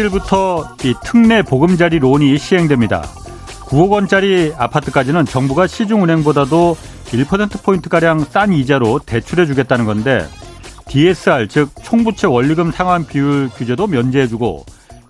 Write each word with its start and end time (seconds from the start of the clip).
30일부터 0.00 0.84
이 0.84 0.94
특례 1.04 1.42
보금자리 1.42 1.98
론이 1.98 2.38
시행됩니다. 2.38 3.02
9억 3.66 3.90
원짜리 3.90 4.52
아파트까지는 4.56 5.26
정부가 5.26 5.66
시중은행보다도 5.66 6.76
1%포인트가량 7.06 8.24
싼 8.24 8.52
이자로 8.52 9.00
대출해 9.00 9.46
주겠다는 9.46 9.84
건데 9.84 10.26
DSR 10.88 11.48
즉 11.48 11.70
총부채 11.82 12.26
원리금 12.26 12.72
상환 12.72 13.06
비율 13.06 13.48
규제도 13.50 13.86
면제해 13.86 14.26
주고 14.26 14.64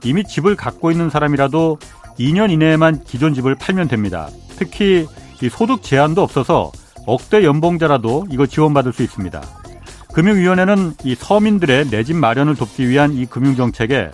이미 0.04 0.24
집을 0.24 0.56
갖고 0.56 0.90
있는 0.90 1.08
사람이라도 1.08 1.78
2년 2.18 2.50
이내에만 2.50 3.04
기존 3.04 3.32
집을 3.34 3.54
팔면 3.54 3.88
됩니다. 3.88 4.28
특히 4.56 5.06
이 5.42 5.48
소득 5.48 5.82
제한도 5.82 6.22
없어서 6.22 6.70
억대 7.06 7.44
연봉자라도 7.44 8.26
이거 8.30 8.46
지원받을 8.46 8.92
수 8.92 9.02
있습니다. 9.02 9.40
금융위원회는 10.12 10.94
이 11.04 11.14
서민들의 11.14 11.88
내 11.90 12.02
집 12.02 12.16
마련을 12.16 12.56
돕기 12.56 12.88
위한 12.88 13.14
이 13.14 13.24
금융정책에 13.26 14.10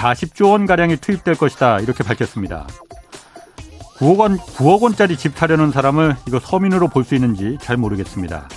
40조 0.00 0.50
원 0.52 0.66
가량이 0.66 0.96
투입될 0.96 1.34
것이다 1.34 1.80
이렇게 1.80 2.02
밝혔습니다. 2.02 2.66
9억 3.98 4.18
원 4.18 4.38
9억 4.38 4.80
원짜리 4.80 5.16
집 5.16 5.36
사려는 5.36 5.70
사람을 5.70 6.16
이거 6.26 6.40
서민으로 6.40 6.88
볼 6.88 7.04
수 7.04 7.14
있는지 7.14 7.58
잘 7.60 7.76
모르겠습니다. 7.76 8.48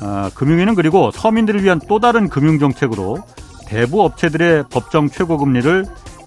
아, 0.00 0.30
금융위는 0.34 0.74
그리고 0.74 1.10
서민들을 1.10 1.62
위한 1.64 1.80
또 1.88 2.00
다른 2.00 2.28
금융정책으로 2.28 3.18
대부 3.66 4.02
업체들의 4.02 4.64
법정 4.70 5.08
최고금리를 5.08 5.86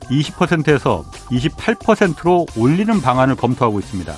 20%에서 0.10 1.06
28%로 1.30 2.48
올리는 2.58 3.00
방안을 3.00 3.36
검토하고 3.36 3.78
있습니다. 3.80 4.12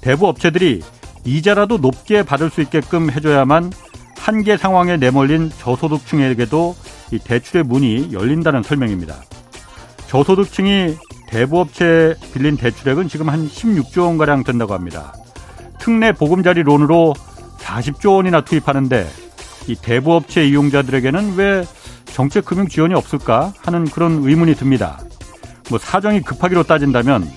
대부 0.00 0.26
업체들이 0.26 0.82
이자라도 1.24 1.78
높게 1.78 2.22
받을 2.24 2.50
수 2.50 2.60
있게끔 2.60 3.10
해줘야만 3.10 3.70
한계 4.18 4.56
상황에 4.56 4.96
내몰린 4.96 5.50
저소득층에게도 5.58 6.74
이 7.12 7.18
대출의 7.18 7.64
문이 7.64 8.12
열린다는 8.12 8.62
설명입니다. 8.62 9.14
저소득층이 10.14 10.96
대부업체 11.26 12.14
빌린 12.32 12.56
대출액은 12.56 13.08
지금 13.08 13.28
한 13.28 13.48
16조 13.48 14.04
원가량 14.06 14.44
된다고 14.44 14.72
합니다. 14.72 15.12
특례 15.80 16.12
보금자리 16.12 16.62
론으로 16.62 17.14
40조 17.58 18.14
원이나 18.14 18.42
투입하는데 18.42 19.08
이 19.66 19.74
대부업체 19.74 20.46
이용자들에게는 20.46 21.34
왜 21.34 21.64
정책 22.04 22.44
금융 22.44 22.68
지원이 22.68 22.94
없을까 22.94 23.54
하는 23.58 23.86
그런 23.86 24.22
의문이 24.22 24.54
듭니다. 24.54 25.00
뭐 25.68 25.80
사정이 25.80 26.20
급하기로 26.20 26.62
따진다면 26.62 27.28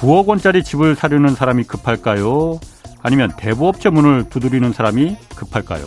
9억 0.00 0.26
원짜리 0.26 0.64
집을 0.64 0.96
사려는 0.96 1.36
사람이 1.36 1.64
급할까요? 1.64 2.58
아니면 3.00 3.30
대부업체 3.36 3.90
문을 3.90 4.28
두드리는 4.28 4.72
사람이 4.72 5.16
급할까요? 5.36 5.86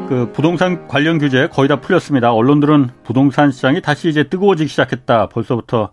그 0.11 0.29
부동산 0.33 0.89
관련 0.89 1.19
규제 1.19 1.47
거의 1.47 1.69
다 1.69 1.79
풀렸습니다. 1.79 2.33
언론들은 2.33 2.89
부동산 3.05 3.49
시장이 3.49 3.81
다시 3.81 4.09
이제 4.09 4.25
뜨거워지기 4.25 4.67
시작했다. 4.67 5.29
벌써부터 5.29 5.91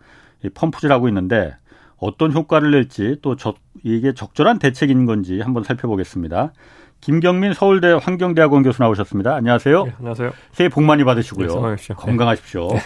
펌프질하고 0.55 1.07
있는데 1.07 1.55
어떤 1.99 2.33
효과를 2.33 2.73
낼지 2.73 3.19
또 3.23 3.37
저, 3.37 3.55
이게 3.85 4.15
적절한 4.15 4.59
대책인 4.59 5.07
건지 5.07 5.41
한번 5.41 5.63
살펴보겠습니다. 5.63 6.53
김경민 7.01 7.53
서울대 7.53 7.93
환경대학원 7.93 8.65
교수 8.65 8.83
나오셨습니다. 8.83 9.37
안녕하세요. 9.37 9.85
네, 9.85 9.93
안녕하세요. 9.99 10.33
새해 10.51 10.69
복 10.69 10.83
많이 10.83 11.05
받으시고요. 11.05 11.77
네, 11.77 11.95
건강하십시오. 11.95 12.71
네. 12.73 12.81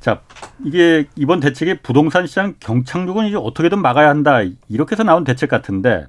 자, 0.00 0.20
이게 0.66 1.06
이번 1.16 1.40
대책이 1.40 1.78
부동산 1.82 2.26
시장 2.26 2.52
경착륙은 2.60 3.24
이제 3.24 3.38
어떻게든 3.38 3.80
막아야 3.80 4.10
한다. 4.10 4.40
이렇게 4.68 4.92
해서 4.92 5.02
나온 5.02 5.24
대책 5.24 5.48
같은데 5.48 6.06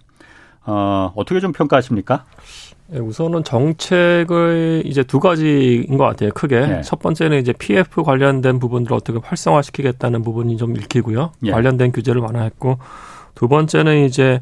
어, 0.65 1.13
어떻게 1.15 1.39
좀 1.39 1.53
평가하십니까? 1.53 2.25
네, 2.91 2.99
우선은 2.99 3.43
정책을 3.43 4.81
이제 4.85 5.03
두 5.03 5.19
가지인 5.19 5.97
것 5.97 6.05
같아요. 6.05 6.31
크게 6.31 6.59
네. 6.59 6.81
첫 6.81 6.99
번째는 6.99 7.39
이제 7.39 7.53
PF 7.53 8.01
관련된 8.03 8.57
부분들을 8.59 8.95
어떻게 8.95 9.19
활성화시키겠다는 9.21 10.23
부분이 10.23 10.57
좀 10.57 10.75
읽히고요. 10.75 11.31
네. 11.41 11.51
관련된 11.51 11.91
규제를 11.91 12.21
완화했고 12.21 12.79
두 13.35 13.47
번째는 13.47 14.05
이제 14.05 14.41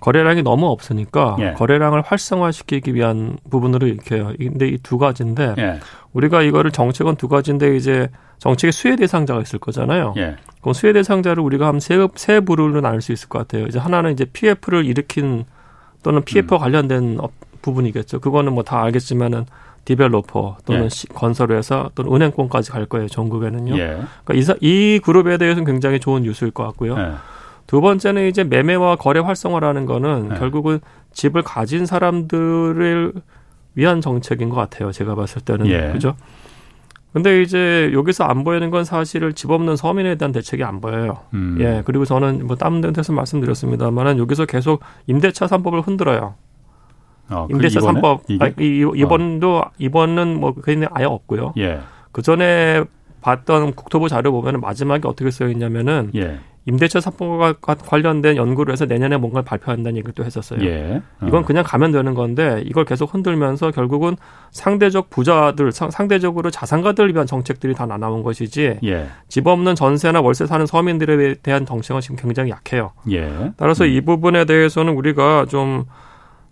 거래량이 0.00 0.42
너무 0.42 0.66
없으니까 0.66 1.36
예. 1.40 1.52
거래량을 1.52 2.02
활성화시키기 2.02 2.94
위한 2.94 3.38
부분으로 3.50 3.86
읽혀요. 3.86 4.32
근데 4.38 4.68
이 4.68 4.78
두 4.82 4.98
가지인데 4.98 5.54
예. 5.56 5.80
우리가 6.12 6.42
이거를 6.42 6.70
정책은 6.70 7.16
두 7.16 7.28
가지인데 7.28 7.76
이제 7.76 8.08
정책의 8.38 8.72
수혜 8.72 8.96
대상자가 8.96 9.40
있을 9.40 9.58
거잖아요. 9.58 10.12
예. 10.18 10.36
그럼 10.60 10.74
수혜 10.74 10.92
대상자를 10.92 11.42
우리가 11.42 11.66
한세 11.66 12.06
세 12.14 12.40
부류로 12.40 12.82
나눌 12.82 13.00
수 13.00 13.12
있을 13.12 13.30
것 13.30 13.38
같아요. 13.38 13.66
이제 13.66 13.78
하나는 13.78 14.12
이제 14.12 14.26
PF를 14.26 14.84
일으킨 14.84 15.46
또는 16.02 16.22
PF 16.22 16.54
음. 16.54 16.58
관련된 16.58 17.18
부분이겠죠. 17.62 18.20
그거는 18.20 18.52
뭐 18.52 18.62
다 18.62 18.82
알겠지만은 18.82 19.46
디벨로퍼 19.84 20.56
또는 20.64 20.84
예. 20.84 21.14
건설회사 21.14 21.90
또는 21.94 22.12
은행권까지 22.12 22.72
갈 22.72 22.86
거예요. 22.86 23.08
전국에는요. 23.08 23.78
예. 23.78 24.00
그러니까 24.24 24.54
이, 24.60 24.94
이 24.96 25.00
그룹에 25.02 25.38
대해서는 25.38 25.64
굉장히 25.64 26.00
좋은 26.00 26.22
뉴스일 26.22 26.50
것 26.50 26.64
같고요. 26.64 26.98
예. 26.98 27.12
두 27.68 27.80
번째는 27.80 28.28
이제 28.28 28.44
매매와 28.44 28.96
거래 28.96 29.20
활성화라는 29.20 29.86
거는 29.86 30.28
네. 30.30 30.38
결국은 30.38 30.80
집을 31.12 31.42
가진 31.42 31.86
사람들을 31.86 33.12
위한 33.74 34.00
정책인 34.00 34.48
것 34.48 34.56
같아요. 34.56 34.90
제가 34.92 35.14
봤을 35.14 35.40
때는 35.42 35.66
예. 35.68 35.90
그죠? 35.92 36.16
근데 37.12 37.40
이제 37.40 37.90
여기서 37.94 38.24
안 38.24 38.44
보이는 38.44 38.68
건 38.70 38.84
사실은 38.84 39.34
집 39.34 39.50
없는 39.50 39.76
서민에 39.76 40.16
대한 40.16 40.32
대책이 40.32 40.62
안 40.64 40.80
보여요. 40.80 41.18
음. 41.32 41.56
예. 41.60 41.82
그리고 41.86 42.04
저는 42.04 42.46
뭐 42.46 42.56
다른 42.56 42.80
데서 42.92 43.12
말씀드렸습니다만은 43.12 44.18
여기서 44.18 44.44
계속 44.46 44.80
임대차 45.06 45.46
3법을 45.46 45.86
흔들어요. 45.86 46.34
어, 47.30 47.46
임대차 47.50 47.80
그 47.80 47.86
3법 47.86 48.40
아, 48.40 48.48
이, 48.60 49.00
이번도 49.00 49.56
어. 49.58 49.70
이번은 49.78 50.38
뭐 50.40 50.54
그게 50.54 50.86
아예 50.92 51.04
없고요. 51.04 51.54
예. 51.58 51.80
그 52.12 52.22
전에 52.22 52.84
봤던 53.20 53.74
국토부 53.74 54.08
자료 54.08 54.32
보면은 54.32 54.60
마지막에 54.60 55.08
어떻게 55.08 55.30
써 55.30 55.48
있냐면은 55.48 56.10
예. 56.14 56.38
임대차 56.68 56.98
3법과 56.98 57.78
관련된 57.86 58.36
연구를 58.36 58.72
해서 58.72 58.86
내년에 58.86 59.16
뭔가를 59.16 59.44
발표한다는 59.44 59.96
얘기를 59.98 60.12
또 60.14 60.24
했었어요. 60.24 60.64
예. 60.64 61.00
어. 61.20 61.26
이건 61.26 61.44
그냥 61.44 61.62
가면 61.64 61.92
되는 61.92 62.14
건데 62.14 62.62
이걸 62.66 62.84
계속 62.84 63.14
흔들면서 63.14 63.70
결국은 63.70 64.16
상대적 64.50 65.08
부자들, 65.10 65.70
상대적으로 65.70 66.50
자산가들을 66.50 67.14
위한 67.14 67.26
정책들이 67.26 67.74
다 67.74 67.86
나온 67.86 68.24
것이지 68.24 68.80
예. 68.84 69.06
집 69.28 69.46
없는 69.46 69.76
전세나 69.76 70.20
월세 70.20 70.46
사는 70.46 70.66
서민들에 70.66 71.34
대한 71.34 71.66
정책은 71.66 72.00
지금 72.00 72.16
굉장히 72.16 72.50
약해요. 72.50 72.92
예. 73.10 73.52
따라서 73.56 73.84
음. 73.84 73.90
이 73.90 74.00
부분에 74.00 74.44
대해서는 74.44 74.92
우리가 74.94 75.46
좀 75.48 75.84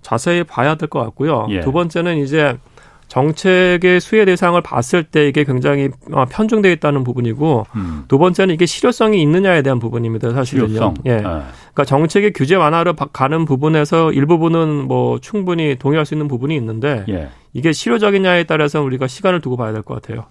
자세히 0.05 0.45
봐야 0.45 0.77
될 0.77 0.89
것 0.89 1.01
같고요. 1.01 1.47
예. 1.51 1.61
두 1.61 1.73
번째는 1.73 2.19
이제 2.19 2.57
정책의 3.09 4.01
수혜 4.01 4.25
대상을 4.25 4.61
봤을 4.63 5.03
때 5.05 5.29
이게 5.29 5.45
굉장히 5.45 5.89
어, 6.13 6.25
편중되어 6.27 6.71
있다는 6.73 7.05
부분이고 7.05 7.67
음. 7.77 8.05
두 8.09 8.19
번째는 8.19 8.55
이게 8.55 8.67
실효성이 8.67 9.21
있느냐에 9.23 9.63
대한 9.63 9.79
부분입니다. 9.79 10.31
사실은요. 10.33 10.69
실효성. 10.69 10.95
예. 11.07 11.17
네. 11.17 11.23
그러니까 11.23 11.85
정책의 11.87 12.33
규제 12.33 12.55
완화를 12.55 12.95
가는 13.13 13.45
부분에서 13.45 14.13
일부분은 14.13 14.87
뭐 14.89 15.19
충분히 15.21 15.77
동의할 15.79 16.07
수 16.07 16.15
있는 16.15 16.29
부분이 16.29 16.55
있는데 16.57 17.05
예. 17.09 17.29
이게 17.53 17.73
실효적이냐에 17.73 18.45
따라서 18.45 18.83
우리가 18.83 19.07
시간을 19.07 19.41
두고 19.41 19.57
봐야 19.57 19.73
될 19.73 19.83
것 19.83 20.01
같아요. 20.01 20.25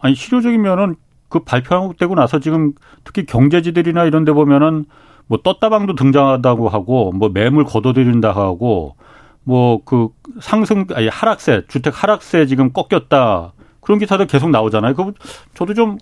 아니 0.00 0.14
실효적이면은 0.14 0.96
그 1.28 1.40
발표되고 1.40 2.14
나서 2.14 2.40
지금 2.40 2.72
특히 3.04 3.24
경제지들이나 3.26 4.04
이런 4.04 4.24
데 4.24 4.32
보면은 4.32 4.84
뭐 5.32 5.38
떴다방도 5.42 5.94
등장한다고 5.94 6.68
하고 6.68 7.10
뭐 7.12 7.30
매물 7.30 7.64
걷어들인다 7.64 8.32
하고 8.32 8.96
뭐 9.44 9.80
그 9.86 10.08
상승 10.42 10.84
아니 10.92 11.08
하락세 11.08 11.62
주택 11.68 12.02
하락세 12.02 12.44
지금 12.44 12.70
꺾였다 12.74 13.54
그런 13.80 13.98
기사도 13.98 14.26
계속 14.26 14.50
나오잖아요. 14.50 14.94
그 14.94 15.14
저도 15.54 15.72
좀 15.72 15.96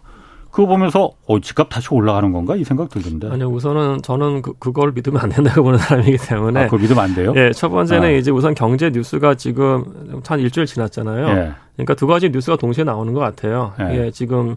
그거 0.50 0.66
보면서 0.66 1.12
어 1.28 1.38
집값 1.38 1.68
다시 1.68 1.94
올라가는 1.94 2.32
건가 2.32 2.56
이 2.56 2.64
생각 2.64 2.88
들던데. 2.88 3.28
아니요 3.30 3.46
우선은 3.50 4.02
저는 4.02 4.42
그, 4.42 4.54
그걸 4.58 4.90
믿으면 4.90 5.20
안 5.20 5.28
된다고 5.28 5.62
보는 5.62 5.78
사람이기 5.78 6.18
때문에. 6.18 6.62
아, 6.62 6.64
그걸 6.64 6.80
믿으면 6.80 7.04
안 7.04 7.14
돼요? 7.14 7.32
예, 7.36 7.52
첫 7.52 7.68
번째는 7.68 8.08
아. 8.08 8.10
이제 8.10 8.32
우선 8.32 8.56
경제 8.56 8.90
뉴스가 8.90 9.36
지금 9.36 9.84
한 10.26 10.40
일주일 10.40 10.66
지났잖아요. 10.66 11.28
예. 11.28 11.52
그러니까 11.76 11.94
두 11.94 12.08
가지 12.08 12.30
뉴스가 12.30 12.56
동시에 12.56 12.82
나오는 12.82 13.14
것 13.14 13.20
같아요. 13.20 13.74
예, 13.78 14.06
예 14.06 14.10
지금 14.10 14.56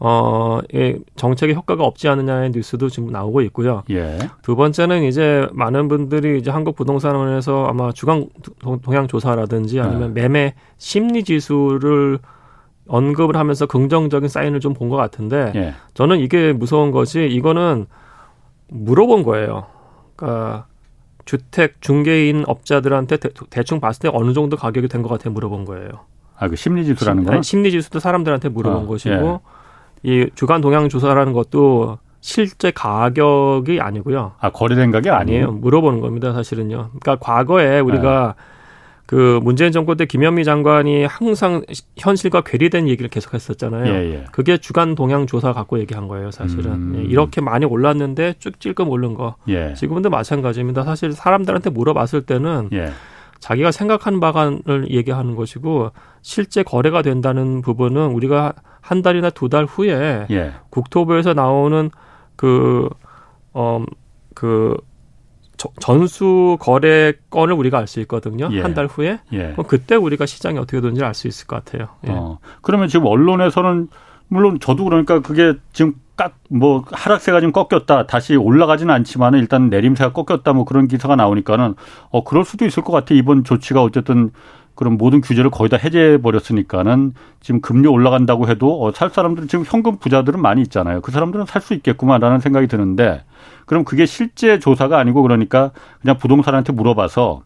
어, 0.00 0.60
예, 0.74 0.96
정책의 1.16 1.56
효과가 1.56 1.84
없지 1.84 2.08
않느냐의 2.08 2.50
뉴스도 2.50 2.88
지금 2.88 3.10
나오고 3.10 3.40
있고요. 3.42 3.82
예. 3.90 4.18
두 4.42 4.54
번째는 4.54 5.02
이제 5.02 5.48
많은 5.52 5.88
분들이 5.88 6.38
이제 6.38 6.50
한국 6.50 6.76
부동산원에서 6.76 7.66
아마 7.66 7.90
주간 7.92 8.28
동향 8.82 9.08
조사라든지 9.08 9.80
아니면 9.80 10.14
네. 10.14 10.22
매매 10.22 10.54
심리 10.76 11.24
지수를 11.24 12.20
언급을 12.86 13.36
하면서 13.36 13.66
긍정적인 13.66 14.28
사인을 14.28 14.60
좀 14.60 14.74
본 14.74 14.88
것 14.88 14.96
같은데 14.96 15.52
예. 15.56 15.74
저는 15.94 16.20
이게 16.20 16.52
무서운 16.52 16.90
것이 16.92 17.26
이거는 17.26 17.86
물어본 18.68 19.24
거예요. 19.24 19.66
그러니까 20.16 20.66
주택 21.24 21.80
중개인 21.82 22.44
업자들한테 22.46 23.16
대, 23.50 23.62
충 23.64 23.80
봤을 23.80 24.00
때 24.02 24.10
어느 24.12 24.32
정도 24.32 24.56
가격이 24.56 24.88
된 24.88 25.02
것 25.02 25.08
같아 25.08 25.28
물어본 25.28 25.64
거예요. 25.64 25.88
아, 26.36 26.48
그 26.48 26.54
심리 26.56 26.84
지수라는 26.84 27.24
거? 27.24 27.42
심리 27.42 27.70
지수도 27.72 27.98
사람들한테 27.98 28.48
물어본 28.48 28.84
아, 28.84 28.86
것이고 28.86 29.14
예. 29.14 29.57
이 30.02 30.28
주간 30.34 30.60
동향 30.60 30.88
조사라는 30.88 31.32
것도 31.32 31.98
실제 32.20 32.70
가격이 32.70 33.80
아니고요. 33.80 34.32
아, 34.40 34.50
거래된 34.50 34.90
가격 34.90 35.14
아니에요? 35.14 35.46
아니에요. 35.46 35.52
물어보는 35.52 36.00
겁니다, 36.00 36.32
사실은요. 36.32 36.90
그러니까 37.00 37.16
과거에 37.16 37.80
우리가 37.80 38.34
네. 38.36 38.44
그 39.08 39.40
문재인 39.42 39.72
정권 39.72 39.96
때 39.96 40.04
김현미 40.04 40.44
장관이 40.44 41.06
항상 41.06 41.62
현실과 41.96 42.42
괴리된 42.42 42.88
얘기를 42.88 43.08
계속했었잖아요. 43.08 43.86
예, 43.86 44.14
예. 44.14 44.24
그게 44.32 44.58
주간 44.58 44.94
동향 44.94 45.26
조사 45.26 45.54
갖고 45.54 45.78
얘기한 45.78 46.08
거예요, 46.08 46.30
사실은. 46.30 46.72
음. 46.72 46.94
예, 46.98 47.04
이렇게 47.04 47.40
많이 47.40 47.64
올랐는데 47.64 48.34
쭉 48.38 48.60
찔끔 48.60 48.90
오른 48.90 49.14
거. 49.14 49.36
예. 49.48 49.72
지금도 49.72 50.10
마찬가지입니다. 50.10 50.84
사실 50.84 51.12
사람들한테 51.12 51.70
물어봤을 51.70 52.26
때는 52.26 52.68
예. 52.74 52.90
자기가 53.38 53.70
생각하는 53.70 54.20
바간을 54.20 54.90
얘기하는 54.90 55.36
것이고 55.36 55.90
실제 56.20 56.62
거래가 56.62 57.00
된다는 57.00 57.62
부분은 57.62 58.08
우리가 58.08 58.52
한 58.88 59.02
달이나 59.02 59.28
두 59.30 59.48
달 59.50 59.64
후에 59.66 60.26
예. 60.30 60.52
국토부에서 60.70 61.34
나오는 61.34 61.90
그, 62.36 62.88
어, 63.52 63.84
그 64.34 64.74
전수 65.80 66.56
거래 66.60 67.12
건을 67.30 67.52
우리가 67.54 67.78
알 67.78 67.86
수 67.86 68.00
있거든요. 68.00 68.48
예. 68.52 68.60
한달 68.62 68.86
후에. 68.86 69.18
예. 69.32 69.52
그럼 69.52 69.66
그때 69.66 69.94
우리가 69.96 70.24
시장이 70.24 70.56
어떻게 70.58 70.80
되는지 70.80 71.04
알 71.04 71.12
수 71.14 71.28
있을 71.28 71.46
것 71.46 71.64
같아요. 71.64 71.88
예. 72.06 72.10
어. 72.12 72.38
그러면 72.62 72.88
지금 72.88 73.06
언론에서는 73.06 73.88
물론 74.28 74.58
저도 74.60 74.84
그러니까 74.84 75.20
그게 75.20 75.54
지금 75.72 75.94
깍뭐 76.16 76.84
하락세가 76.90 77.40
좀 77.40 77.52
꺾였다 77.52 78.06
다시 78.06 78.36
올라가지는 78.36 78.92
않지만 78.94 79.34
은 79.34 79.38
일단 79.40 79.68
내림세가 79.68 80.12
꺾였다 80.12 80.52
뭐 80.52 80.64
그런 80.64 80.86
기사가 80.88 81.14
나오니까는 81.16 81.74
어 82.10 82.24
그럴 82.24 82.44
수도 82.44 82.64
있을 82.64 82.82
것 82.82 82.92
같아 82.92 83.14
이번 83.14 83.44
조치가 83.44 83.82
어쨌든 83.82 84.30
그런 84.78 84.96
모든 84.96 85.20
규제를 85.20 85.50
거의 85.50 85.68
다 85.68 85.76
해제해 85.76 86.22
버렸으니까는 86.22 87.12
지금 87.40 87.60
금리 87.60 87.88
올라간다고 87.88 88.46
해도 88.48 88.80
어, 88.80 88.92
살 88.92 89.10
사람들은 89.10 89.48
지금 89.48 89.64
현금 89.66 89.96
부자들은 89.98 90.40
많이 90.40 90.62
있잖아요. 90.62 91.00
그 91.00 91.10
사람들은 91.10 91.46
살 91.46 91.60
수 91.62 91.74
있겠구만라는 91.74 92.38
생각이 92.38 92.68
드는데 92.68 93.24
그럼 93.66 93.82
그게 93.84 94.06
실제 94.06 94.60
조사가 94.60 94.96
아니고 94.96 95.22
그러니까 95.22 95.72
그냥 96.00 96.16
부동산한테 96.16 96.72
물어봐서 96.72 97.42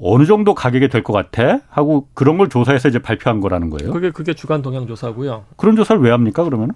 어느 0.00 0.24
정도 0.24 0.54
가격이 0.54 0.88
될 0.88 1.02
것 1.02 1.12
같아? 1.12 1.58
하고 1.68 2.06
그런 2.14 2.38
걸 2.38 2.48
조사해서 2.48 2.90
이제 2.90 3.00
발표한 3.00 3.40
거라는 3.40 3.68
거예요. 3.70 3.92
그게 3.92 4.10
그게 4.12 4.32
주간 4.32 4.62
동향 4.62 4.86
조사고요. 4.86 5.46
그런 5.56 5.74
조사를 5.74 6.00
왜 6.00 6.12
합니까? 6.12 6.44
그러면? 6.44 6.70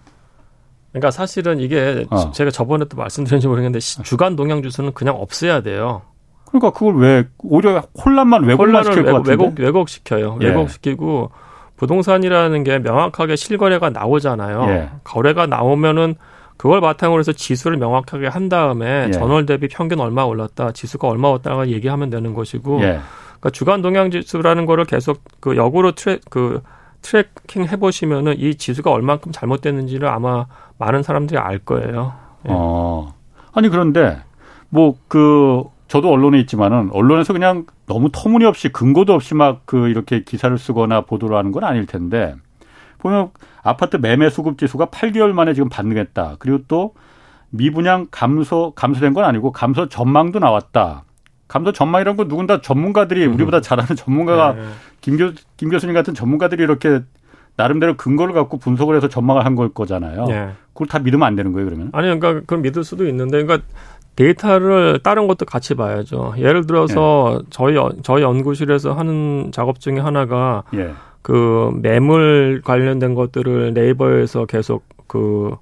그러니까 0.90 1.12
사실은 1.12 1.60
이게 1.60 2.06
어. 2.10 2.32
제가 2.32 2.50
저번에 2.50 2.86
또 2.86 2.96
말씀드렸는지 2.96 3.46
모르겠는데 3.46 3.78
주간 3.78 4.34
동향 4.34 4.62
주수는 4.64 4.94
그냥 4.94 5.14
없애야 5.14 5.60
돼요. 5.62 6.02
그러니까 6.50 6.70
그걸 6.70 6.96
왜 6.96 7.28
오히려 7.38 7.82
혼란만 8.04 8.44
왜곡만 8.44 8.84
시킬 8.84 9.04
것 9.04 9.12
같은데? 9.12 9.30
왜곡 9.30 9.58
왜곡시켜요. 9.58 10.38
예. 10.42 10.46
왜곡시키고 10.48 11.30
부동산이라는 11.76 12.64
게 12.64 12.78
명확하게 12.78 13.36
실거래가 13.36 13.90
나오잖아요. 13.90 14.64
예. 14.68 14.90
거래가 15.04 15.46
나오면은 15.46 16.16
그걸 16.56 16.82
바탕으로 16.82 17.20
해서 17.20 17.32
지수를 17.32 17.78
명확하게 17.78 18.26
한 18.26 18.50
다음에 18.50 19.06
예. 19.08 19.10
전월 19.12 19.46
대비 19.46 19.68
평균 19.68 19.98
얼마 20.00 20.24
올랐다, 20.24 20.72
지수가 20.72 21.08
얼마 21.08 21.28
올랐다가 21.28 21.68
얘기하면 21.68 22.10
되는 22.10 22.34
것이고, 22.34 22.82
예. 22.82 23.00
그러니까 23.40 23.50
주간 23.50 23.80
동향 23.80 24.10
지수라는 24.10 24.66
거를 24.66 24.84
계속 24.84 25.22
그 25.40 25.56
역으로 25.56 25.92
트랙 25.92 26.20
그 26.28 26.60
tracking 27.00 27.64
해 27.64 27.76
보시면은 27.76 28.38
이 28.38 28.56
지수가 28.56 28.90
얼만큼 28.90 29.32
잘못됐는지를 29.32 30.06
아마 30.06 30.44
많은 30.76 31.02
사람들이 31.02 31.38
알 31.38 31.58
거예요. 31.58 32.12
예. 32.46 32.50
어. 32.52 33.14
아니 33.52 33.70
그런데 33.70 34.18
뭐그 34.68 35.64
저도 35.90 36.08
언론에 36.08 36.38
있지만은 36.38 36.88
언론에서 36.92 37.32
그냥 37.32 37.66
너무 37.86 38.10
터무니없이 38.12 38.68
근거도 38.68 39.12
없이 39.12 39.34
막 39.34 39.62
그 39.66 39.88
이렇게 39.88 40.22
기사를 40.22 40.56
쓰거나 40.56 41.00
보도를 41.02 41.36
하는 41.36 41.50
건 41.50 41.64
아닐 41.64 41.84
텐데 41.84 42.36
보면 42.98 43.30
아파트 43.62 43.96
매매 43.96 44.30
수급 44.30 44.56
지수가 44.56 44.86
8개월 44.86 45.32
만에 45.32 45.52
지금 45.52 45.68
반등했다. 45.68 46.36
그리고 46.38 46.60
또 46.68 46.94
미분양 47.50 48.06
감소 48.12 48.72
감소된 48.76 49.14
건 49.14 49.24
아니고 49.24 49.50
감소 49.50 49.88
전망도 49.88 50.38
나왔다. 50.38 51.02
감소 51.48 51.72
전망이란 51.72 52.16
건 52.16 52.28
누군가 52.28 52.60
전문가들이 52.60 53.26
음. 53.26 53.34
우리보다 53.34 53.60
잘 53.60 53.80
아는 53.80 53.96
전문가가 53.96 54.52
네. 54.52 54.68
김, 55.00 55.16
교, 55.16 55.32
김 55.56 55.70
교수님 55.70 55.92
같은 55.92 56.14
전문가들이 56.14 56.62
이렇게 56.62 57.00
나름대로 57.56 57.96
근거를 57.96 58.32
갖고 58.32 58.58
분석을 58.58 58.94
해서 58.94 59.08
전망을 59.08 59.44
한 59.44 59.56
걸 59.56 59.70
거잖아요. 59.70 60.26
네. 60.26 60.50
그걸 60.72 60.86
다 60.86 61.00
믿으면 61.00 61.26
안 61.26 61.34
되는 61.34 61.52
거예요, 61.52 61.66
그러면? 61.68 61.90
아니, 61.92 62.06
그러니까 62.06 62.44
그럼 62.46 62.62
믿을 62.62 62.84
수도 62.84 63.06
있는데, 63.08 63.42
그러니까 63.42 63.66
데이터를 64.20 65.00
다른 65.02 65.26
것도 65.26 65.46
같이 65.46 65.74
봐야죠. 65.74 66.34
예를 66.36 66.66
들어서 66.66 67.38
네. 67.38 67.46
저희 67.50 67.76
저희 68.02 68.22
연구실에서 68.22 68.92
하는 68.92 69.50
작업 69.52 69.80
중에 69.80 69.98
하나가 69.98 70.62
예. 70.74 70.92
그 71.22 71.70
매물 71.80 72.60
관련된 72.64 73.14
것들을 73.14 73.72
네이버에서 73.72 74.44
계속 74.44 74.84
그 75.06 75.56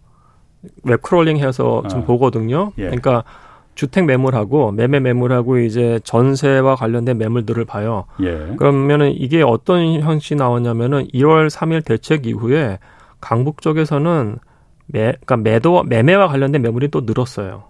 웹크롤링해서 0.82 1.84
좀 1.88 2.00
아. 2.00 2.04
보거든요. 2.04 2.72
예. 2.78 2.84
그러니까 2.84 3.22
주택 3.76 4.06
매물하고 4.06 4.72
매매 4.72 4.98
매물하고 4.98 5.58
이제 5.58 6.00
전세와 6.02 6.74
관련된 6.74 7.16
매물들을 7.16 7.64
봐요. 7.64 8.06
예. 8.20 8.54
그러면은 8.56 9.12
이게 9.12 9.42
어떤 9.42 10.00
형식이 10.00 10.34
나왔냐면은 10.34 11.06
1월 11.14 11.48
3일 11.48 11.84
대책 11.84 12.26
이후에 12.26 12.80
강북 13.20 13.62
쪽에서는 13.62 14.38
매, 14.86 15.12
그러니까 15.24 15.36
매도 15.36 15.84
매매와 15.84 16.26
관련된 16.26 16.60
매물이 16.62 16.88
또 16.88 17.02
늘었어요. 17.02 17.67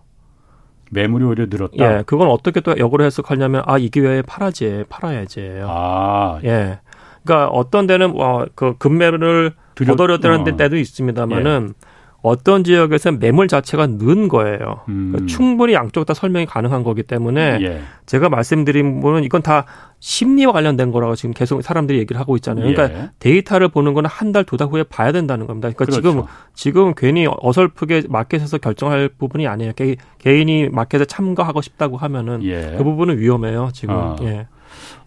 매물이 0.90 1.24
오히려 1.24 1.46
늘었다. 1.48 1.98
예, 1.98 2.02
그건 2.06 2.28
어떻게 2.28 2.60
또 2.60 2.76
역으로 2.78 3.04
해석하냐면 3.04 3.62
아 3.66 3.78
이 3.78 3.88
기회에 3.90 4.22
팔아지, 4.22 4.84
팔아야지. 4.88 5.60
아, 5.64 6.40
예. 6.44 6.78
그러니까 7.24 7.48
어떤 7.48 7.86
데는 7.86 8.12
어, 8.20 8.46
그 8.54 8.76
금매를 8.78 9.52
거둬렸다는 9.74 10.40
어. 10.52 10.56
때도 10.56 10.76
있습니다만은 10.76 11.74
예. 11.74 11.87
어떤 12.20 12.64
지역에서 12.64 13.12
매물 13.12 13.46
자체가 13.46 13.86
는 13.86 14.26
거예요. 14.28 14.80
음. 14.88 15.12
그러니까 15.12 15.32
충분히 15.32 15.72
양쪽 15.74 16.04
다 16.04 16.14
설명이 16.14 16.46
가능한 16.46 16.82
거기 16.82 17.04
때문에 17.04 17.58
예. 17.62 17.80
제가 18.06 18.28
말씀드린 18.28 18.96
부분은 18.96 19.22
이건 19.22 19.40
다 19.42 19.66
심리와 20.00 20.52
관련된 20.52 20.90
거라고 20.90 21.14
지금 21.14 21.32
계속 21.32 21.62
사람들이 21.62 21.98
얘기를 21.98 22.20
하고 22.20 22.34
있잖아요. 22.36 22.66
그러니까 22.66 22.98
예. 22.98 23.10
데이터를 23.20 23.68
보는 23.68 23.94
거는 23.94 24.10
한 24.10 24.32
달, 24.32 24.42
두 24.44 24.56
달 24.56 24.66
후에 24.68 24.82
봐야 24.82 25.12
된다는 25.12 25.46
겁니다. 25.46 25.68
그러니까 25.70 25.84
그렇죠. 25.84 26.00
지금 26.00 26.22
지금 26.54 26.94
괜히 26.96 27.26
어설프게 27.28 28.02
마켓에서 28.08 28.58
결정할 28.58 29.08
부분이 29.16 29.46
아니에요. 29.46 29.72
개, 29.74 29.96
인이 30.40 30.70
마켓에 30.70 31.04
참가하고 31.04 31.62
싶다고 31.62 31.96
하면은 31.98 32.42
예. 32.42 32.74
그 32.76 32.82
부분은 32.84 33.18
위험해요. 33.18 33.70
지금. 33.72 33.94
아. 33.94 34.16
예. 34.22 34.48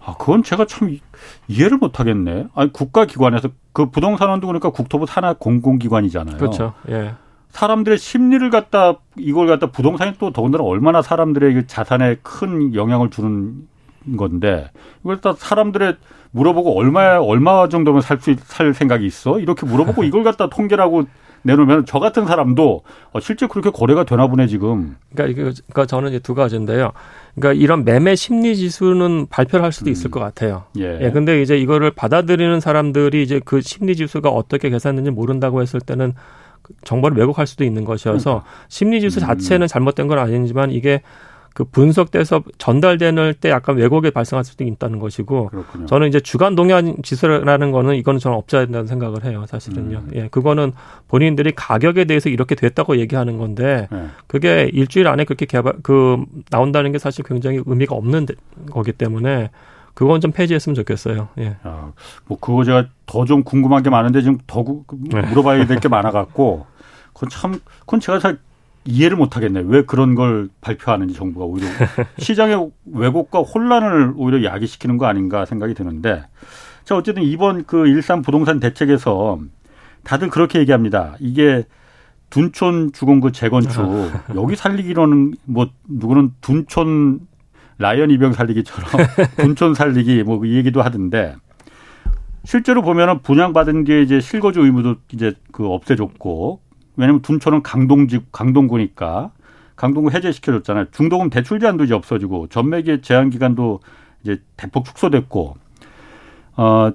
아, 0.04 0.16
그건 0.18 0.44
제가 0.44 0.66
참 0.66 0.98
이해를 1.48 1.78
못 1.78 2.00
하겠네. 2.00 2.48
아니, 2.56 2.74
국가기관에서 2.74 3.50
그 3.72 3.92
부동산원도 3.92 4.48
그러니까 4.48 4.72
국토부 4.72 5.06
산하 5.06 5.34
공공기관이잖아요. 5.34 6.38
그렇죠. 6.38 6.74
예. 6.90 7.14
사람들의 7.50 7.98
심리를 7.98 8.50
갖다 8.50 8.96
이걸 9.18 9.48
갖다 9.48 9.68
부동산이 9.68 10.14
또 10.18 10.32
더군다나 10.32 10.64
얼마나 10.64 11.02
사람들의 11.02 11.54
그 11.54 11.68
자산에 11.68 12.18
큰 12.24 12.74
영향을 12.74 13.10
주는 13.10 13.68
건데 14.16 14.72
이걸 15.02 15.20
갖다 15.20 15.38
사람들의 15.38 15.98
물어보고 16.32 16.78
얼마 16.80 17.18
얼마 17.18 17.68
정도면 17.68 18.02
살수살 18.02 18.74
생각이 18.74 19.06
있어 19.06 19.40
이렇게 19.40 19.66
물어보고 19.66 20.04
이걸 20.06 20.24
갖다 20.24 20.50
통계라고 20.50 21.04
내놓으면 21.44 21.86
저 21.86 22.00
같은 22.00 22.26
사람도 22.26 22.84
어, 23.14 23.20
실제 23.20 23.48
그렇게 23.48 23.70
거래가 23.70 24.04
되나 24.04 24.28
보네 24.28 24.48
지금. 24.48 24.96
그러니까 25.14 25.32
이게 25.32 25.52
그러니까 25.52 25.86
저는 25.86 26.10
이제 26.10 26.20
두 26.20 26.36
가지인데요. 26.36 26.92
그러니까 27.36 27.62
이런 27.62 27.84
매매 27.84 28.16
심리 28.16 28.56
지수는 28.56 29.28
발표를 29.30 29.64
할 29.64 29.72
수도 29.72 29.90
음. 29.90 29.92
있을 29.92 30.12
것 30.12 30.20
같아요. 30.20 30.64
예. 30.78 31.00
예. 31.02 31.12
근데 31.12 31.42
이제 31.42 31.58
이거를 31.58 31.92
받아들이는 31.92 32.60
사람들이 32.60 33.24
이제 33.24 33.40
그 33.44 33.62
심리 33.62 33.96
지수가 33.96 34.30
어떻게 34.30 34.70
계산되는지 34.70 35.12
모른다고 35.12 35.62
했을 35.62 35.80
때는 35.80 36.14
정보를 36.84 37.18
왜곡할 37.18 37.48
수도 37.48 37.64
있는 37.64 37.86
것이어서 37.86 38.24
그러니까. 38.24 38.50
심리 38.68 39.02
지수 39.02 39.20
음. 39.20 39.22
자체는 39.22 39.68
잘못된 39.68 40.08
건 40.08 40.20
아니지만 40.20 40.72
이게 40.72 41.02
그 41.54 41.66
분석돼서 41.66 42.44
전달되는 42.58 43.34
때 43.42 43.50
약간 43.50 43.76
왜곡이 43.76 44.12
발생할 44.12 44.44
수도 44.46 44.64
있다는 44.64 45.00
것이고 45.00 45.50
그렇군요. 45.50 45.86
저는 45.86 46.08
이제 46.08 46.20
주간 46.22 46.56
동향 46.56 46.96
지수라는 47.04 47.72
거는 47.72 47.96
이거는 47.96 48.20
저는 48.22 48.38
없어야 48.38 48.62
된다는 48.66 48.88
생각을 48.88 49.26
해요 49.26 49.46
사실은요 49.48 49.98
음. 49.98 50.12
예 50.16 50.28
그거는 50.30 50.72
본인들이 51.10 51.52
가격에 51.56 52.06
대해서 52.06 52.30
이렇게 52.30 52.56
됐다고 52.56 52.98
얘기하는 52.98 53.38
건데 53.38 53.90
네. 53.92 54.08
그게 54.28 54.70
일주일 54.72 55.08
안에 55.10 55.26
그렇게 55.26 55.46
개발 55.46 55.74
그 55.84 56.24
나온다는 56.50 56.94
게 56.94 56.98
사실 57.00 57.26
굉장히 57.26 57.62
의미가 57.66 57.96
없는 57.96 58.28
거기 58.72 58.94
때문에 58.94 59.50
그건 59.94 60.22
좀 60.22 60.32
폐지했으면 60.32 60.74
좋겠어요. 60.76 61.28
예. 61.38 61.58
아, 61.64 61.92
뭐 62.28 62.40
그거 62.40 62.64
제가 62.64 62.86
더 63.06 63.26
좀 63.26 63.44
궁금한 63.44 63.84
게 63.84 63.90
많은데 63.90 64.22
지금 64.22 64.38
더 64.48 64.64
네. 65.10 65.22
물어봐야 65.22 65.66
될 65.66 65.80
게 65.82 65.90
많아 65.90 66.12
갖고 66.12 66.66
그건 67.14 67.30
참 67.30 67.60
그건 67.82 68.00
제가 68.00 68.20
잘 68.20 68.38
이해를 68.86 69.18
못 69.18 69.36
하겠네. 69.36 69.64
왜 69.66 69.84
그런 69.84 70.16
걸 70.16 70.50
발표하는지 70.62 71.14
정부가 71.14 71.46
오히려 71.46 71.68
시장의 72.18 72.72
왜곡과 72.92 73.40
혼란을 73.42 74.14
오히려 74.16 74.44
야기시키는 74.44 74.98
거 74.98 75.06
아닌가 75.06 75.46
생각이 75.46 75.74
드는데 75.74 76.24
자, 76.84 76.96
어쨌든 76.96 77.24
이번 77.24 77.66
그 77.66 77.88
일산 77.88 78.22
부동산 78.22 78.60
대책에서 78.60 79.40
다들 80.04 80.30
그렇게 80.30 80.60
얘기합니다. 80.60 81.16
이게 81.20 81.64
둔촌 82.32 82.92
주공구 82.94 83.32
재건축 83.34 84.12
여기 84.36 84.56
살리기로는 84.56 85.36
뭐 85.46 85.68
누구는 85.88 86.32
둔촌 86.42 87.20
라이언 87.78 88.10
이병 88.12 88.34
살리기처럼 88.34 88.90
둔촌 89.38 89.74
살리기 89.76 90.24
뭐 90.24 90.44
이 90.46 90.56
얘기도 90.56 90.82
하던데 90.82 91.36
실제로 92.44 92.82
보면은 92.82 93.22
분양받은 93.22 93.84
뒤에 93.84 94.02
이제 94.02 94.20
실거주 94.20 94.62
의무도 94.62 94.96
이제 95.12 95.34
그 95.52 95.68
없애줬고 95.68 96.62
왜냐면 96.96 97.22
둔촌은 97.22 97.64
강동지 97.64 98.20
강동구니까 98.32 99.32
강동구 99.76 100.12
해제시켜줬잖아요. 100.12 100.86
중도금 100.92 101.30
대출 101.30 101.60
제한도 101.60 101.86
이제 101.86 101.94
없어지고 101.94 102.48
전매기 102.48 103.02
제한 103.02 103.30
기간도 103.30 103.80
이제 104.24 104.42
대폭 104.58 104.86
축소됐고 104.86 105.56
어 106.58 106.92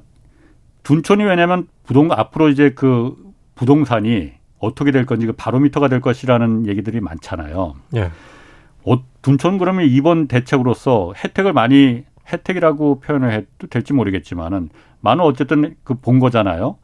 둔촌이 0.83 1.25
왜냐면 1.25 1.67
부동 1.85 2.12
앞으로 2.12 2.49
이제 2.49 2.71
그 2.75 3.17
부동산이 3.57 4.33
어떻게 4.59 4.91
될 4.91 5.05
건지 5.07 5.26
그 5.26 5.33
바로미터가 5.33 5.88
될 5.88 6.00
것이라는 6.00 6.67
얘기들이 6.67 7.00
많잖아요. 7.00 7.75
예. 7.97 8.11
어, 8.85 9.03
둔촌 9.23 9.59
그러면 9.59 9.87
이번 9.87 10.29
대책으로서 10.29 11.12
혜택을 11.17 11.53
많이 11.53 12.05
혜택이라고 12.33 13.00
표현을 13.00 13.33
해도 13.33 13.67
될지 13.69 13.93
모르겠지만은 13.93 14.69
많은 15.00 15.25
어쨌든 15.25 15.75
그 15.83 15.95
본 15.95 16.21
거잖아요. 16.21 16.79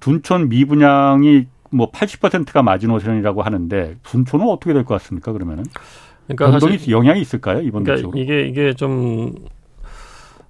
둔촌 0.00 0.48
미분양이 0.48 1.46
뭐 1.74 1.90
80%가 1.90 2.62
마지노선이라고 2.62 3.42
하는데 3.42 3.96
둔촌은 4.04 4.48
어떻게 4.48 4.72
될 4.72 4.84
것 4.84 4.94
같습니까? 4.94 5.32
그러면은 5.32 5.64
그러니까 6.26 6.50
변동이 6.58 6.78
영향이 6.90 7.20
있을까요 7.20 7.60
이번 7.60 7.84
그러니까 7.84 7.96
대책으로? 8.08 8.18
이게 8.18 8.46
이게 8.48 8.74
좀 8.74 9.34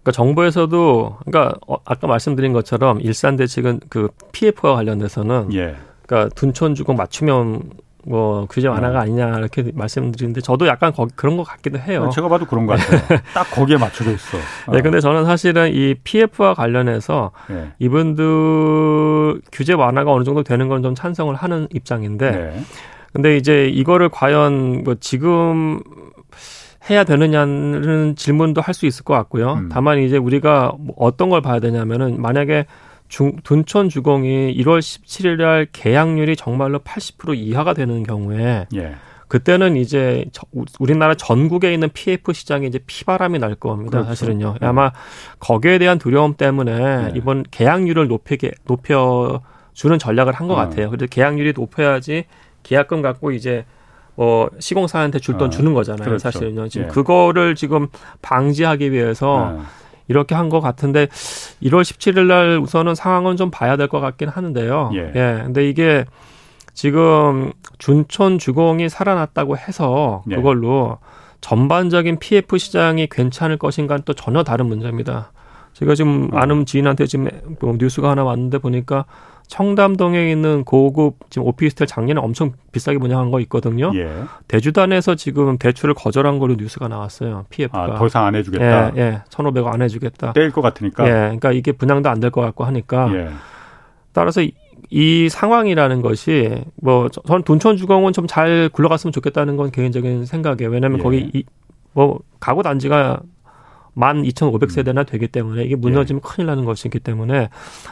그러니까 0.02 0.12
정부에서도 0.12 1.16
그러니까 1.24 1.58
어, 1.66 1.76
아까 1.84 2.06
말씀드린 2.06 2.52
것처럼 2.52 3.00
일산 3.00 3.36
대책은 3.36 3.80
그 3.88 4.08
PF와 4.32 4.74
관련돼서는 4.74 5.52
예. 5.54 5.76
그러니까 6.06 6.34
둔촌 6.34 6.74
주공 6.74 6.96
맞춤형 6.96 7.62
뭐 8.06 8.46
규제 8.50 8.68
완화가 8.68 8.92
네. 8.92 9.10
아니냐 9.10 9.38
이렇게 9.38 9.70
말씀드리는데 9.74 10.40
저도 10.42 10.66
약간 10.66 10.92
거, 10.92 11.06
그런 11.16 11.36
것 11.36 11.44
같기도 11.44 11.78
해요. 11.78 12.10
제가 12.12 12.28
봐도 12.28 12.44
그런 12.46 12.66
것 12.66 12.78
같아요. 12.78 13.20
딱 13.34 13.44
거기에 13.50 13.76
맞춰져 13.78 14.10
있어. 14.12 14.36
네, 14.72 14.82
근데 14.82 15.00
저는 15.00 15.24
사실은 15.24 15.72
이 15.72 15.94
PF와 16.04 16.54
관련해서 16.54 17.30
네. 17.48 17.72
이분들 17.78 19.40
규제 19.52 19.72
완화가 19.72 20.12
어느 20.12 20.24
정도 20.24 20.42
되는 20.42 20.68
건 20.68 20.84
좀 20.84 20.94
찬성을 20.94 21.34
하는 21.34 21.66
입장인데, 21.72 22.30
네. 22.30 22.60
근데 23.14 23.36
이제 23.38 23.68
이거를 23.68 24.10
과연 24.10 24.82
뭐 24.84 24.96
지금 25.00 25.80
해야 26.90 27.04
되느냐는 27.04 28.14
질문도 28.16 28.60
할 28.60 28.74
수 28.74 28.84
있을 28.84 29.04
것 29.04 29.14
같고요. 29.14 29.54
음. 29.54 29.68
다만 29.72 29.98
이제 30.00 30.18
우리가 30.18 30.72
뭐 30.78 30.94
어떤 30.98 31.30
걸 31.30 31.40
봐야 31.40 31.58
되냐면은 31.60 32.20
만약에 32.20 32.66
중, 33.14 33.36
둔촌 33.44 33.90
주공이 33.90 34.56
1월 34.56 34.80
17일 34.80 35.36
날 35.36 35.68
계약률이 35.70 36.34
정말로 36.34 36.80
80% 36.80 37.36
이하가 37.36 37.72
되는 37.72 38.02
경우에 38.02 38.66
예. 38.74 38.94
그때는 39.28 39.76
이제 39.76 40.24
우리나라 40.80 41.14
전국에 41.14 41.72
있는 41.72 41.90
PF 41.90 42.32
시장에 42.32 42.66
이제 42.66 42.80
피바람이 42.84 43.38
날 43.38 43.54
겁니다. 43.54 43.98
그렇죠. 43.98 44.08
사실은요. 44.08 44.56
네. 44.60 44.66
아마 44.66 44.90
거기에 45.38 45.78
대한 45.78 46.00
두려움 46.00 46.34
때문에 46.34 47.02
네. 47.04 47.12
이번 47.14 47.44
계약률을 47.48 48.08
높이게 48.08 48.50
높여 48.64 49.42
주는 49.74 49.96
전략을 49.96 50.32
한것 50.32 50.58
어. 50.58 50.60
같아요. 50.60 50.90
그래서 50.90 51.06
계약률이 51.06 51.52
높여야지 51.54 52.24
계약금 52.64 53.00
갖고 53.00 53.30
이제 53.30 53.64
뭐 54.16 54.50
시공사한테 54.58 55.20
줄돈 55.20 55.46
어. 55.46 55.50
주는 55.50 55.72
거잖아요. 55.72 56.04
그렇죠. 56.04 56.18
사실은요. 56.18 56.66
지금 56.66 56.88
예. 56.88 56.90
그거를 56.90 57.54
지금 57.54 57.86
방지하기 58.22 58.90
위해서 58.90 59.54
어. 59.56 59.64
이렇게 60.08 60.34
한 60.34 60.48
것 60.48 60.60
같은데 60.60 61.06
1월 61.62 61.82
17일 61.82 62.26
날 62.26 62.58
우선은 62.58 62.94
상황은 62.94 63.36
좀 63.36 63.50
봐야 63.50 63.76
될 63.76 63.88
것 63.88 64.00
같긴 64.00 64.28
하는데요. 64.28 64.90
예. 64.94 65.12
예. 65.14 65.42
근데 65.44 65.68
이게 65.68 66.04
지금 66.74 67.52
준촌 67.78 68.38
주공이 68.38 68.88
살아났다고 68.88 69.56
해서 69.56 70.22
예. 70.30 70.36
그걸로 70.36 70.98
전반적인 71.40 72.18
PF 72.18 72.58
시장이 72.58 73.06
괜찮을 73.10 73.58
것인가는 73.58 74.02
또 74.04 74.12
전혀 74.14 74.42
다른 74.42 74.66
문제입니다. 74.66 75.32
제가 75.74 75.94
지금 75.94 76.30
어. 76.32 76.38
아는 76.38 76.64
지인한테 76.66 77.06
지금 77.06 77.28
뭐 77.60 77.74
뉴스가 77.78 78.10
하나 78.10 78.24
왔는데 78.24 78.58
보니까 78.58 79.04
청담동에 79.46 80.30
있는 80.32 80.64
고급 80.64 81.16
지금 81.28 81.46
오피스텔 81.48 81.86
작년에 81.86 82.18
엄청 82.20 82.52
비싸게 82.72 82.98
분양한 82.98 83.30
거 83.30 83.40
있거든요. 83.40 83.92
예. 83.94 84.10
대주단에서 84.48 85.16
지금 85.16 85.58
대출을 85.58 85.94
거절한 85.94 86.38
걸로 86.38 86.54
뉴스가 86.54 86.88
나왔어요. 86.88 87.44
PF가. 87.50 87.82
아, 87.82 87.94
더 87.98 88.06
이상 88.06 88.24
안 88.24 88.34
해주겠다. 88.34 88.96
예, 88.96 89.00
예. 89.00 89.22
1,500원 89.28 89.66
안 89.74 89.82
해주겠다. 89.82 90.32
떼일 90.32 90.50
것 90.50 90.62
같으니까. 90.62 91.04
예. 91.06 91.10
그러니까 91.10 91.52
이게 91.52 91.72
분양도 91.72 92.08
안 92.08 92.20
될 92.20 92.30
것 92.30 92.40
같고 92.40 92.64
하니까. 92.64 93.14
예. 93.14 93.28
따라서 94.12 94.40
이, 94.40 94.52
이 94.90 95.28
상황이라는 95.28 96.00
것이 96.00 96.62
뭐 96.76 97.08
저는 97.10 97.42
둔촌 97.42 97.76
주공은 97.76 98.12
좀 98.14 98.26
잘 98.26 98.70
굴러갔으면 98.72 99.12
좋겠다는 99.12 99.56
건 99.58 99.70
개인적인 99.70 100.24
생각이에요. 100.24 100.70
왜냐하면 100.70 101.00
예. 101.00 101.02
거기 101.02 101.30
이, 101.34 101.44
뭐 101.92 102.20
가구 102.40 102.62
단지가 102.62 103.20
만 103.94 104.22
2,500세대나 104.22 105.06
되기 105.06 105.28
때문에 105.28 105.64
이게 105.64 105.76
무너지면 105.76 106.20
예. 106.24 106.28
큰일 106.28 106.46
나는 106.46 106.64
것이기 106.64 107.00
때문에 107.00 107.48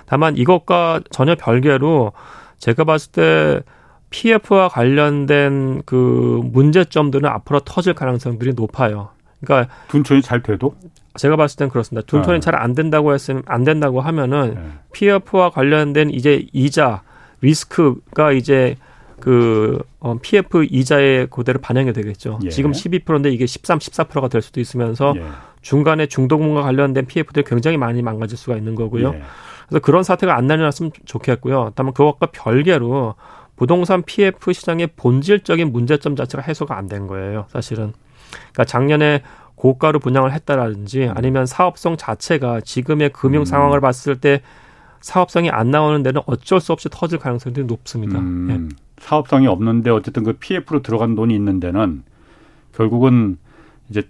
다만 0.06 0.36
이것과 0.36 1.00
전혀 1.10 1.34
별개로 1.34 2.12
제가 2.58 2.84
봤을 2.84 3.12
때 3.12 3.60
PF와 4.10 4.68
관련된 4.68 5.82
그 5.86 6.40
문제점들은 6.44 7.28
앞으로 7.28 7.60
터질 7.60 7.94
가능성들이 7.94 8.52
높아요. 8.54 9.08
그러니까 9.40 9.74
둔촌이 9.88 10.22
잘 10.22 10.42
돼도 10.42 10.74
제가 11.16 11.36
봤을 11.36 11.56
땐 11.56 11.68
그렇습니다. 11.68 12.06
둔촌이 12.06 12.36
아. 12.36 12.40
잘안 12.40 12.74
된다고 12.74 13.12
했으면 13.14 13.42
안 13.46 13.64
된다고 13.64 14.00
하면은 14.00 14.54
네. 14.54 14.60
PF와 14.92 15.50
관련된 15.50 16.10
이제 16.10 16.46
이자 16.52 17.02
리스크가 17.40 18.32
이제 18.32 18.76
그 19.18 19.78
어, 20.00 20.16
PF 20.20 20.64
이자의 20.68 21.28
그대로 21.30 21.60
반영이 21.60 21.92
되겠죠. 21.92 22.40
예. 22.44 22.50
지금 22.50 22.72
12%인데 22.72 23.30
이게 23.30 23.46
13, 23.46 23.78
14%가 23.78 24.28
될 24.28 24.42
수도 24.42 24.60
있으면서 24.60 25.14
예. 25.16 25.24
중간에 25.62 26.06
중도금과 26.06 26.62
관련된 26.62 27.06
PF들이 27.06 27.44
굉장히 27.44 27.76
많이 27.76 28.02
망가질 28.02 28.36
수가 28.36 28.56
있는 28.56 28.74
거고요. 28.74 29.14
예. 29.14 29.22
그래서 29.68 29.80
그런 29.80 30.02
사태가 30.02 30.36
안 30.36 30.46
나타났으면 30.46 30.92
좋겠고요. 31.04 31.72
다만 31.74 31.92
그것과 31.94 32.26
별개로 32.26 33.14
부동산 33.56 34.02
PF 34.02 34.52
시장의 34.52 34.88
본질적인 34.96 35.72
문제점 35.72 36.16
자체가 36.16 36.42
해소가 36.42 36.76
안 36.76 36.88
된 36.88 37.06
거예요. 37.06 37.46
사실은. 37.48 37.92
그러니까 38.32 38.64
작년에 38.64 39.22
고가로 39.54 40.00
분양을 40.00 40.32
했다라든지 40.32 41.10
아니면 41.14 41.46
사업성 41.46 41.96
자체가 41.96 42.60
지금의 42.62 43.10
금융 43.10 43.42
음. 43.42 43.44
상황을 43.44 43.80
봤을 43.80 44.18
때 44.20 44.42
사업성이 45.00 45.50
안 45.50 45.70
나오는 45.70 46.02
데는 46.02 46.20
어쩔 46.26 46.60
수 46.60 46.72
없이 46.72 46.88
터질 46.90 47.18
가능성이 47.18 47.54
높습니다. 47.64 48.18
음, 48.18 48.48
예. 48.50 48.76
사업성이 48.98 49.46
없는데 49.46 49.90
어쨌든 49.90 50.24
그 50.24 50.32
PF로 50.34 50.82
들어간 50.82 51.14
돈이 51.14 51.34
있는 51.34 51.60
데는 51.60 52.02
결국은 52.74 53.36
이제 53.88 54.02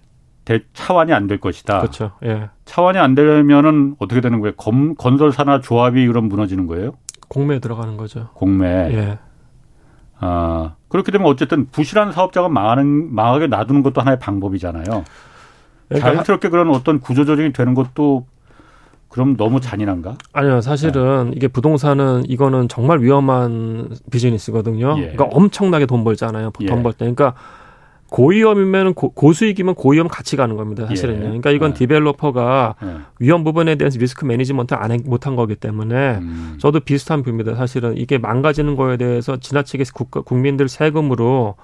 대, 0.45 0.61
차원이 0.73 1.13
안 1.13 1.27
될 1.27 1.39
것이다. 1.39 1.79
그렇죠. 1.79 2.11
예. 2.25 2.49
차원이 2.65 2.97
안 2.97 3.15
되려면은 3.15 3.95
어떻게 3.99 4.19
되는 4.21 4.39
거예요? 4.41 4.53
검, 4.57 4.95
건설사나 4.95 5.61
조합이 5.61 6.05
그럼 6.07 6.27
무너지는 6.27 6.67
거예요? 6.67 6.91
공매에 7.29 7.59
들어가는 7.59 7.95
거죠. 7.97 8.29
공매. 8.33 8.67
예. 8.67 9.19
아, 10.19 10.75
그렇게 10.89 11.11
되면 11.11 11.27
어쨌든 11.27 11.67
부실한 11.71 12.11
사업자가 12.11 12.49
망하는, 12.49 13.13
망하게 13.13 13.47
놔두는 13.47 13.83
것도 13.83 14.01
하나의 14.01 14.19
방법이잖아요. 14.19 14.83
그러니까 15.89 16.09
자연스럽게 16.11 16.49
그런 16.49 16.69
어떤 16.69 16.99
구조조정이 16.99 17.51
되는 17.53 17.73
것도 17.73 18.25
그럼 19.09 19.37
너무 19.37 19.59
잔인한가? 19.61 20.15
아니요, 20.33 20.61
사실은 20.61 21.29
네. 21.29 21.33
이게 21.35 21.47
부동산은 21.47 22.23
이거는 22.27 22.67
정말 22.67 22.99
위험한 23.01 23.89
비즈니스거든요. 24.11 24.95
예. 24.97 25.01
그러니까 25.11 25.25
엄청나게 25.25 25.85
돈 25.85 26.03
벌잖아요. 26.03 26.51
돈 26.51 26.67
예. 26.79 26.83
벌 26.83 26.93
때. 26.93 26.99
그러니까 26.99 27.33
고위험이면 28.13 28.93
고, 28.93 29.33
수익이면 29.33 29.73
고위험 29.73 30.07
같이 30.07 30.35
가는 30.35 30.55
겁니다. 30.55 30.85
사실은요. 30.85 31.17
예. 31.17 31.23
그러니까 31.23 31.49
이건 31.49 31.73
네. 31.73 31.79
developer가 31.79 32.75
네. 32.79 32.97
위험 33.17 33.43
부분에 33.43 33.73
대해서 33.73 33.97
risk 33.97 34.23
management 34.23 34.75
안 34.75 34.95
못한 35.05 35.35
거기 35.35 35.55
때문에 35.55 36.17
음. 36.17 36.57
저도 36.59 36.81
비슷한 36.81 37.23
view입니다. 37.23 37.55
사실은 37.55 37.97
이게 37.97 38.19
망가지는 38.19 38.75
거에 38.75 38.97
대해서 38.97 39.37
지나치게 39.37 39.85
국가, 39.95 40.21
국민들 40.21 40.69
세금으로 40.69 41.55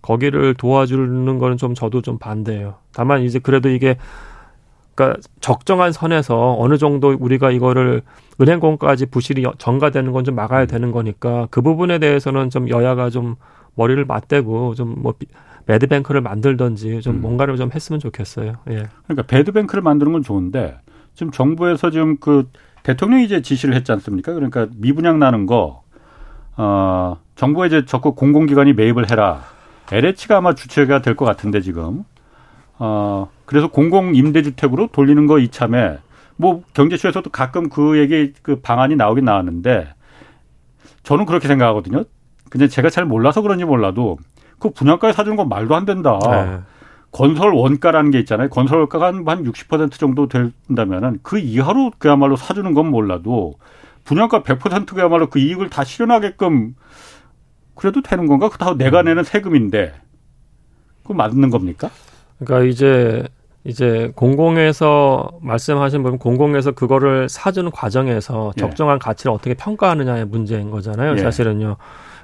거기를 0.00 0.54
도와주는 0.54 1.38
거는 1.38 1.58
좀 1.58 1.74
저도 1.74 2.00
좀 2.00 2.16
반대예요. 2.16 2.76
다만 2.94 3.20
이제 3.20 3.38
그래도 3.38 3.68
이게 3.68 3.98
그러니까 4.94 5.20
적정한 5.40 5.92
선에서 5.92 6.56
어느 6.58 6.78
정도 6.78 7.14
우리가 7.20 7.50
이거를 7.50 8.00
은행권까지 8.40 9.06
부실이 9.06 9.44
전가되는 9.58 10.10
건 10.12 10.24
좀 10.24 10.36
막아야 10.36 10.62
음. 10.62 10.66
되는 10.66 10.90
거니까 10.90 11.48
그 11.50 11.60
부분에 11.60 11.98
대해서는 11.98 12.48
좀 12.48 12.70
여야가 12.70 13.10
좀 13.10 13.36
머리를 13.74 14.02
맞대고 14.06 14.74
좀뭐 14.74 15.14
배드뱅크를 15.66 16.20
만들던지 16.20 17.00
좀 17.02 17.16
음. 17.16 17.20
뭔가를 17.20 17.56
좀 17.56 17.70
했으면 17.72 18.00
좋겠어요. 18.00 18.52
예. 18.70 18.88
그러니까 19.04 19.22
배드뱅크를 19.26 19.82
만드는 19.82 20.12
건 20.12 20.22
좋은데 20.22 20.78
지금 21.14 21.30
정부에서 21.30 21.90
지금 21.90 22.16
그 22.18 22.48
대통령이 22.82 23.24
이제 23.24 23.42
지시를 23.42 23.74
했지 23.74 23.92
않습니까? 23.92 24.32
그러니까 24.32 24.66
미분양 24.76 25.18
나는 25.18 25.46
거, 25.46 25.82
어, 26.56 27.16
정부가 27.36 27.66
이제 27.66 27.84
적극 27.84 28.16
공공기관이 28.16 28.72
매입을 28.72 29.10
해라. 29.10 29.42
LH가 29.92 30.38
아마 30.38 30.54
주체가 30.54 31.02
될 31.02 31.14
것 31.16 31.24
같은데 31.24 31.60
지금. 31.60 32.04
어, 32.78 33.30
그래서 33.44 33.68
공공 33.68 34.14
임대주택으로 34.16 34.88
돌리는 34.88 35.26
거 35.26 35.38
이참에 35.38 35.98
뭐 36.36 36.62
경제쇼에서도 36.74 37.30
가끔 37.30 37.68
그 37.68 37.98
얘기 37.98 38.32
그 38.42 38.56
방안이 38.60 38.96
나오긴 38.96 39.24
나왔는데 39.26 39.88
저는 41.04 41.26
그렇게 41.26 41.46
생각하거든요. 41.46 42.04
근데 42.50 42.66
제가 42.68 42.90
잘 42.90 43.04
몰라서 43.04 43.42
그런지 43.42 43.64
몰라도 43.64 44.18
그 44.62 44.70
분양가에 44.70 45.12
사주는 45.12 45.36
건 45.36 45.48
말도 45.48 45.74
안 45.74 45.84
된다. 45.84 46.20
네. 46.24 46.60
건설 47.10 47.52
원가라는 47.52 48.12
게 48.12 48.20
있잖아요. 48.20 48.48
건설 48.48 48.78
원가가 48.78 49.06
한, 49.06 49.24
한60% 49.24 49.98
정도 49.98 50.28
된다면은 50.28 51.18
그 51.24 51.38
이하로 51.40 51.90
그야말로 51.98 52.36
사주는 52.36 52.72
건 52.72 52.86
몰라도 52.86 53.54
분양가 54.04 54.44
100% 54.44 54.94
그야말로 54.94 55.28
그 55.28 55.40
이익을 55.40 55.68
다 55.68 55.82
실현하게끔 55.82 56.76
그래도 57.74 58.02
되는 58.02 58.26
건가? 58.26 58.48
그다 58.48 58.74
내가 58.76 59.02
내는 59.02 59.24
세금인데 59.24 59.94
그 61.04 61.12
맞는 61.12 61.50
겁니까? 61.50 61.90
그러니까 62.38 62.68
이제 62.68 63.24
이제 63.64 64.12
공공에서 64.14 65.38
말씀하신 65.40 66.04
부분 66.04 66.18
공공에서 66.18 66.70
그거를 66.70 67.28
사주는 67.28 67.70
과정에서 67.72 68.52
예. 68.56 68.60
적정한 68.60 69.00
가치를 69.00 69.32
어떻게 69.32 69.54
평가하느냐의 69.54 70.26
문제인 70.26 70.70
거잖아요. 70.70 71.14
예. 71.14 71.18
사실은요. 71.18 71.76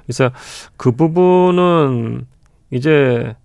그래서 0.09 0.31
그 0.75 0.91
부분은 0.91 2.25
이제 2.71 3.35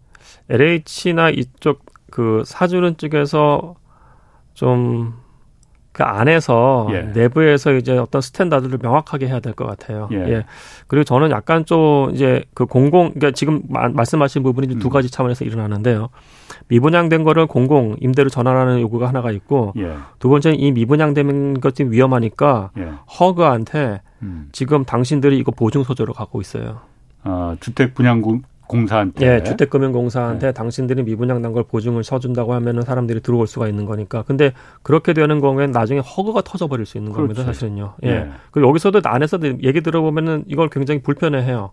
LH나 0.49 1.29
이쪽 1.29 1.85
그 2.11 2.43
사주는 2.47 2.97
쪽에서 2.97 3.75
좀 4.55 5.13
그 5.95 6.03
안에서 6.03 6.89
예. 6.91 7.03
내부에서 7.15 7.73
이제 7.73 7.97
어떤 7.97 8.21
standard를 8.21 8.81
명확하게 8.83 9.29
해야 9.29 9.39
될 9.39 9.55
것 9.55 9.65
같아요. 9.65 10.09
예. 10.11 10.17
예. 10.29 10.45
그리고 10.89 11.05
저는 11.05 11.31
약간 11.31 11.65
좀 11.65 12.11
이제 12.13 12.43
그 12.53 12.67
공공 12.67 13.11
그러니까 13.15 13.31
지금 13.31 13.63
마, 13.69 13.89
말씀하신 13.89 14.43
부분이 14.43 14.75
음. 14.75 14.79
두 14.81 14.91
가지 14.91 15.09
차원에서 15.09 15.45
일어나는데요. 15.45 16.09
미분양된 16.67 17.23
거를 17.23 17.47
공공 17.47 17.95
임대로 18.01 18.29
전환하는 18.29 18.81
요구가 18.81 19.07
하나가 19.07 19.31
있고 19.31 19.73
예. 19.77 19.95
두 20.19 20.29
번째는 20.29 20.59
이 20.59 20.73
미분양된 20.73 21.61
것이 21.61 21.85
위험하니까 21.85 22.71
예. 22.79 22.89
HUG한테 23.21 24.01
음. 24.23 24.49
지금 24.51 24.85
당신들이 24.85 25.39
이거 25.39 25.53
보증 25.53 25.85
소재로 25.85 26.13
갖고 26.13 26.41
있어요. 26.41 26.81
아, 27.23 27.57
주택 27.61 27.95
분양구 27.95 28.41
공사한테. 28.67 29.27
예, 29.27 29.43
주택금융공사한테 29.43 30.47
네. 30.49 30.53
당신들이 30.53 31.03
미분양 31.03 31.43
난 31.43 31.53
걸 31.53 31.65
보증을 31.65 32.03
서준다고 32.05 32.53
하면은 32.55 32.83
사람들이 32.83 33.21
들어올 33.21 33.47
수가 33.47 33.69
있는 33.69 33.85
거니까. 33.85 34.23
근데 34.23 34.53
그렇게 34.83 35.13
되는 35.13 35.41
경우에는 35.41 35.73
나중에 35.73 36.01
허그가 36.01 36.41
터져버릴 36.43 36.87
수 36.87 36.97
있는 36.99 37.13
그렇지. 37.13 37.35
겁니다, 37.35 37.45
사실은요. 37.53 37.95
예. 38.03 38.11
네. 38.11 38.31
그리고 38.51 38.69
여기서도 38.71 39.01
안에서도 39.05 39.63
얘기 39.63 39.81
들어보면은 39.81 40.45
이걸 40.47 40.69
굉장히 40.69 41.03
불편해해요. 41.03 41.71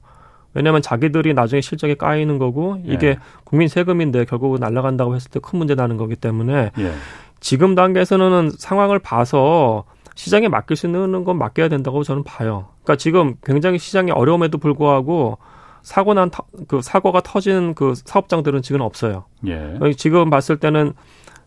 왜냐하면 0.54 0.82
자기들이 0.82 1.34
나중에 1.34 1.62
실적에 1.62 1.96
까이는 1.96 2.38
거고 2.38 2.78
이게 2.84 3.08
예. 3.08 3.18
국민 3.46 3.68
세금인데 3.70 4.26
결국은 4.26 4.60
날라간다고 4.60 5.16
했을 5.16 5.32
때 5.32 5.40
큰 5.40 5.60
문제 5.60 5.76
나는 5.76 5.96
거기 5.98 6.16
때문에 6.16 6.72
예. 6.78 6.92
지금 7.40 7.74
단계에서는 7.74 8.52
상황을 8.58 9.00
봐서 9.00 9.86
시장에 10.16 10.50
맡길 10.50 10.76
수 10.76 10.88
있는 10.88 11.24
건 11.24 11.38
맡겨야 11.38 11.70
된다고 11.70 12.04
저는 12.04 12.24
봐요. 12.26 12.68
그러니까 12.84 12.98
지금 12.98 13.36
굉장히 13.44 13.80
시장이 13.80 14.12
어려움에도 14.12 14.58
불구하고 14.58 15.38
사고 15.84 16.14
난 16.14 16.30
그 16.68 16.82
사고가 16.82 17.22
터진 17.22 17.74
그 17.74 17.94
사업장들은 17.96 18.62
지금 18.62 18.82
없어요. 18.82 19.26
예. 19.48 19.78
지금 19.98 20.30
봤을 20.30 20.58
때는 20.58 20.94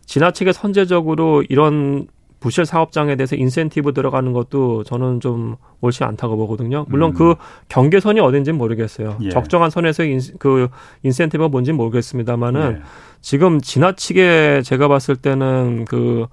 지나치게 0.05 0.51
선제적으로 0.53 1.43
이런 1.49 2.07
부실 2.39 2.65
사업장에 2.65 3.15
대해서 3.15 3.35
인센티브 3.35 3.93
들어가는 3.93 4.31
것도 4.33 4.83
저는 4.83 5.19
좀 5.19 5.55
옳지 5.81 6.03
않다고 6.03 6.37
보거든요. 6.37 6.85
물론 6.89 7.11
음. 7.11 7.13
그 7.15 7.35
경계선이 7.69 8.19
어딘지는 8.19 8.57
모르겠어요. 8.57 9.17
예. 9.21 9.29
적정한 9.29 9.69
선에서의 9.71 10.11
인, 10.11 10.19
그 10.37 10.67
인센티브가 11.03 11.47
뭔지는 11.49 11.77
모르겠습니다만은 11.77 12.77
예. 12.77 12.81
지금 13.21 13.59
지나치게 13.59 14.61
제가 14.63 14.87
봤을 14.87 15.15
때는 15.15 15.85
그 15.85 16.27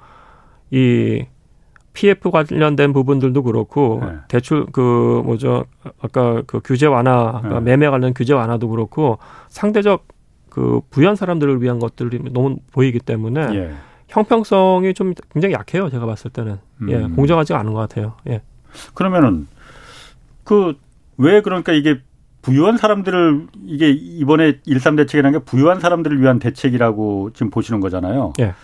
이 0.72 1.26
PF 1.92 2.30
관련된 2.30 2.92
부분들도 2.92 3.42
그렇고 3.42 4.00
네. 4.02 4.12
대출 4.28 4.66
그 4.72 5.22
뭐죠 5.24 5.66
아까 6.00 6.42
그 6.46 6.60
규제 6.64 6.86
완화 6.86 7.42
네. 7.44 7.60
매매 7.60 7.88
관련 7.88 8.14
규제 8.14 8.32
완화도 8.32 8.68
그렇고 8.68 9.18
상대적 9.48 10.06
그 10.48 10.80
부유한 10.90 11.16
사람들을 11.16 11.62
위한 11.62 11.78
것들이 11.78 12.20
너무 12.32 12.56
보이기 12.72 12.98
때문에 12.98 13.40
예. 13.54 13.74
형평성이 14.08 14.94
좀 14.94 15.14
굉장히 15.30 15.54
약해요 15.54 15.90
제가 15.90 16.06
봤을 16.06 16.30
때는 16.30 16.58
예, 16.88 16.94
음. 16.96 17.10
예 17.10 17.14
공정하지 17.14 17.54
않은 17.54 17.72
것 17.72 17.80
같아요 17.80 18.14
예 18.28 18.42
그러면은 18.94 19.46
그 20.44 20.74
왜 21.16 21.40
그러니까 21.40 21.72
이게 21.72 22.00
부유한 22.42 22.76
사람들을 22.76 23.46
이게 23.64 23.90
이번에 23.90 24.58
일삼 24.66 24.96
대책이라는 24.96 25.38
게 25.38 25.44
부유한 25.44 25.78
사람들을 25.78 26.20
위한 26.20 26.38
대책이라고 26.40 27.30
지금 27.34 27.50
보시는 27.50 27.80
거잖아요. 27.80 28.32
예. 28.40 28.54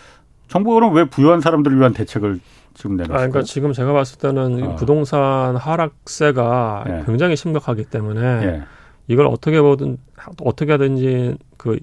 정부는 0.49 0.93
왜 0.93 1.05
부유한 1.05 1.41
사람들을 1.41 1.79
위한 1.79 1.93
대책을 1.93 2.41
지금 2.79 2.97
내놨어요? 2.97 3.17
아, 3.17 3.19
그러니까 3.19 3.43
지금 3.43 3.73
제가 3.73 3.93
봤을 3.93 4.19
때는 4.19 4.63
어. 4.63 4.77
부동산 4.77 5.57
하락세가 5.57 6.85
예. 6.89 7.03
굉장히 7.07 7.35
심각하기 7.35 7.87
때문에 7.87 8.21
예. 8.23 8.63
이걸 9.09 9.27
어떻게 9.27 9.61
보든 9.61 9.99
어떻게 10.45 10.71
하든지 10.73 11.37
그 11.57 11.77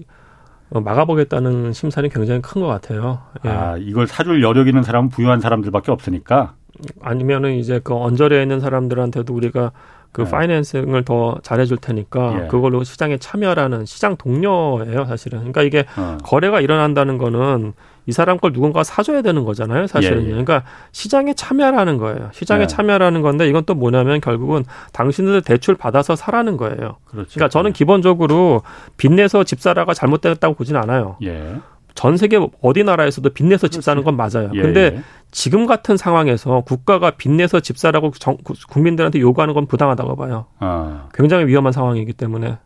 막아보겠다는 0.70 1.74
심산이 1.74 2.08
굉장히 2.08 2.40
큰 2.40 2.62
것 2.62 2.66
같아요. 2.68 3.20
예. 3.44 3.48
아, 3.50 3.76
이걸 3.76 4.06
사줄 4.06 4.42
여력 4.42 4.68
있는 4.68 4.82
사람은 4.82 5.10
부유한 5.10 5.40
사람들밖에 5.40 5.92
없으니까. 5.92 6.54
아니면은 7.02 7.54
이제 7.56 7.78
그 7.84 7.94
언저리에 7.94 8.40
있는 8.40 8.60
사람들한테도 8.60 9.34
우리가 9.34 9.72
그 10.12 10.22
네. 10.22 10.30
파이낸싱을 10.30 11.04
더 11.04 11.36
잘해줄 11.42 11.76
테니까 11.76 12.44
예. 12.44 12.46
그걸로 12.48 12.82
시장에 12.84 13.18
참여라는 13.18 13.84
시장 13.84 14.16
동료예요 14.16 15.04
사실은. 15.04 15.40
그러니까 15.40 15.62
이게 15.62 15.84
어. 15.98 16.16
거래가 16.24 16.62
일어난다는 16.62 17.18
거는 17.18 17.74
이 18.06 18.12
사람 18.12 18.38
걸 18.38 18.52
누군가 18.52 18.84
사줘야 18.84 19.20
되는 19.22 19.44
거잖아요 19.44 19.86
사실은. 19.86 20.22
예, 20.22 20.26
예. 20.26 20.30
그러니까 20.30 20.62
시장에 20.92 21.34
참여라는 21.34 21.98
거예요. 21.98 22.30
시장에 22.32 22.62
예. 22.62 22.66
참여라는 22.66 23.20
건데 23.22 23.48
이건 23.48 23.64
또 23.64 23.74
뭐냐면 23.74 24.20
결국은 24.20 24.64
당신들 24.92 25.42
대출 25.42 25.74
받아서 25.74 26.14
사라는 26.16 26.56
거예요. 26.56 26.96
그렇죠. 27.04 27.28
그러니까 27.34 27.48
저는 27.48 27.72
기본적으로 27.72 28.62
빚내서 28.96 29.44
집 29.44 29.60
사라가 29.60 29.92
잘못됐다고 29.92 30.54
보진 30.54 30.76
않아요. 30.76 31.16
예. 31.24 31.56
전 31.96 32.16
세계 32.16 32.38
어디 32.60 32.84
나라에서도 32.84 33.28
빚내서 33.30 33.68
집 33.68 33.82
사는 33.82 34.04
건 34.04 34.16
맞아요. 34.16 34.50
예, 34.54 34.60
근데 34.60 34.80
예. 34.80 35.02
지금 35.32 35.66
같은 35.66 35.96
상황에서 35.96 36.60
국가가 36.60 37.10
빚내서 37.10 37.60
집 37.60 37.78
사라고 37.78 38.12
정, 38.12 38.36
국민들한테 38.68 39.18
요구하는 39.18 39.54
건 39.54 39.66
부당하다고 39.66 40.14
봐요. 40.14 40.46
아. 40.60 41.08
굉장히 41.14 41.46
위험한 41.46 41.72
상황이기 41.72 42.12
때문에. 42.12 42.58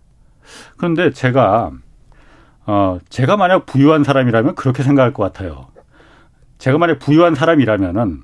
그런데 0.77 1.13
제가 1.13 1.71
어 2.71 3.01
제가 3.09 3.37
만약 3.37 3.67
부유한 3.67 4.05
사람이라면 4.05 4.55
그렇게 4.55 4.85
생각할 4.85 5.13
것 5.13 5.25
같아요. 5.25 5.67
제가 6.59 6.79
만약 6.79 7.01
부유한 7.01 7.35
사람이라면은 7.35 8.23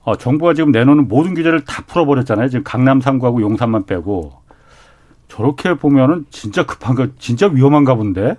어 0.00 0.16
정부가 0.16 0.52
지금 0.54 0.72
내놓는 0.72 1.06
모든 1.06 1.34
규제를 1.34 1.64
다 1.64 1.84
풀어버렸잖아요. 1.86 2.48
지금 2.48 2.64
강남 2.64 2.98
3구하고 2.98 3.40
용산만 3.40 3.86
빼고 3.86 4.32
저렇게 5.28 5.74
보면은 5.74 6.26
진짜 6.30 6.66
급한 6.66 6.96
거 6.96 7.06
진짜 7.18 7.46
위험한가 7.46 7.94
본데. 7.94 8.36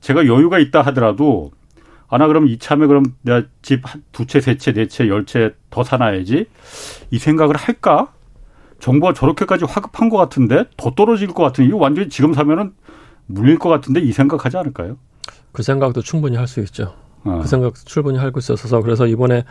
제가 0.00 0.26
여유가 0.26 0.60
있다 0.60 0.82
하더라도 0.82 1.50
아나 2.08 2.28
그럼 2.28 2.46
이참에 2.46 2.86
그럼 2.86 3.02
내가 3.22 3.42
집 3.62 3.82
두 4.12 4.24
채, 4.26 4.40
세 4.40 4.56
채, 4.56 4.72
네 4.72 4.86
채, 4.86 5.08
열 5.08 5.24
채 5.26 5.52
더 5.70 5.82
사놔야지 5.82 6.46
이 7.10 7.18
생각을 7.18 7.56
할까? 7.56 8.12
정부가 8.78 9.12
저렇게까지 9.14 9.64
화급한 9.64 10.08
것 10.10 10.16
같은데 10.16 10.64
더 10.76 10.92
떨어질 10.94 11.26
것 11.28 11.42
같은데 11.42 11.68
이거 11.68 11.78
완전히 11.78 12.08
지금 12.08 12.32
사면은 12.32 12.72
물릴 13.28 13.58
것 13.58 13.68
같은데 13.68 14.00
이 14.00 14.12
생각하지 14.12 14.56
않을까요? 14.56 14.96
그 15.52 15.62
생각도 15.62 16.02
충분히 16.02 16.36
할 16.36 16.46
수 16.46 16.60
있죠. 16.60 16.94
어. 17.24 17.40
그 17.42 17.48
생각 17.48 17.74
충분히 17.74 18.18
할수 18.18 18.52
있어서 18.52 18.80
그래서 18.80 19.06
이번에 19.06 19.44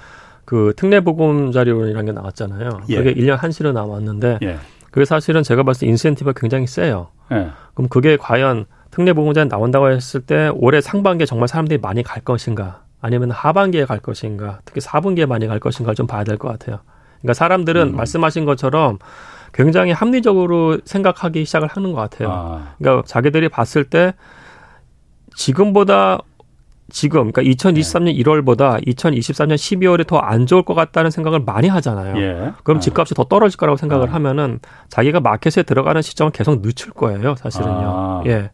그 0.45 0.73
특례보금자료론이라는 0.77 2.05
게 2.05 2.11
나왔잖아요. 2.11 2.69
예. 2.89 2.95
그게 2.97 3.13
1년 3.13 3.37
한시로 3.37 3.71
나왔는데 3.73 4.39
예. 4.43 4.57
그게 4.91 5.05
사실은 5.05 5.43
제가 5.43 5.63
봤을 5.63 5.81
때 5.81 5.87
인센티브가 5.87 6.39
굉장히 6.39 6.65
세요. 6.67 7.09
예. 7.31 7.49
그럼 7.73 7.89
그게 7.89 8.17
과연 8.17 8.65
특례보험자에 8.91 9.45
나온다고 9.45 9.89
했을 9.91 10.21
때 10.21 10.49
올해 10.55 10.81
상반기에 10.81 11.25
정말 11.25 11.47
사람들이 11.47 11.79
많이 11.79 12.01
갈 12.03 12.23
것인가 12.23 12.83
아니면 13.01 13.31
하반기에 13.31 13.85
갈 13.85 13.99
것인가 13.99 14.61
특히 14.65 14.79
4분기에 14.81 15.25
많이 15.27 15.45
갈 15.47 15.59
것인가를 15.59 15.95
좀 15.95 16.07
봐야 16.07 16.23
될 16.23 16.37
것 16.37 16.47
같아요. 16.47 16.79
그러니까 17.19 17.33
사람들은 17.33 17.89
음. 17.89 17.95
말씀하신 17.95 18.45
것처럼 18.45 18.97
굉장히 19.53 19.91
합리적으로 19.91 20.79
생각하기 20.85 21.45
시작을 21.45 21.67
하는 21.67 21.93
것 21.93 21.99
같아요. 21.99 22.31
아. 22.31 22.73
그러니까 22.77 23.03
자기들이 23.05 23.49
봤을 23.49 23.83
때 23.83 24.13
지금보다 25.35 26.19
지금 26.89 27.31
그러니까 27.31 27.41
2023년 27.41 28.05
네. 28.05 28.13
1월보다 28.13 28.85
2024년 28.87 29.55
12월에 29.55 30.07
더 30.07 30.17
안 30.19 30.45
좋을 30.45 30.63
것 30.63 30.73
같다는 30.73 31.11
생각을 31.11 31.41
많이 31.41 31.67
하잖아요. 31.67 32.17
예. 32.17 32.53
그럼 32.63 32.77
아. 32.77 32.79
집값이 32.79 33.13
더 33.13 33.23
떨어질 33.25 33.57
거라고 33.57 33.77
생각을 33.77 34.09
아. 34.09 34.13
하면은 34.13 34.59
자기가 34.89 35.19
마켓에 35.19 35.63
들어가는 35.63 36.01
시점을 36.01 36.31
계속 36.31 36.61
늦출 36.61 36.91
거예요, 36.91 37.35
사실은요. 37.35 37.71
아. 37.71 38.23
예. 38.27 38.51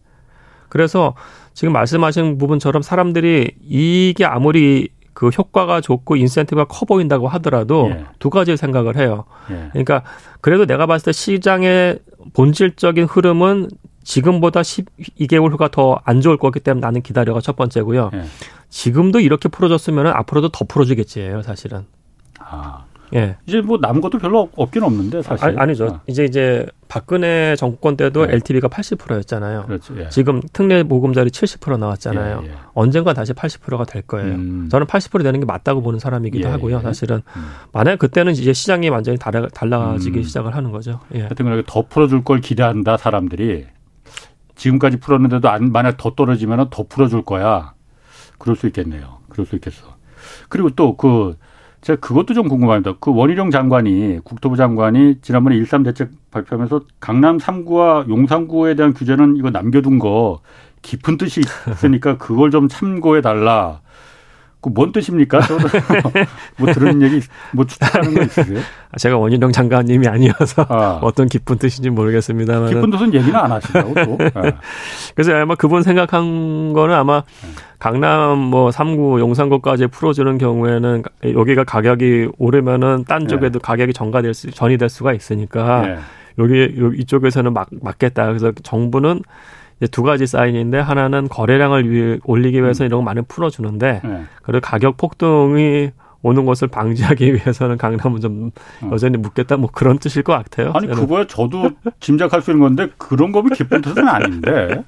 그래서 0.70 1.14
지금 1.54 1.74
말씀하신 1.74 2.40
부분처럼 2.40 2.82
사람들이 2.82 3.52
이게 3.62 4.26
아무리 4.26 4.90
그 5.14 5.30
효과가 5.30 5.82
좋고 5.82 6.16
인센티브가 6.16 6.66
커 6.66 6.86
보인다고 6.86 7.28
하더라도 7.28 7.90
예. 7.92 8.06
두 8.20 8.30
가지 8.30 8.56
생각을 8.58 8.98
해요. 8.98 9.26
예. 9.52 9.70
그러니까 9.72 10.04
그래도 10.42 10.66
내가 10.66 10.86
봤을 10.86 11.06
때 11.06 11.12
시장의 11.12 12.00
본질적인 12.34 13.06
흐름은 13.06 13.70
지금보다 14.04 14.62
12개월 14.62 15.52
후가 15.52 15.70
더 15.70 16.00
안 16.04 16.20
좋을 16.22 16.38
거기 16.38 16.60
때문에 16.60 16.86
나는 16.86 17.02
기다려가 17.02 17.40
첫 17.42 17.56
번째고요. 17.56 18.12
예. 18.14 18.24
지금도 18.70 19.20
이렇게 19.20 19.50
풀어줬으면 19.50 20.08
앞으로도 20.08 20.50
더 20.50 20.66
풀어주겠지예요, 20.66 21.44
사실은. 21.44 21.86
아. 22.40 22.86
예. 23.16 23.38
이제 23.46 23.62
뭐 23.62 23.78
남은 23.80 24.02
것도 24.02 24.18
별로 24.18 24.50
없긴 24.56 24.84
없는데 24.84 25.22
사실. 25.22 25.60
아, 25.60 25.66
니죠 25.66 25.88
아. 25.88 26.02
이제 26.08 26.26
이제 26.26 26.66
박근혜 26.88 27.56
정권 27.56 27.98
때도 27.98 28.26
네. 28.26 28.34
LTV가 28.34 28.68
80%였잖아요. 28.68 29.66
그렇죠. 29.66 30.00
예. 30.00 30.10
지금 30.10 30.42
특례 30.52 30.84
보금자리 30.84 31.30
70% 31.30 31.80
나왔잖아요. 31.80 32.42
예, 32.44 32.48
예. 32.48 32.54
언젠가 32.74 33.14
다시 33.14 33.34
80%가 33.34 33.86
될 33.86 34.02
거예요. 34.04 34.34
음. 34.36 34.68
저는 34.70 34.88
80% 34.88 35.24
되는 35.24 35.40
게 35.40 35.46
맞다고 35.46 35.82
보는 35.82 36.00
사람이기도 36.00 36.48
예, 36.48 36.52
하고요. 36.52 36.78
예. 36.78 36.82
사실은 36.82 37.22
음. 37.36 37.46
만약 37.72 38.00
그때는 38.00 38.34
이제 38.34 38.54
시장이 38.54 38.90
완전히 38.90 39.18
달라, 39.18 39.48
달라지기 39.48 40.20
음. 40.20 40.24
시작을 40.24 40.56
하는 40.56 40.72
거죠. 40.72 41.00
예. 41.14 41.22
하여튼 41.22 41.64
더 41.66 41.84
풀어줄 41.88 42.24
걸 42.24 42.42
기대한다 42.42 42.98
사람들이 42.98 43.66
지금까지 44.56 44.98
풀었는데도 44.98 45.50
안 45.50 45.72
만약 45.72 45.98
더 45.98 46.14
떨어지면 46.16 46.70
더 46.70 46.84
풀어줄 46.84 47.24
거야. 47.24 47.74
그럴 48.38 48.56
수 48.56 48.68
있겠네요. 48.68 49.20
그럴 49.30 49.46
수 49.46 49.56
있겠어. 49.56 49.96
그리고 50.50 50.70
또그 50.70 51.38
제가 51.84 52.00
그것도 52.00 52.34
좀 52.34 52.48
궁금합니다. 52.48 52.94
그 53.02 53.14
원희룡 53.14 53.52
장관이 53.52 54.20
국토부 54.24 54.56
장관이 54.56 55.20
지난번에 55.22 55.58
일삼 55.58 55.84
대책 55.84 56.12
발표하면서 56.32 56.82
강남 57.02 57.38
3구와 57.38 58.08
용산구에 58.08 58.76
대한 58.76 58.94
규제는 58.94 59.36
이거 59.36 59.50
남겨둔 59.50 60.00
거 60.00 60.40
깊은 60.82 61.18
뜻이 61.18 61.42
있으니까 61.42 62.18
그걸 62.18 62.52
좀 62.52 62.70
참고해 62.70 63.22
달라. 63.22 63.82
그뭔 64.64 64.94
뜻입니까? 64.94 65.42
뭐 66.58 66.72
들은 66.72 67.02
얘기 67.02 67.20
뭐 67.52 67.66
추측하는 67.66 68.14
거 68.14 68.22
있으세요? 68.24 68.60
제가 68.98 69.18
원희룡 69.18 69.52
장관님이 69.52 70.08
아니어서 70.08 70.66
아. 70.70 71.00
어떤 71.04 71.28
깊은 71.28 71.58
뜻인지 71.58 71.90
모르겠습니다만 71.90 72.70
깊은 72.70 72.90
뜻은 72.90 73.14
얘기는 73.14 73.36
안 73.36 73.52
하시다고 73.52 73.94
또. 73.94 74.18
네. 74.18 74.32
그래서 75.16 75.36
아마 75.36 75.56
그분 75.56 75.84
생각한 75.84 76.72
거는 76.74 76.96
아마 76.96 77.24
강남 77.78 78.38
뭐 78.40 78.70
3구 78.70 79.20
용산구까지 79.20 79.88
풀어주는 79.88 80.38
경우에는 80.38 81.04
여기가 81.26 81.66
가격이 81.66 82.30
오르면은 82.38 83.04
딴 83.06 83.28
쪽에도 83.28 83.60
네. 83.60 83.64
가격이 83.64 83.92
전가될 83.92 84.34
수 84.34 84.50
전이 84.52 84.78
될 84.78 84.88
수가 84.88 85.14
있으니까 85.14 85.82
네. 85.82 85.98
여기 86.40 86.74
이쪽에서는 87.00 87.54
막 87.54 87.68
맞겠다. 87.82 88.28
그래서 88.28 88.54
정부는 88.64 89.22
두 89.92 90.04
가지 90.04 90.26
사인인데 90.28 90.80
하나는 90.80 91.28
거래량을 91.28 91.90
위해 91.90 92.20
올리기 92.24 92.62
위해서 92.62 92.84
음. 92.84 92.88
이런 92.88 93.00
거 93.00 93.04
많이 93.04 93.22
풀어주는데 93.22 94.02
네. 94.04 94.24
그리고 94.42 94.62
가격 94.62 94.98
폭등이 94.98 95.92
오는 96.22 96.46
것을 96.46 96.70
방지하기 96.70 97.34
위해서는 97.34 97.78
강남은 97.78 98.22
좀 98.22 98.52
어. 98.82 98.90
여전히 98.94 99.18
묻겠다 99.18 99.58
뭐 99.58 99.70
그런 99.72 100.00
뜻일 100.00 100.24
것 100.24 100.34
같아요. 100.34 100.72
아니 100.74 100.88
저는. 100.88 100.96
그거야 100.96 101.28
저도 101.28 101.72
짐작할 102.00 102.42
수 102.42 102.52
있는 102.52 102.64
건데 102.64 102.88
그런 102.98 103.32
거면 103.32 103.52
기쁜 103.54 103.82
뜻은 103.82 104.08
아닌데. 104.08 104.84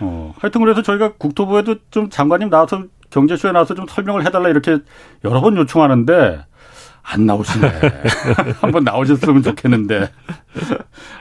어, 0.00 0.34
하여튼 0.38 0.60
그래서 0.60 0.82
저희가 0.82 1.14
국토부에도 1.18 1.76
좀 1.90 2.10
장관님 2.10 2.50
나와서 2.50 2.84
경제쇼에 3.10 3.52
나와서 3.52 3.74
좀 3.74 3.86
설명을 3.88 4.26
해달라 4.26 4.48
이렇게 4.48 4.78
여러 5.24 5.40
번 5.40 5.56
요청하는데 5.56 6.44
안 7.10 7.24
나오시네. 7.26 7.68
한번 8.60 8.84
나오셨으면 8.84 9.42
좋겠는데. 9.42 10.10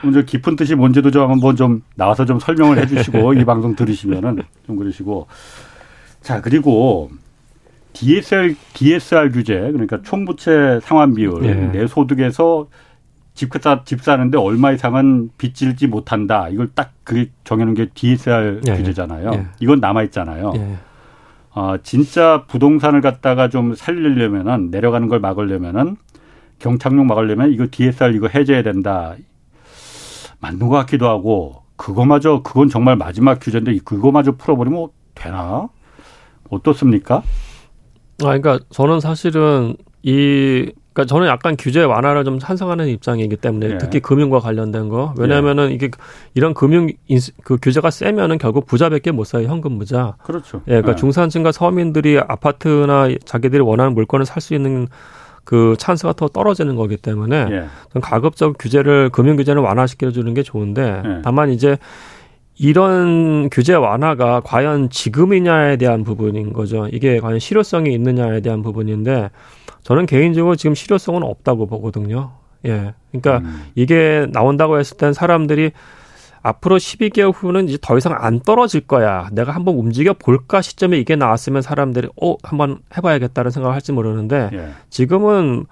먼저 0.04 0.22
깊은 0.22 0.56
뜻이 0.56 0.76
뭔지도 0.76 1.12
좀 1.12 1.30
한번 1.30 1.56
좀 1.56 1.82
나와서 1.96 2.26
좀 2.26 2.40
설명을 2.40 2.78
해 2.78 2.86
주시고 2.86 3.34
이 3.40 3.46
방송 3.46 3.76
들으시면은 3.76 4.42
좀 4.66 4.76
그러시고. 4.76 5.28
자, 6.22 6.42
그리고 6.42 7.10
DSR, 7.94 8.56
DSR 8.74 9.32
규제, 9.32 9.56
그러니까 9.72 10.02
총부채 10.04 10.82
상환 10.84 11.16
비율, 11.16 11.44
예. 11.46 11.54
내 11.54 11.88
소득에서 11.88 12.68
집, 13.34 13.50
사, 13.62 13.84
집 13.86 14.02
사는데 14.02 14.38
얼마 14.38 14.72
이상은 14.72 15.30
빚질지 15.38 15.88
못한다. 15.88 16.50
이걸 16.50 16.70
딱 16.76 16.92
그게 17.04 17.30
정해놓은 17.44 17.76
게 17.76 17.88
DSR 17.94 18.62
예. 18.68 18.76
규제잖아요. 18.76 19.32
예. 19.34 19.46
이건 19.60 19.80
남아있잖아요. 19.80 20.54
예. 20.58 20.78
어, 21.58 21.76
진짜 21.82 22.46
부동산을 22.46 23.02
갖다가 23.02 23.50
좀 23.50 23.74
살리려면은 23.74 24.70
내려가는 24.70 25.08
걸 25.08 25.20
막으려면은 25.20 25.96
경착륙 26.60 27.08
막으려면 27.08 27.52
이거 27.52 27.66
DSR 27.72 28.14
이거 28.14 28.28
해제해야 28.28 28.62
된다. 28.62 29.16
맞는 30.40 30.60
것 30.60 30.70
같기도 30.70 31.08
하고 31.10 31.64
그거마저 31.76 32.44
그건 32.44 32.70
정말 32.70 32.96
마지막 32.96 33.40
규제인데 33.42 33.76
그거마저 33.84 34.34
풀어버리면 34.34 34.90
되나? 35.16 35.68
어떻습니까? 36.52 37.24
아, 38.22 38.38
그러니까 38.38 38.60
저는 38.70 39.00
사실은 39.00 39.78
이 40.04 40.72
그러니까 40.98 41.06
저는 41.06 41.28
약간 41.28 41.56
규제 41.58 41.84
완화를 41.84 42.24
좀 42.24 42.40
찬성하는 42.40 42.88
입장이기 42.88 43.36
때문에 43.36 43.74
예. 43.74 43.78
특히 43.78 44.00
금융과 44.00 44.40
관련된 44.40 44.90
거 44.90 45.14
왜냐하면은 45.16 45.70
예. 45.70 45.76
이게 45.76 45.92
이런 46.34 46.56
금융 46.56 46.90
인수, 47.06 47.34
그 47.44 47.58
규제가 47.62 47.92
세면은 47.92 48.40
결국 48.40 48.66
부자밖에 48.66 49.12
못 49.12 49.26
사요 49.26 49.48
현금 49.48 49.78
부자. 49.78 50.16
그렇죠. 50.24 50.62
예, 50.68 50.72
그러니까 50.72 50.94
예. 50.94 50.96
중산층과 50.96 51.52
서민들이 51.52 52.18
아파트나 52.20 53.10
자기들이 53.26 53.62
원하는 53.62 53.94
물건을 53.94 54.26
살 54.26 54.42
수 54.42 54.56
있는 54.56 54.88
그 55.44 55.76
찬스가 55.78 56.14
더 56.14 56.28
떨어지는 56.28 56.76
거기 56.76 56.96
때문에 56.96 57.48
예. 57.52 58.00
가급적 58.02 58.56
규제를 58.58 59.10
금융 59.10 59.36
규제를 59.36 59.62
완화시켜 59.62 60.12
주는 60.12 60.34
게 60.34 60.42
좋은데 60.42 61.04
예. 61.06 61.22
다만 61.24 61.52
이제 61.52 61.78
이런 62.58 63.50
규제 63.52 63.74
완화가 63.76 64.42
과연 64.44 64.90
지금이냐에 64.90 65.78
대한 65.78 66.04
부분인 66.04 66.54
거죠. 66.54 66.88
이게 66.92 67.20
과연 67.20 67.38
실효성이 67.38 67.94
있느냐에 67.94 68.42
대한 68.42 68.64
부분인데 68.64 69.30
저는 69.88 70.06
개인적으로 70.06 70.58
지금 70.58 70.76
실효성은 70.76 71.24
없다고 71.24 71.66
보거든요. 71.66 72.34
예. 72.66 72.94
그러니까 73.10 73.38
음. 73.38 73.64
이게 73.74 74.28
나온다고 74.34 74.78
했을 74.78 74.98
땐 74.98 75.14
사람들이 75.14 75.72
앞으로 76.42 76.76
12개월 76.76 77.32
후는 77.34 77.70
이제 77.70 77.78
더 77.82 77.98
이상 77.98 78.14
안 78.20 78.42
떨어질 78.42 78.82
거야. 78.82 79.30
내가 79.32 79.54
한번 79.54 79.76
움직여 79.76 80.12
볼까 80.12 80.62
시점에 80.62 80.98
이게 80.98 81.16
나왔으면 81.16 81.62
사람들이 81.62 82.10
어 82.22 82.36
한번 82.44 82.80
해봐야겠다는 82.98 83.50
생각을 83.50 83.74
할지 83.74 83.94
모르는데 83.94 84.50
예. 84.52 84.72
지금은 84.90 85.66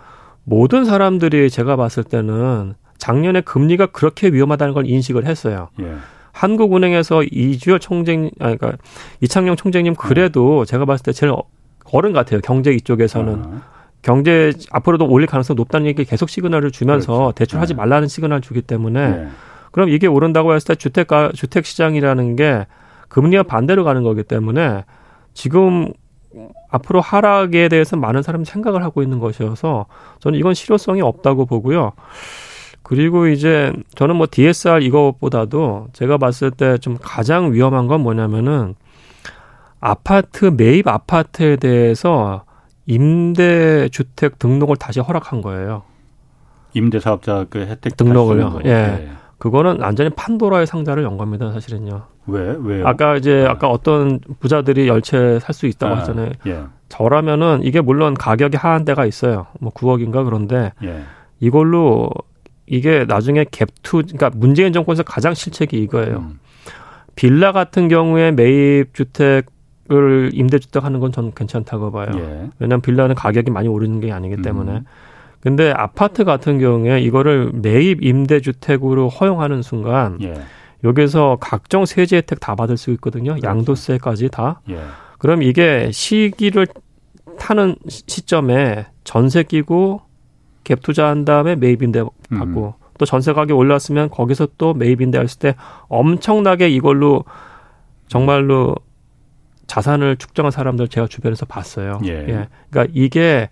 모든 0.45 0.85
사람들이 0.85 1.49
제가 1.49 1.75
봤을 1.75 2.05
때는 2.05 2.75
작년에 2.97 3.41
금리가 3.41 3.87
그렇게 3.87 4.29
위험하다는 4.29 4.73
걸 4.73 4.85
인식을 4.89 5.25
했어요. 5.25 5.67
예. 5.81 5.93
한국은행에서 6.31 7.23
이주열 7.23 7.81
총재님, 7.81 8.31
아, 8.39 8.55
그러니까 8.55 8.77
이창용 9.19 9.57
총재님 9.57 9.95
그래도 9.95 10.63
네. 10.63 10.71
제가 10.71 10.85
봤을 10.85 11.03
때 11.03 11.11
제일 11.11 11.33
어른 11.91 12.13
같아요. 12.13 12.39
경제 12.39 12.71
이쪽에서는. 12.71 13.43
아. 13.45 13.74
경제 14.05 14.53
앞으로도 14.71 15.07
올릴 15.07 15.25
가능성이 15.25 15.55
높다는 15.55 15.87
얘기 15.87 16.05
계속 16.05 16.29
시그널을 16.29 16.69
주면서 16.69 17.13
그렇죠. 17.13 17.31
대출하지 17.31 17.73
네. 17.73 17.77
말라는 17.77 18.07
시그널을 18.07 18.39
주기 18.41 18.61
때문에 18.61 19.09
네. 19.09 19.27
그럼 19.71 19.89
이게 19.89 20.05
오른다고 20.05 20.53
했을 20.53 20.67
때 20.67 20.75
주택가 20.75 21.31
주택 21.33 21.65
시장이라는 21.65 22.35
게 22.35 22.67
금리와 23.09 23.41
반대로 23.43 23.83
가는 23.83 24.03
거기 24.03 24.21
때문에 24.21 24.85
지금 25.33 25.91
앞으로 26.69 27.01
하락에 27.01 27.67
대해서 27.67 27.97
많은 27.97 28.21
사람이 28.21 28.45
생각을 28.45 28.83
하고 28.83 29.01
있는 29.01 29.17
것이어서 29.17 29.87
저는 30.19 30.37
이건 30.37 30.53
실효성이 30.53 31.01
없다고 31.01 31.47
보고요. 31.47 31.93
그리고 32.83 33.25
이제 33.25 33.73
저는 33.95 34.17
뭐 34.17 34.27
DSR 34.29 34.83
이것보다도 34.83 35.87
제가 35.93 36.19
봤을 36.19 36.51
때 36.51 36.77
좀 36.77 36.99
가장 37.01 37.53
위험한 37.53 37.87
건 37.87 38.01
뭐냐면은 38.01 38.75
아파트 39.79 40.45
매입 40.45 40.87
아파트에 40.87 41.55
대해서 41.55 42.43
임대 42.87 43.89
주택 43.89 44.37
등록을 44.39 44.75
다시 44.77 44.99
허락한 44.99 45.41
거예요. 45.41 45.83
임대 46.73 46.99
사업자 46.99 47.45
그 47.49 47.59
혜택 47.59 47.97
등록을요. 47.97 48.59
예. 48.65 48.69
네. 48.69 49.09
그거는 49.37 49.79
완전히 49.81 50.09
판도라의 50.11 50.67
상자를 50.67 51.03
연 51.03 51.17
겁니다, 51.17 51.51
사실은요. 51.51 52.03
왜? 52.27 52.55
왜요? 52.59 52.87
아까 52.87 53.15
이제 53.17 53.41
네. 53.43 53.45
아까 53.45 53.69
어떤 53.69 54.19
부자들이 54.39 54.87
열채 54.87 55.39
살 55.39 55.53
수 55.53 55.67
있다고 55.67 55.95
아, 55.95 55.99
하잖아요. 55.99 56.31
예. 56.47 56.63
저라면은 56.89 57.61
이게 57.63 57.81
물론 57.81 58.13
가격이 58.13 58.57
하한 58.57 58.85
데가 58.85 59.05
있어요. 59.05 59.47
뭐 59.59 59.71
9억인가 59.73 60.23
그런데 60.25 60.71
예. 60.83 61.01
이걸로 61.39 62.09
이게 62.67 63.05
나중에 63.07 63.43
갭투 63.45 64.03
그러니까 64.07 64.31
문재인 64.33 64.73
정권에서 64.73 65.03
가장 65.03 65.33
실책이 65.33 65.77
이거예요. 65.83 66.17
음. 66.17 66.39
빌라 67.15 67.51
같은 67.51 67.87
경우에 67.87 68.31
매입 68.31 68.93
주택 68.93 69.45
을 69.91 70.31
임대주택 70.33 70.83
하는 70.83 70.99
건 70.99 71.11
저는 71.11 71.33
괜찮다고 71.35 71.91
봐요. 71.91 72.07
예. 72.15 72.49
왜냐하면 72.57 72.81
빌라는 72.81 73.13
가격이 73.13 73.51
많이 73.51 73.67
오르는 73.67 73.99
게 73.99 74.11
아니기 74.11 74.41
때문에. 74.41 74.71
음. 74.71 74.85
근데 75.41 75.71
아파트 75.71 76.23
같은 76.23 76.57
경우에 76.57 77.01
이거를 77.01 77.51
매입 77.53 78.03
임대주택으로 78.03 79.09
허용하는 79.09 79.61
순간 79.61 80.17
예. 80.23 80.33
여기서 80.83 81.37
각종 81.39 81.85
세제 81.85 82.17
혜택 82.17 82.39
다 82.39 82.55
받을 82.55 82.77
수 82.77 82.89
있거든요. 82.93 83.33
그렇죠. 83.33 83.47
양도세까지 83.47 84.29
다. 84.29 84.61
예. 84.71 84.79
그럼 85.19 85.43
이게 85.43 85.91
시기를 85.91 86.65
타는 87.37 87.75
시점에 87.87 88.87
전세 89.03 89.43
끼고 89.43 90.01
갭 90.63 90.81
투자한 90.81 91.25
다음에 91.25 91.55
매입인대 91.55 92.03
받고 92.29 92.65
음. 92.79 92.85
또 92.97 93.05
전세 93.05 93.33
가격 93.33 93.57
올랐으면 93.57 94.09
거기서 94.09 94.47
또 94.57 94.73
매입인대 94.73 95.19
했을 95.19 95.37
때 95.39 95.55
엄청나게 95.89 96.69
이걸로 96.69 97.23
정말로 98.07 98.75
자산을 99.67 100.17
축정한 100.17 100.51
사람들 100.51 100.87
제가 100.87 101.07
주변에서 101.07 101.45
봤어요. 101.45 101.99
예. 102.05 102.09
예. 102.09 102.47
그러니까 102.69 102.91
이게 102.93 103.49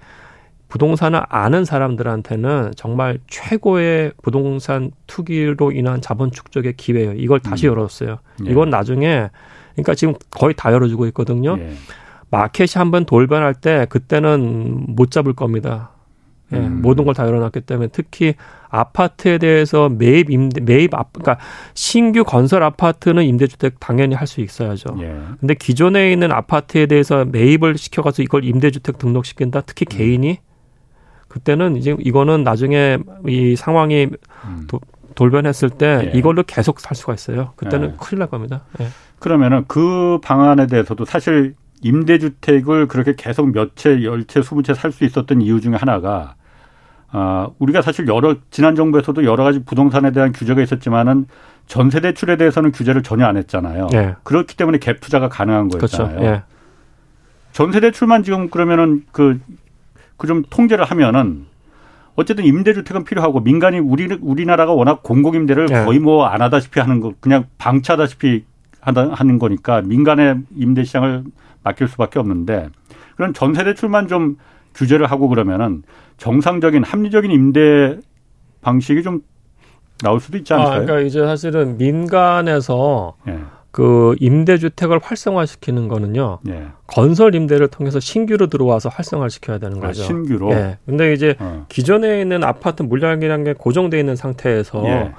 부동산을 0.69 1.21
아는 1.29 1.65
사람들한테는 1.65 2.71
정말 2.75 3.19
최고의 3.27 4.13
부동산 4.23 4.91
투기로 5.05 5.71
인한 5.71 6.01
자본 6.01 6.31
축적의 6.31 6.73
기회예요. 6.77 7.13
이걸 7.13 7.39
다시 7.39 7.67
음. 7.67 7.71
열었어요. 7.71 8.17
예. 8.45 8.51
이건 8.51 8.69
나중에 8.69 9.29
그러니까 9.73 9.95
지금 9.95 10.15
거의 10.31 10.55
다 10.55 10.71
열어주고 10.73 11.05
있거든요. 11.07 11.57
예. 11.59 11.73
마켓이 12.31 12.69
한번 12.75 13.05
돌변할 13.05 13.53
때 13.53 13.85
그때는 13.89 14.85
못 14.95 15.11
잡을 15.11 15.33
겁니다. 15.33 15.91
예, 16.51 16.57
음. 16.57 16.81
모든 16.81 17.05
걸 17.05 17.13
다 17.13 17.25
열어놨기 17.27 17.61
때문에 17.61 17.89
특히 17.91 18.33
아파트에 18.73 19.37
대해서 19.37 19.87
매입 19.87 20.29
임대 20.31 20.59
매입 20.61 20.93
아 20.95 21.03
그러니까 21.13 21.37
신규 21.75 22.23
건설 22.23 22.63
아파트는 22.63 23.23
임대주택 23.23 23.79
당연히 23.79 24.15
할 24.15 24.27
수 24.27 24.41
있어야죠. 24.41 24.97
예. 25.01 25.15
근데 25.39 25.53
기존에 25.53 26.11
있는 26.11 26.31
아파트에 26.31 26.87
대해서 26.87 27.23
매입을 27.25 27.77
시켜가서 27.77 28.23
이걸 28.23 28.43
임대주택 28.43 28.97
등록시킨다. 28.97 29.61
특히 29.61 29.85
음. 29.91 29.97
개인이 29.97 30.39
그때는 31.27 31.75
이제 31.75 31.95
이거는 31.99 32.43
나중에 32.43 32.97
이 33.27 33.55
상황이 33.55 34.09
음. 34.45 34.65
도, 34.67 34.79
돌변했을 35.15 35.69
때 35.69 36.11
예. 36.13 36.17
이걸로 36.17 36.43
계속 36.43 36.79
살 36.79 36.95
수가 36.95 37.13
있어요. 37.13 37.53
그때는 37.57 37.89
예. 37.91 37.95
큰일 37.99 38.19
날 38.19 38.29
겁니다. 38.29 38.63
예. 38.79 38.87
그러면은 39.19 39.65
그 39.67 40.19
방안에 40.23 40.67
대해서도 40.67 41.05
사실 41.05 41.55
임대주택을 41.81 42.87
그렇게 42.87 43.13
계속 43.17 43.51
몇 43.51 43.75
채, 43.75 44.03
열 44.03 44.23
채, 44.25 44.41
스무 44.41 44.63
채 44.63 44.73
살 44.73 44.91
수 44.91 45.03
있었던 45.05 45.41
이유 45.41 45.59
중에 45.61 45.75
하나가 45.75 46.35
아, 47.15 47.47
우리가 47.59 47.83
사실 47.83 48.07
여러 48.07 48.35
지난 48.49 48.73
정부에서도 48.75 49.23
여러 49.23 49.43
가지 49.43 49.63
부동산에 49.63 50.11
대한 50.11 50.31
규제가 50.31 50.61
있었지만은 50.63 51.27
전세 51.67 52.01
대출에 52.01 52.37
대해서는 52.37 52.71
규제를 52.71 53.03
전혀 53.03 53.25
안 53.25 53.37
했잖아요. 53.37 53.87
예. 53.93 54.15
그렇기 54.23 54.57
때문에 54.57 54.79
갭 54.79 54.99
투자가 54.99 55.29
가능한 55.29 55.69
거였잖아요. 55.69 56.17
그렇죠. 56.17 56.25
예. 56.27 56.43
전세 57.51 57.79
대출만 57.79 58.23
지금 58.23 58.49
그러면은 58.49 59.03
그 59.11 59.39
그 60.17 60.27
좀 60.27 60.43
통제를 60.49 60.85
하면은 60.85 61.45
어쨌든 62.15 62.45
임대주택은 62.45 63.03
필요하고 63.03 63.41
민간이 63.41 63.79
우리 63.79 64.07
우리나라가 64.21 64.71
워낙 64.71 65.03
공공임대를 65.03 65.67
예. 65.71 65.83
거의 65.85 65.99
뭐 65.99 66.25
안 66.27 66.41
하다시피 66.41 66.79
하는 66.79 66.99
거 66.99 67.13
그냥 67.19 67.45
방치하다시피 67.57 68.45
하는 68.81 69.39
거니까 69.39 69.81
민간의 69.81 70.39
임대 70.55 70.83
시장을 70.83 71.23
맡길 71.63 71.87
수밖에 71.89 72.19
없는데 72.19 72.69
그런 73.17 73.33
전세 73.33 73.63
대출만 73.63 74.07
좀 74.07 74.37
규제를 74.73 75.05
하고 75.07 75.27
그러면은 75.27 75.83
정상적인 76.17 76.83
합리적인 76.83 77.31
임대 77.31 77.97
방식이 78.61 79.03
좀 79.03 79.21
나올 80.01 80.19
수도 80.19 80.37
있지 80.37 80.53
않을까요? 80.53 80.73
아, 80.73 80.79
그러니까 80.81 81.07
이제 81.07 81.25
사실은 81.25 81.77
민간에서 81.77 83.15
예. 83.27 83.39
그 83.71 84.15
임대주택을 84.19 84.99
활성화시키는 85.01 85.87
거는요. 85.87 86.39
예. 86.47 86.67
건설 86.87 87.33
임대를 87.33 87.69
통해서 87.69 87.99
신규로 87.99 88.47
들어와서 88.47 88.89
활성화를 88.89 89.29
시켜야 89.29 89.57
되는 89.57 89.77
아, 89.77 89.87
거죠. 89.87 90.03
아, 90.03 90.05
신규로. 90.05 90.51
예. 90.51 90.77
근데 90.85 91.13
이제 91.13 91.35
어. 91.39 91.65
기존에 91.69 92.21
있는 92.21 92.43
아파트 92.43 92.83
물량이라는 92.83 93.43
게 93.45 93.53
고정돼 93.53 93.99
있는 93.99 94.15
상태에서 94.15 94.83
예. 94.85 94.91
음. 94.91 95.11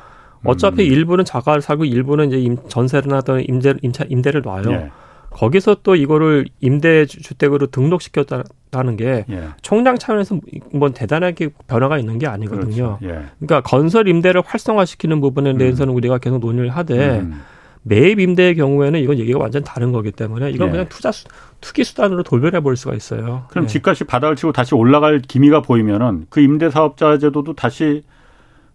어차피 0.44 0.84
일부는 0.84 1.24
자가를 1.24 1.62
사고 1.62 1.84
일부는 1.84 2.30
이제 2.30 2.56
전세를 2.68 3.12
하던 3.14 3.44
임대 3.48 3.74
임대를 4.08 4.42
놔요. 4.42 4.90
예. 5.35 5.38
거기서 5.38 5.79
또 5.83 5.97
이거를 5.97 6.47
임대 6.61 7.07
주택으로 7.07 7.66
등록시켰다는 7.66 8.97
게 8.97 9.25
예. 9.29 9.49
총량 9.62 9.99
차원에서 9.99 10.38
뭐 10.73 10.90
대단하게 10.90 11.51
변화가 11.66 11.99
있는 11.99 12.18
게 12.18 12.27
아니거든요. 12.27 12.99
그렇죠. 12.99 12.99
예. 13.03 13.27
그러니까 13.38 13.61
건설 13.62 14.09
임대를 14.09 14.42
활성화시키는 14.44 15.20
부분에 15.20 15.53
음. 15.53 15.59
대해서는 15.59 15.92
음. 15.92 15.97
우리가 15.97 16.18
계속 16.18 16.38
논의를 16.38 16.70
하되 16.70 17.20
음. 17.20 17.40
매입 17.83 18.18
임대의 18.18 18.57
경우에는 18.57 18.99
이건 19.01 19.18
얘기가 19.18 19.38
완전 19.38 19.62
다른 19.62 19.92
거기 19.92 20.11
때문에 20.11 20.51
이건 20.51 20.68
예. 20.68 20.73
그냥 20.73 20.87
투자 20.88 21.12
수, 21.12 21.27
투기 21.61 21.85
수단으로 21.85 22.23
돌변해 22.23 22.61
버릴 22.61 22.77
수가 22.77 22.94
있어요. 22.94 23.44
그럼 23.51 23.64
예. 23.64 23.68
집값이 23.68 24.05
바닥을 24.05 24.37
치고 24.37 24.53
다시 24.53 24.75
올라갈 24.75 25.20
기미가 25.20 25.62
보이면은 25.62 26.27
그 26.31 26.40
임대 26.40 26.70
사업자 26.70 27.18
제도도 27.18 27.55
다시 27.55 28.03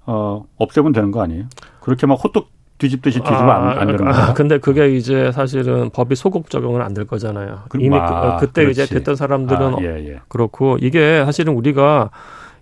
어 0.06 0.46
없애면 0.58 0.92
되는 0.92 1.12
거 1.12 1.22
아니에요? 1.22 1.46
그렇게 1.82 2.06
막 2.06 2.16
호떡 2.24 2.50
뒤집듯이 2.80 3.20
뒤집어 3.20 3.52
아, 3.52 3.72
안, 3.72 3.78
안 3.78 3.88
되는 3.88 3.98
거예요. 3.98 4.14
아, 4.14 4.34
근데 4.34 4.58
그게 4.58 4.90
이제 4.96 5.32
사실은 5.32 5.90
법이 5.92 6.16
소급 6.16 6.50
적용은 6.50 6.82
안 6.82 6.94
될 6.94 7.06
거잖아요. 7.06 7.62
그, 7.70 7.78
이미 7.80 7.96
아, 7.96 8.38
그, 8.38 8.48
때 8.52 8.68
이제 8.70 8.86
됐던 8.86 9.16
사람들은 9.16 9.62
아, 9.76 9.78
예, 9.82 10.08
예. 10.10 10.20
그렇고 10.28 10.78
이게 10.82 11.24
사실은 11.24 11.54
우리가 11.54 12.10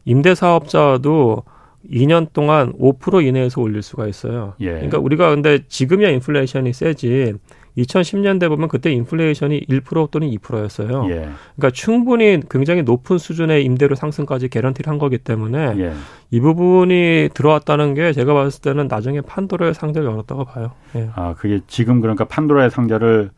임대 0.03 0.35
사업자도 0.35 1.43
2년 1.91 2.27
동안 2.33 2.73
5% 2.73 3.25
이내에서 3.25 3.61
올릴 3.61 3.81
수가 3.81 4.07
있어요. 4.07 4.53
예. 4.59 4.71
그러니까 4.71 4.97
우리가 4.99 5.29
근데 5.29 5.59
지금이야 5.67 6.09
인플레이션이 6.09 6.73
세지 6.73 7.35
2010년대 7.77 8.49
보면 8.49 8.67
그때 8.67 8.91
인플레이션이 8.91 9.61
1% 9.67 10.11
또는 10.11 10.29
2%였어요. 10.29 11.05
예. 11.09 11.29
그러니까 11.55 11.71
충분히 11.73 12.39
굉장히 12.49 12.81
높은 12.83 13.17
수준의 13.17 13.63
임대료 13.63 13.95
상승까지 13.95 14.49
개런티를 14.49 14.89
한 14.89 14.97
거기 14.97 15.17
때문에 15.17 15.75
예. 15.77 15.93
이 16.31 16.39
부분이 16.39 17.29
들어왔다는 17.33 17.93
게 17.93 18.13
제가 18.13 18.33
봤을 18.33 18.61
때는 18.61 18.87
나중에 18.87 19.21
판도라의 19.21 19.73
상자를 19.73 20.09
열었다고 20.09 20.45
봐요. 20.45 20.71
예. 20.95 21.09
아, 21.15 21.35
그게 21.35 21.61
지금 21.67 22.01
그러니까 22.01 22.25
판도라의 22.25 22.71
상자를 22.71 23.29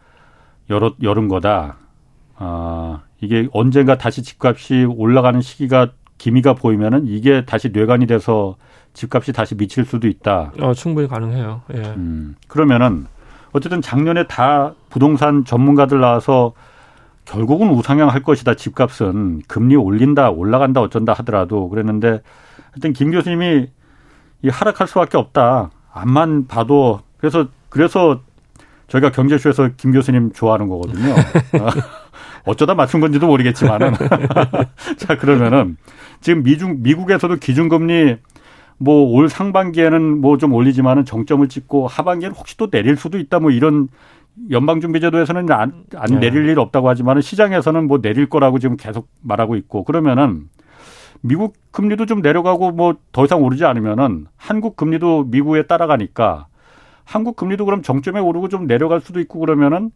열었, 0.70 0.96
열은 1.04 1.28
거다. 1.28 1.78
아, 2.36 3.02
이게 3.20 3.48
언젠가 3.52 3.98
다시 3.98 4.24
집값이 4.24 4.86
올라가는 4.86 5.42
시기가 5.42 5.92
기미가 6.18 6.54
보이면은 6.54 7.08
이게 7.08 7.44
다시 7.46 7.70
뇌관이 7.70 8.06
돼서 8.08 8.56
집값이 8.94 9.34
다시 9.34 9.56
미칠 9.56 9.86
수도 9.86 10.08
있다. 10.08 10.54
어, 10.60 10.74
충분히 10.74 11.08
가능해요. 11.08 11.62
예. 11.74 11.80
음, 11.80 12.36
그러면은 12.48 13.08
어쨌든 13.52 13.82
작년에 13.82 14.28
다 14.28 14.74
부동산 14.90 15.46
전문가들 15.46 16.00
나와서 16.00 16.54
결국은 17.26 17.70
우상향 17.70 18.10
할 18.10 18.24
것이다. 18.24 18.56
집값은 18.56 19.44
금리 19.48 19.76
올린다, 19.76 20.30
올라간다, 20.30 20.82
어쩐다 20.82 21.14
하더라도 21.14 21.70
그랬는데 21.70 22.22
하여튼 22.72 22.94
김 22.94 23.12
교수님이 23.12 23.68
이 24.42 24.50
하락할 24.50 24.88
수밖에 24.88 25.18
없다. 25.18 25.72
앞만 25.92 26.48
봐도 26.48 27.02
그래서 27.18 27.48
그래서 27.70 28.22
저희가 28.88 29.12
경제쇼에서 29.12 29.70
김 29.78 29.92
교수님 29.92 30.32
좋아하는 30.34 30.68
거거든요. 30.68 31.16
어쩌다 32.46 32.74
맞춘 32.74 33.00
건지도 33.00 33.28
모르겠지만은 33.28 33.94
자 34.98 35.18
그러면은 35.18 35.78
지금 36.22 36.42
미중 36.44 36.78
미국에서도 36.82 37.36
기준금리 37.36 38.18
뭐 38.80 39.06
올 39.12 39.30
상반기에는 39.30 40.22
뭐 40.22 40.38
좀 40.38 40.54
올리지만은 40.54 41.06
정점을 41.06 41.48
찍고 41.50 41.88
하반기에는 41.88 42.36
혹시 42.36 42.58
또 42.58 42.70
내릴 42.70 42.96
수도 42.96 43.18
있다 43.20 43.40
뭐 43.40 43.52
이런 43.52 43.90
연방준비제도에서는 44.50 45.52
안, 45.52 45.84
안 45.96 46.10
네. 46.12 46.20
내릴 46.20 46.48
일 46.48 46.60
없다고 46.60 46.88
하지만은 46.88 47.22
시장에서는 47.22 47.88
뭐 47.88 48.00
내릴 48.02 48.28
거라고 48.30 48.58
지금 48.60 48.78
계속 48.78 49.10
말하고 49.22 49.56
있고 49.58 49.84
그러면은 49.84 50.48
미국 51.22 51.56
금리도 51.72 52.06
좀 52.06 52.22
내려가고 52.22 52.72
뭐 52.72 52.94
더 53.12 53.26
이상 53.26 53.44
오르지 53.44 53.66
않으면은 53.66 54.28
한국 54.38 54.78
금리도 54.78 55.26
미국에 55.26 55.64
따라가니까 55.64 56.48
한국 57.04 57.36
금리도 57.36 57.66
그럼 57.66 57.82
정점에 57.82 58.20
오르고 58.22 58.48
좀 58.48 58.66
내려갈 58.68 59.02
수도 59.02 59.20
있고 59.20 59.40
그러면은 59.40 59.92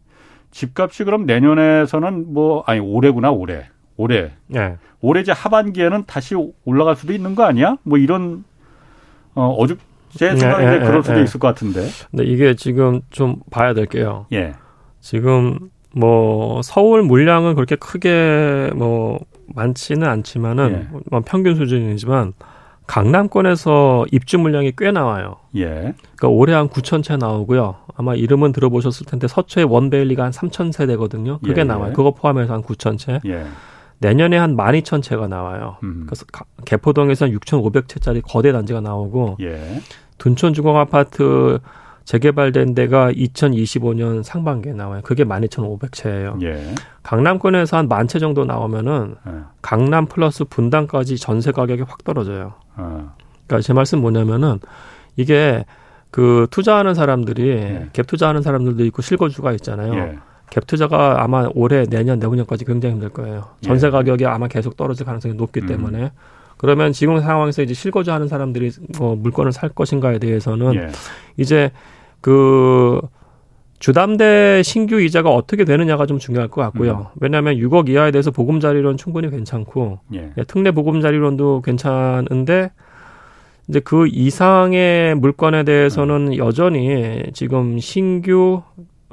집값이 0.50 1.04
그럼 1.04 1.24
내년에서는 1.26 2.34
뭐 2.34 2.62
아니 2.66 2.80
올해구나 2.80 3.30
올해 3.30 3.68
올해 3.96 4.32
네. 4.48 4.76
올해 5.00 5.20
이제 5.22 5.32
하반기에는 5.32 6.04
다시 6.06 6.34
올라갈 6.66 6.96
수도 6.96 7.12
있는 7.14 7.34
거 7.34 7.44
아니야? 7.44 7.76
뭐 7.82 7.96
이런 7.98 8.44
어, 9.34 9.54
어죽 9.58 9.78
제 10.10 10.36
생각에 10.36 10.64
예, 10.64 10.74
예, 10.74 10.78
그럴 10.78 11.02
수도 11.02 11.18
예. 11.18 11.22
있을 11.24 11.40
것 11.40 11.48
같은데. 11.48 11.86
근데 12.10 12.24
이게 12.24 12.54
지금 12.54 13.00
좀 13.10 13.36
봐야 13.50 13.74
될 13.74 13.86
게요. 13.86 14.26
예. 14.32 14.54
지금 15.00 15.70
뭐 15.94 16.60
서울 16.62 17.02
물량은 17.02 17.54
그렇게 17.54 17.76
크게 17.76 18.70
뭐 18.74 19.18
많지는 19.54 20.08
않지만은 20.08 20.88
예. 20.92 20.98
뭐 21.10 21.22
평균 21.24 21.56
수준이지만 21.56 22.32
강남권에서 22.86 24.04
입주 24.12 24.38
물량이 24.38 24.72
꽤 24.76 24.92
나와요. 24.92 25.36
예. 25.56 25.94
그러니까 26.16 26.28
올해 26.28 26.52
한 26.54 26.68
9천 26.68 27.02
채 27.02 27.16
나오고요. 27.16 27.76
아마 27.96 28.14
이름은 28.14 28.52
들어보셨을 28.52 29.06
텐데 29.06 29.26
서초의 29.26 29.66
원베일리가 29.66 30.24
한 30.24 30.30
3천 30.30 30.72
세대거든요. 30.72 31.38
그게 31.38 31.62
예. 31.62 31.64
나와요. 31.64 31.92
그거 31.94 32.12
포함해서 32.12 32.52
한 32.52 32.62
9천 32.62 32.98
채. 32.98 33.20
예. 33.26 33.44
내년에 33.98 34.36
한 34.36 34.56
12,000채가 34.56 35.28
나와요. 35.28 35.76
음. 35.82 36.04
그래서 36.06 36.24
개포동에서 36.64 37.26
는 37.26 37.38
6,500채짜리 37.38 38.22
거대 38.26 38.52
단지가 38.52 38.80
나오고 38.80 39.36
예. 39.40 39.80
둔촌 40.18 40.52
주공 40.54 40.76
아파트 40.78 41.58
재개발된 42.04 42.74
데가 42.74 43.10
2025년 43.12 44.22
상반기에 44.22 44.72
나와요. 44.74 45.00
그게 45.04 45.24
12,500채예요. 45.24 46.42
예. 46.42 46.74
강남권에서 47.02 47.78
한 47.78 47.88
만 47.88 48.06
채 48.08 48.18
정도 48.18 48.44
나오면은 48.44 49.16
예. 49.26 49.32
강남 49.62 50.06
플러스 50.06 50.44
분당까지 50.44 51.16
전세 51.16 51.50
가격이 51.52 51.82
확 51.82 52.04
떨어져요. 52.04 52.54
어. 52.76 53.14
그러니까 53.46 53.62
제 53.64 53.72
말씀 53.72 54.00
뭐냐면은 54.00 54.58
이게 55.16 55.64
그 56.10 56.46
투자하는 56.50 56.94
사람들이 56.94 57.48
예. 57.48 57.88
갭 57.92 58.06
투자하는 58.06 58.42
사람들도 58.42 58.84
있고 58.86 59.00
실거주가 59.02 59.52
있잖아요. 59.52 60.16
예. 60.52 60.54
갭 60.54 60.66
투자가 60.66 61.22
아마 61.22 61.48
올해 61.54 61.84
내년 61.84 62.18
내후년까지 62.18 62.64
굉장히 62.64 62.94
힘들 62.94 63.08
거예요. 63.08 63.48
전세 63.60 63.88
예. 63.88 63.90
가격이 63.90 64.26
아마 64.26 64.48
계속 64.48 64.76
떨어질 64.76 65.06
가능성이 65.06 65.34
높기 65.34 65.60
음. 65.60 65.66
때문에 65.66 66.12
그러면 66.56 66.92
지금 66.92 67.20
상황에서 67.20 67.62
이제 67.62 67.74
실거주하는 67.74 68.28
사람들이 68.28 68.70
뭐 68.98 69.16
물건을 69.16 69.52
살 69.52 69.68
것인가에 69.68 70.18
대해서는 70.18 70.74
예. 70.74 70.88
이제 71.36 71.72
그 72.20 73.00
주담대 73.80 74.62
신규 74.62 75.00
이자가 75.00 75.30
어떻게 75.30 75.64
되느냐가 75.64 76.06
좀 76.06 76.18
중요할 76.18 76.48
것 76.48 76.62
같고요. 76.62 77.10
음. 77.14 77.18
왜냐하면 77.20 77.56
6억 77.56 77.88
이하에 77.88 78.12
대해서 78.12 78.30
보금자리론 78.30 78.96
충분히 78.96 79.28
괜찮고 79.28 79.98
예. 80.14 80.32
예 80.38 80.44
특례 80.44 80.70
보금자리론도 80.70 81.62
괜찮은데 81.62 82.70
이제 83.68 83.80
그 83.80 84.06
이상의 84.06 85.14
물건에 85.16 85.64
대해서는 85.64 86.28
음. 86.28 86.36
여전히 86.36 87.24
지금 87.34 87.78
신규 87.78 88.62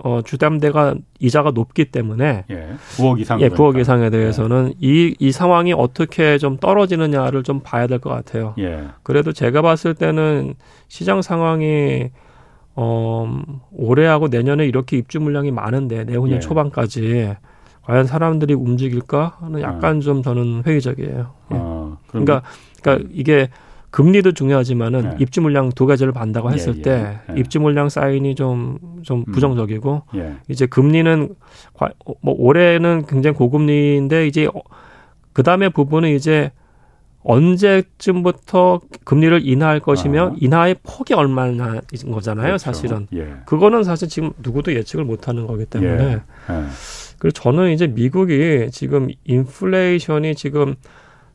어, 0.04 0.22
주담대가 0.24 0.96
이자가 1.20 1.52
높기 1.52 1.86
때문에 1.86 2.46
예, 2.50 2.70
9억 2.98 3.20
이상 3.20 3.40
예, 3.42 3.50
9억 3.50 3.80
이상에 3.80 4.10
대해서는 4.10 4.70
예. 4.70 4.74
이, 4.80 5.16
이 5.20 5.32
상황이 5.32 5.74
어떻게 5.74 6.38
좀 6.40 6.58
떨어지느냐를 6.58 7.44
좀 7.44 7.60
봐야 7.62 7.86
될 7.88 8.00
것 8.00 8.10
같아요. 8.10 8.56
예. 8.58 8.86
그래도 9.04 9.32
제가 9.32 9.62
봤을 9.62 9.94
때는 9.94 10.56
시장 10.88 11.22
상황이 11.22 12.10
어, 12.76 13.42
올해하고 13.72 14.30
내년에 14.30 14.66
이렇게 14.66 14.98
입주 14.98 15.20
물량이 15.20 15.52
많은데 15.52 16.04
내후년 16.06 16.38
예. 16.38 16.40
초반까지 16.40 17.36
과연 17.84 18.06
사람들이 18.08 18.54
움직일까 18.54 19.38
하는 19.40 19.62
약간 19.62 19.98
음. 19.98 20.02
좀 20.02 20.24
저는 20.24 20.64
회의적이에요. 20.66 21.18
예. 21.54 21.56
아, 21.60 21.98
그러니까 22.08 22.42
그러니까 22.82 23.08
이게 23.14 23.50
금리도 23.92 24.32
중요하지만은 24.32 25.02
네. 25.02 25.16
입주 25.20 25.42
물량 25.42 25.70
두 25.70 25.86
가지를 25.86 26.14
반다고 26.14 26.50
예, 26.50 26.54
했을 26.54 26.78
예, 26.78 26.82
때 26.82 27.20
예. 27.30 27.40
입주 27.40 27.60
물량 27.60 27.90
사인이 27.90 28.36
좀좀 28.36 28.80
좀 29.04 29.26
음. 29.28 29.32
부정적이고 29.32 30.04
음. 30.16 30.40
이제 30.48 30.66
금리는 30.66 31.36
뭐 32.22 32.36
올해는 32.38 33.06
굉장히 33.08 33.36
고금리인데 33.36 34.28
이제 34.28 34.48
그 35.34 35.44
다음에 35.44 35.70
부분은 35.70 36.10
이제 36.10 36.52
언제쯤부터 37.24 38.80
금리를 39.04 39.46
인하할 39.46 39.80
것이며 39.80 40.30
아. 40.30 40.36
인하의 40.40 40.78
폭이 40.82 41.14
얼마나 41.14 41.80
인 41.92 42.12
거잖아요, 42.12 42.48
그렇죠. 42.48 42.64
사실은. 42.64 43.08
예. 43.14 43.36
그거는 43.46 43.84
사실 43.84 44.08
지금 44.08 44.32
누구도 44.42 44.74
예측을 44.74 45.06
못 45.06 45.28
하는 45.28 45.46
거기 45.46 45.66
때문에. 45.66 46.22
그리고 47.20 47.32
저는 47.34 47.72
이제 47.72 47.86
미국이 47.86 48.70
지금 48.72 49.10
인플레이션이 49.26 50.34
지금 50.34 50.76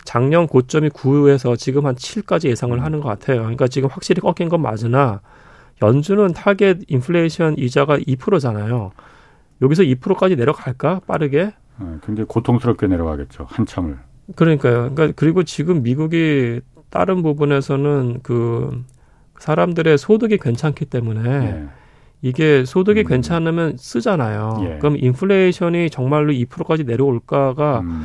작년 0.06 0.46
고점이 0.46 0.88
9에서 0.90 1.58
지금 1.58 1.84
한 1.84 1.96
7까지 1.96 2.48
예상을 2.48 2.74
음. 2.78 2.82
하는 2.82 3.00
것 3.00 3.08
같아요. 3.08 3.40
그러니까 3.40 3.68
지금 3.68 3.90
확실히 3.90 4.22
꺾인 4.22 4.48
건 4.48 4.62
맞으나 4.62 5.20
연준은 5.82 6.32
타겟 6.32 6.78
인플레이션 6.88 7.58
이자가 7.58 7.98
2%잖아요. 7.98 8.92
여기서 9.60 9.82
2%까지 9.82 10.36
내려갈까 10.36 11.00
빠르게? 11.06 11.52
네, 11.78 11.86
굉장히 12.04 12.26
고통스럽게 12.28 12.86
내려가겠죠. 12.86 13.46
한참을. 13.50 13.98
그러니까요. 14.36 14.94
그러니까 14.94 15.12
그리고 15.16 15.42
지금 15.42 15.82
미국이 15.82 16.60
다른 16.88 17.22
부분에서는 17.22 18.20
그 18.22 18.84
사람들의 19.38 19.98
소득이 19.98 20.38
괜찮기 20.38 20.86
때문에 20.86 21.22
네. 21.22 21.66
이게 22.22 22.64
소득이 22.64 23.00
음. 23.00 23.06
괜찮으면 23.06 23.76
쓰잖아요. 23.76 24.60
예. 24.62 24.78
그럼 24.78 24.96
인플레이션이 24.98 25.90
정말로 25.90 26.32
2%까지 26.32 26.84
내려올까가 26.84 27.80
음. 27.80 28.04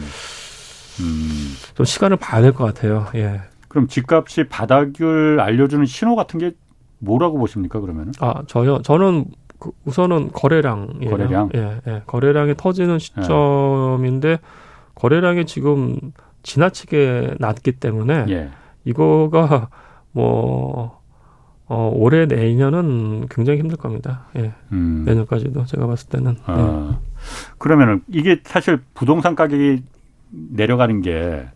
음. 0.99 1.53
좀 1.75 1.85
시간을 1.85 2.17
봐야 2.17 2.41
될 2.41 2.53
것 2.53 2.65
같아요. 2.65 3.07
예. 3.15 3.41
그럼 3.67 3.87
집값이 3.87 4.45
바닥을 4.49 5.39
알려주는 5.39 5.85
신호 5.85 6.15
같은 6.15 6.39
게 6.39 6.51
뭐라고 6.99 7.37
보십니까 7.37 7.79
그러면은? 7.79 8.11
아 8.19 8.43
저요. 8.47 8.81
저는 8.81 9.25
그 9.59 9.71
우선은 9.85 10.31
거래량. 10.33 10.87
거래량. 11.09 11.49
예, 11.55 11.79
예. 11.87 12.01
거래량이 12.07 12.55
터지는 12.57 12.99
시점인데 12.99 14.29
예. 14.29 14.37
거래량이 14.95 15.45
지금 15.45 15.97
지나치게 16.43 17.35
낮기 17.39 17.73
때문에 17.73 18.25
예. 18.29 18.49
이거가 18.83 19.69
뭐 20.11 20.99
어, 21.67 21.89
올해 21.93 22.25
내년은 22.25 23.27
굉장히 23.29 23.59
힘들 23.59 23.77
겁니다. 23.77 24.25
예. 24.35 24.51
음. 24.73 25.03
내년까지도 25.05 25.65
제가 25.65 25.87
봤을 25.87 26.09
때는. 26.09 26.35
아. 26.45 26.91
예. 26.91 26.97
그러면은 27.57 28.01
이게 28.09 28.41
사실 28.43 28.81
부동산 28.93 29.35
가격이 29.35 29.83
내려가는 30.31 31.01
게 31.01 31.47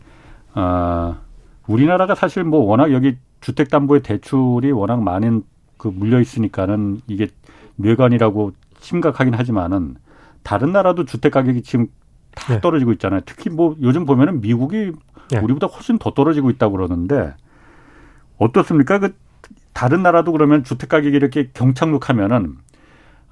아, 0.54 1.20
우리나라가 1.68 2.16
사실 2.16 2.44
뭐 2.44 2.60
워낙 2.66 2.92
여기 2.92 3.18
주택담보의 3.42 4.02
대출이 4.04 4.72
워낙 4.72 5.02
많은 5.02 5.44
그 5.78 5.88
물려 5.88 6.20
있으니까는 6.20 7.02
이게 7.08 7.28
뇌관이라고 7.76 8.54
심각하긴 8.80 9.34
하지만은 9.34 9.96
다른 10.44 10.72
나라도 10.72 11.06
주택 11.06 11.32
가격이 11.32 11.64
지금 11.64 11.88
다 12.36 12.54
네. 12.54 12.62
떨어지고 12.62 12.92
있잖아요. 12.94 13.22
특히 13.26 13.50
뭐 13.50 13.76
요즘 13.82 14.06
보면은 14.06 14.42
미국이 14.42 14.92
네. 15.32 15.40
우리보다 15.40 15.68
훨씬 15.68 15.98
더 15.98 16.14
떨어지고 16.14 16.50
있다고 16.52 16.74
그러는데 16.74 17.34
어떻습니까? 18.38 19.00
그 19.00 19.16
다른 19.74 20.04
나라도 20.04 20.32
그러면 20.32 20.64
주택 20.64 20.90
가격이 20.90 21.16
이렇게 21.16 21.50
경착륙하면은 21.54 22.58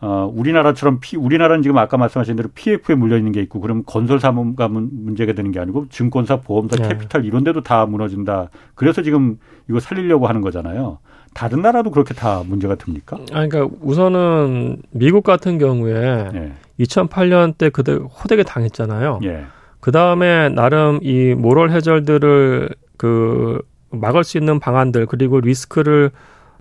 어, 0.05 0.29
우리나라처럼 0.35 0.99
피, 0.99 1.15
우리나라는 1.15 1.63
지금 1.63 1.77
아까 1.77 1.95
말씀하신 1.95 2.35
대로 2.35 2.49
PF에 2.53 2.93
물려 2.93 3.17
있는 3.17 3.31
게 3.31 3.41
있고 3.43 3.61
그럼 3.61 3.83
건설사만 3.85 4.67
문제가 4.67 5.31
되는 5.31 5.51
게 5.51 5.61
아니고 5.61 5.87
증권사, 5.87 6.41
보험사, 6.41 6.75
네. 6.75 6.89
캐피탈 6.89 7.23
이런 7.23 7.45
데도 7.45 7.63
다 7.63 7.85
무너진다. 7.85 8.49
그래서 8.75 9.01
지금 9.01 9.39
이거 9.69 9.79
살리려고 9.79 10.27
하는 10.27 10.41
거잖아요. 10.41 10.97
다른 11.33 11.61
나라도 11.61 11.89
그렇게 11.89 12.13
다 12.13 12.43
문제가 12.45 12.75
됩니까? 12.75 13.15
아, 13.31 13.47
그러니까 13.47 13.77
우선은 13.79 14.81
미국 14.91 15.23
같은 15.23 15.57
경우에 15.57 16.29
네. 16.33 16.51
2008년 16.81 17.57
때 17.57 17.69
그들 17.69 18.01
호되게 18.01 18.43
당했잖아요. 18.43 19.21
예. 19.23 19.45
그 19.79 19.93
다음에 19.93 20.49
나름 20.49 20.99
이 21.01 21.33
모럴 21.33 21.71
해절들을 21.71 22.69
그 22.97 23.61
막을 23.91 24.25
수 24.25 24.37
있는 24.37 24.59
방안들 24.59 25.05
그리고 25.05 25.39
리스크를 25.39 26.11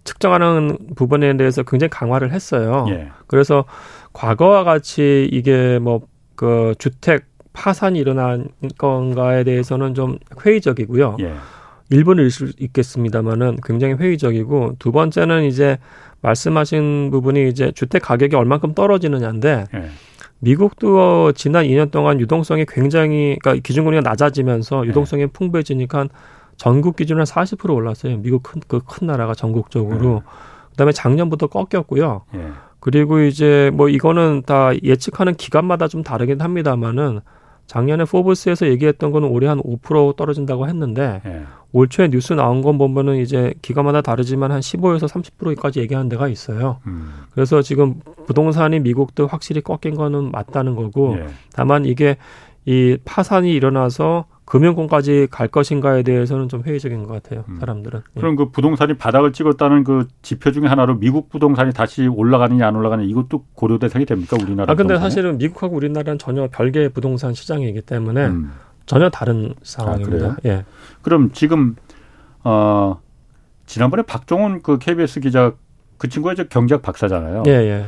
측정하는 0.05 0.79
부분에 0.97 1.37
대해서 1.37 1.63
굉장히 1.63 1.91
강화를 1.91 2.33
했어요. 2.33 2.87
예. 2.91 3.09
그래서 3.27 3.65
과거와 4.13 4.65
같이 4.65 5.29
이게 5.31 5.79
뭐 5.79 6.13
그 6.43 6.75
주택 6.79 7.27
파산이 7.53 7.99
일어난 8.01 8.49
건가에 8.77 9.45
대해서는 9.45 9.95
좀 9.95 10.19
회의적이고요. 10.45 11.19
예. 11.21 11.35
일부는 11.91 12.31
수 12.31 12.51
있겠습니다만은 12.59 13.59
굉장히 13.65 13.95
회의적이고 13.95 14.77
두 14.81 14.91
번째는 14.91 15.45
이제 15.45 15.79
말씀하신 16.23 17.11
부분이 17.13 17.49
이제 17.49 17.71
주택 17.73 18.03
가격이 18.03 18.35
얼만큼 18.35 18.75
떨어지느냐인데 18.75 19.67
예. 19.73 19.85
미국도 20.41 21.31
지난 21.33 21.65
2년 21.67 21.93
동안 21.93 22.19
유동성이 22.19 22.65
굉장히 22.67 23.37
그러니까 23.41 23.63
기준금리가 23.63 24.01
낮아지면서 24.01 24.87
유동성이 24.87 25.23
예. 25.23 25.27
풍부해지니까 25.27 26.09
전국 26.57 26.97
기준으로 26.97 27.25
한40% 27.25 27.75
올랐어요. 27.75 28.19
미국 28.19 28.43
큰, 28.43 28.61
그 28.67 28.81
큰 28.81 29.07
나라가 29.07 29.35
전국적으로. 29.35 30.15
네. 30.15 30.21
그 30.71 30.77
다음에 30.77 30.93
작년부터 30.93 31.49
꺾였고요. 31.49 32.23
예. 32.35 32.49
그리고 32.81 33.21
이제 33.21 33.71
뭐 33.75 33.89
이거는 33.89 34.43
다 34.47 34.71
예측하는 34.83 35.35
기간마다 35.35 35.87
좀 35.89 36.03
다르긴 36.03 36.41
합니다만은 36.41 37.21
작년에 37.67 38.05
포브스에서 38.05 38.67
얘기했던 38.69 39.13
거는 39.13 39.29
올해 39.29 39.47
한 39.47 39.61
5% 39.63 40.17
떨어진다고 40.17 40.67
했는데 40.69 41.21
예. 41.27 41.43
올 41.73 41.89
초에 41.89 42.09
뉴스 42.09 42.33
나온 42.33 42.61
건 42.61 42.77
보면은 42.79 43.17
이제 43.17 43.55
기간마다 43.63 44.03
다르지만 44.03 44.51
한 44.51 44.61
15에서 44.61 45.09
30%까지 45.09 45.81
얘기하는 45.81 46.09
데가 46.09 46.29
있어요. 46.29 46.79
음. 46.87 47.13
그래서 47.33 47.63
지금 47.63 48.01
부동산이 48.27 48.81
미국도 48.81 49.27
확실히 49.27 49.61
꺾인 49.61 49.95
거는 49.95 50.31
맞다는 50.33 50.75
거고 50.75 51.17
예. 51.19 51.27
다만 51.55 51.85
이게 51.85 52.17
이 52.65 52.97
파산이 53.05 53.53
일어나서 53.53 54.27
금융권까지 54.45 55.29
갈 55.31 55.49
것인가에 55.49 56.03
대해서는 56.03 56.49
좀 56.49 56.63
회의적인 56.63 57.05
것 57.05 57.23
같아요. 57.23 57.45
음. 57.49 57.57
사람들은. 57.61 58.01
예. 58.17 58.21
그럼 58.21 58.37
그 58.37 58.51
부동산이 58.51 58.95
바닥을 58.95 59.33
찍었다는 59.33 59.85
그 59.85 60.09
지표 60.21 60.51
중에 60.53 60.67
하나로 60.67 60.99
미국 60.99 61.29
부동산이 61.29 61.73
다시 61.73 62.07
올라가느냐 62.07 62.67
안 62.67 62.77
올라가느냐 62.77 63.09
이것도 63.09 63.45
고려 63.55 63.79
대상이 63.79 64.05
됩니까 64.05 64.37
우리나라? 64.41 64.73
아 64.73 64.75
근데 64.75 64.95
부동산에? 64.95 65.11
사실은 65.11 65.39
미국하고 65.39 65.77
우리나라는 65.77 66.19
전혀 66.19 66.49
별개의 66.49 66.91
부동산 66.91 67.35
시장이기 67.35 67.83
때문에 67.83 68.27
음. 68.27 68.51
전혀 68.87 69.09
다른 69.11 69.55
상황입니다. 69.63 70.27
아, 70.27 70.37
예. 70.45 70.65
그럼 71.03 71.31
지금 71.33 71.77
어 72.43 73.01
지난번에 73.67 74.03
박종훈 74.03 74.63
그 74.63 74.79
KBS 74.79 75.21
기자 75.21 75.53
그 75.99 76.09
친구가 76.09 76.35
저 76.35 76.45
경제학 76.45 76.83
박사잖아요. 76.83 77.45
예, 77.47 77.53
예. 77.53 77.85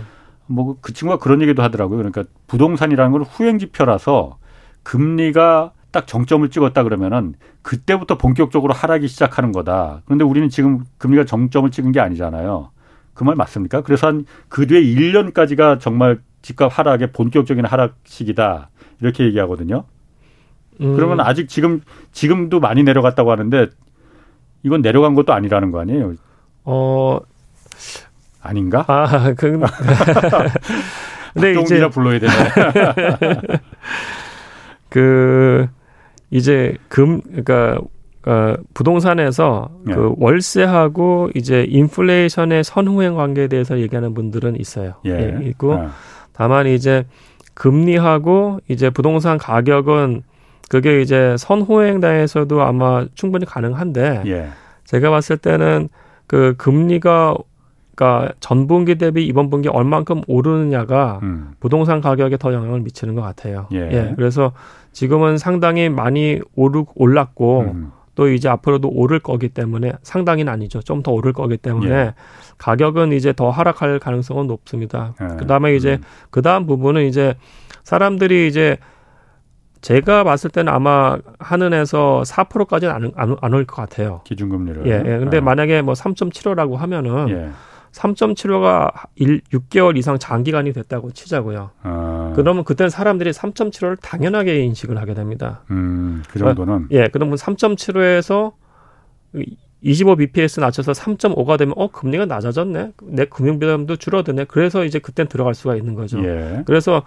뭐 0.46 0.76
그 0.80 0.92
친구가 0.92 1.18
그런 1.18 1.42
얘기도 1.42 1.62
하더라고요. 1.62 1.96
그러니까 1.98 2.24
부동산이라는 2.46 3.10
건 3.12 3.22
후행 3.22 3.58
지표라서 3.58 4.38
금리가 4.84 5.72
딱 5.94 6.06
정점을 6.08 6.50
찍었다 6.50 6.82
그러면은 6.82 7.34
그때부터 7.62 8.18
본격적으로 8.18 8.74
하락이 8.74 9.06
시작하는 9.08 9.52
거다. 9.52 10.02
그런데 10.04 10.24
우리는 10.24 10.48
지금 10.48 10.84
금리가 10.98 11.24
정점을 11.24 11.70
찍은 11.70 11.92
게 11.92 12.00
아니잖아요. 12.00 12.70
그 13.14 13.22
말 13.24 13.36
맞습니까? 13.36 13.82
그래서 13.82 14.08
한 14.08 14.26
그 14.48 14.66
뒤에 14.66 14.82
1년까지가 14.82 15.78
정말 15.80 16.20
집값 16.42 16.76
하락의 16.78 17.12
본격적인 17.12 17.64
하락 17.64 17.94
시기다. 18.04 18.70
이렇게 19.00 19.24
얘기하거든요. 19.24 19.84
음. 20.80 20.96
그러면 20.96 21.20
아직 21.20 21.48
지금 21.48 21.80
지금도 22.10 22.58
많이 22.58 22.82
내려갔다고 22.82 23.30
하는데 23.30 23.68
이건 24.64 24.82
내려간 24.82 25.14
것도 25.14 25.32
아니라는 25.32 25.70
거 25.70 25.80
아니에요? 25.80 26.14
어 26.64 27.20
아닌가? 28.42 28.84
아, 28.88 29.32
그 29.34 29.60
근데 31.34 31.60
이제 31.60 31.88
불러야 31.88 32.18
되네. 32.18 32.32
그 34.88 35.68
이제 36.34 36.76
금 36.88 37.20
그러니까 37.20 37.80
어, 38.26 38.54
부동산에서 38.74 39.70
예. 39.88 39.94
그 39.94 40.14
월세하고 40.18 41.30
이제 41.36 41.64
인플레이션의 41.68 42.64
선후행 42.64 43.14
관계에 43.14 43.46
대해서 43.46 43.78
얘기하는 43.78 44.14
분들은 44.14 44.58
있어요. 44.58 44.94
예. 45.06 45.38
예 45.40 45.48
있고 45.48 45.74
아. 45.74 45.92
다만 46.32 46.66
이제 46.66 47.04
금리하고 47.54 48.58
이제 48.66 48.90
부동산 48.90 49.38
가격은 49.38 50.22
그게 50.68 51.02
이제 51.02 51.36
선후행당에서도 51.38 52.62
아마 52.62 53.06
충분히 53.14 53.46
가능한데 53.46 54.24
예. 54.26 54.48
제가 54.86 55.10
봤을 55.10 55.36
때는 55.36 55.88
그 56.26 56.54
금리가 56.58 57.36
그러니까 57.94 58.32
전분기 58.40 58.96
대비 58.96 59.24
이번 59.24 59.50
분기 59.50 59.68
얼만큼 59.68 60.22
오르느냐가 60.26 61.20
음. 61.22 61.52
부동산 61.60 62.00
가격에 62.00 62.38
더 62.38 62.52
영향을 62.52 62.80
미치는 62.80 63.14
것 63.14 63.22
같아요. 63.22 63.68
예. 63.72 63.78
예. 63.92 64.12
그래서 64.16 64.52
지금은 64.94 65.36
상당히 65.36 65.90
많이 65.90 66.40
오르 66.54 66.84
올랐고 66.94 67.60
음. 67.60 67.92
또 68.14 68.28
이제 68.28 68.48
앞으로도 68.48 68.88
오를 68.88 69.18
거기 69.18 69.48
때문에 69.48 69.92
상당히는 70.02 70.50
아니죠. 70.52 70.80
좀 70.80 71.02
더 71.02 71.10
오를 71.12 71.32
거기 71.32 71.56
때문에 71.56 71.90
예. 71.94 72.14
가격은 72.58 73.12
이제 73.12 73.32
더 73.32 73.50
하락할 73.50 73.98
가능성은 73.98 74.46
높습니다. 74.46 75.14
예. 75.20 75.36
그다음에 75.36 75.74
이제 75.74 75.98
음. 76.00 76.06
그다음 76.30 76.66
부분은 76.66 77.06
이제 77.06 77.34
사람들이 77.82 78.46
이제 78.48 78.78
제가 79.80 80.24
봤을 80.24 80.48
때는 80.48 80.72
아마 80.72 81.18
한은에서 81.38 82.22
4%까지는 82.24 82.94
안, 82.94 83.12
안, 83.16 83.36
안올 83.42 83.66
것 83.66 83.76
같아요. 83.76 84.22
기준금리를. 84.24 84.86
예, 84.86 84.92
예. 84.92 85.18
근데 85.18 85.36
예. 85.38 85.40
만약에 85.40 85.82
뭐 85.82 85.92
3.75라고 85.92 86.76
하면은 86.76 87.28
예. 87.28 87.50
3.75가 87.94 88.90
1, 89.14 89.40
6개월 89.52 89.96
이상 89.96 90.18
장기간이 90.18 90.72
됐다고 90.72 91.12
치자고요. 91.12 91.70
아. 91.82 92.32
그러면 92.34 92.64
그때는 92.64 92.90
사람들이 92.90 93.30
3.75를 93.30 93.96
당연하게 94.00 94.60
인식을 94.64 94.98
하게 94.98 95.14
됩니다. 95.14 95.62
음, 95.70 96.22
그 96.28 96.38
정도는? 96.38 96.88
예, 96.90 97.08
그러면 97.08 97.36
3.75에서 97.36 98.52
25 99.80 100.16
bps 100.16 100.60
낮춰서 100.60 100.92
3.5가 100.92 101.58
되면 101.58 101.74
어 101.76 101.88
금리가 101.88 102.24
낮아졌네 102.26 102.92
내 103.02 103.24
금융 103.26 103.58
부담도 103.58 103.96
줄어드네 103.96 104.44
그래서 104.44 104.84
이제 104.84 104.98
그땐 104.98 105.26
들어갈 105.26 105.54
수가 105.54 105.76
있는 105.76 105.94
거죠 105.94 106.24
예. 106.24 106.62
그래서 106.64 107.02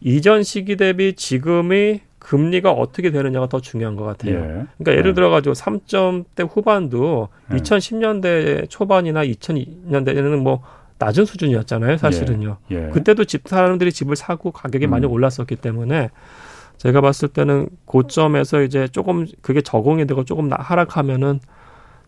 이전 0.00 0.42
시기 0.42 0.76
대비 0.76 1.14
지금의 1.14 2.02
금리가 2.30 2.70
어떻게 2.70 3.10
되느냐가 3.10 3.48
더 3.48 3.60
중요한 3.60 3.96
것 3.96 4.04
같아요. 4.04 4.36
예. 4.36 4.38
그러니까 4.78 4.92
예를 4.92 5.10
네. 5.10 5.14
들어 5.14 5.30
가지고 5.30 5.52
3점대 5.54 6.48
후반도 6.48 7.28
예. 7.52 7.56
2010년대 7.56 8.70
초반이나 8.70 9.24
2002년대에는 9.24 10.36
뭐 10.36 10.62
낮은 11.00 11.24
수준이었잖아요, 11.24 11.96
사실은요. 11.96 12.58
예. 12.70 12.86
예. 12.86 12.90
그때도 12.90 13.24
집 13.24 13.48
사람들이 13.48 13.90
집을 13.90 14.14
사고 14.14 14.52
가격이 14.52 14.86
음. 14.86 14.90
많이 14.90 15.06
올랐었기 15.06 15.56
때문에 15.56 16.10
제가 16.76 17.00
봤을 17.00 17.26
때는 17.26 17.68
고점에서 17.86 18.62
이제 18.62 18.86
조금 18.86 19.26
그게 19.42 19.60
적응이 19.60 20.06
되고 20.06 20.24
조금 20.24 20.50
하락하면은 20.52 21.40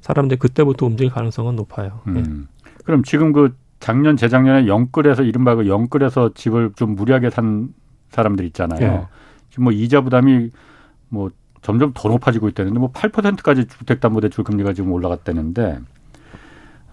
사람들이 0.02 0.38
그때부터 0.38 0.86
움직일 0.86 1.10
가능성은 1.10 1.56
높아요. 1.56 2.00
예. 2.06 2.10
음. 2.12 2.46
그럼 2.84 3.02
지금 3.02 3.32
그 3.32 3.56
작년 3.80 4.16
재작년에 4.16 4.68
영끌에서 4.68 5.24
이른바 5.24 5.56
그 5.56 5.66
영끌에서 5.66 6.30
집을 6.34 6.74
좀 6.76 6.94
무리하게 6.94 7.30
산 7.30 7.70
사람들 8.10 8.44
있잖아요. 8.44 9.08
예. 9.52 9.54
지금 9.54 9.64
뭐 9.64 9.72
이자 9.72 10.00
부담이 10.00 10.50
뭐 11.08 11.30
점점 11.60 11.92
더 11.94 12.08
높아지고 12.08 12.48
있다는데 12.48 12.78
뭐 12.78 12.90
8%까지 12.92 13.66
주택담보대출 13.68 14.44
금리가 14.44 14.72
지금 14.72 14.92
올라갔다는데 14.92 15.78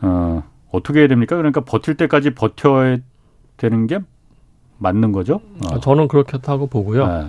어 0.01 0.43
어떻게 0.71 0.99
해야 0.99 1.07
됩니까? 1.07 1.35
그러니까 1.35 1.61
버틸 1.61 1.95
때까지 1.95 2.35
버텨야 2.35 2.97
되는 3.57 3.87
게 3.87 3.99
맞는 4.77 5.11
거죠? 5.11 5.41
어. 5.63 5.75
아, 5.75 5.79
저는 5.79 6.07
그렇게 6.07 6.37
하고 6.45 6.67
보고요. 6.67 7.07
네. 7.07 7.27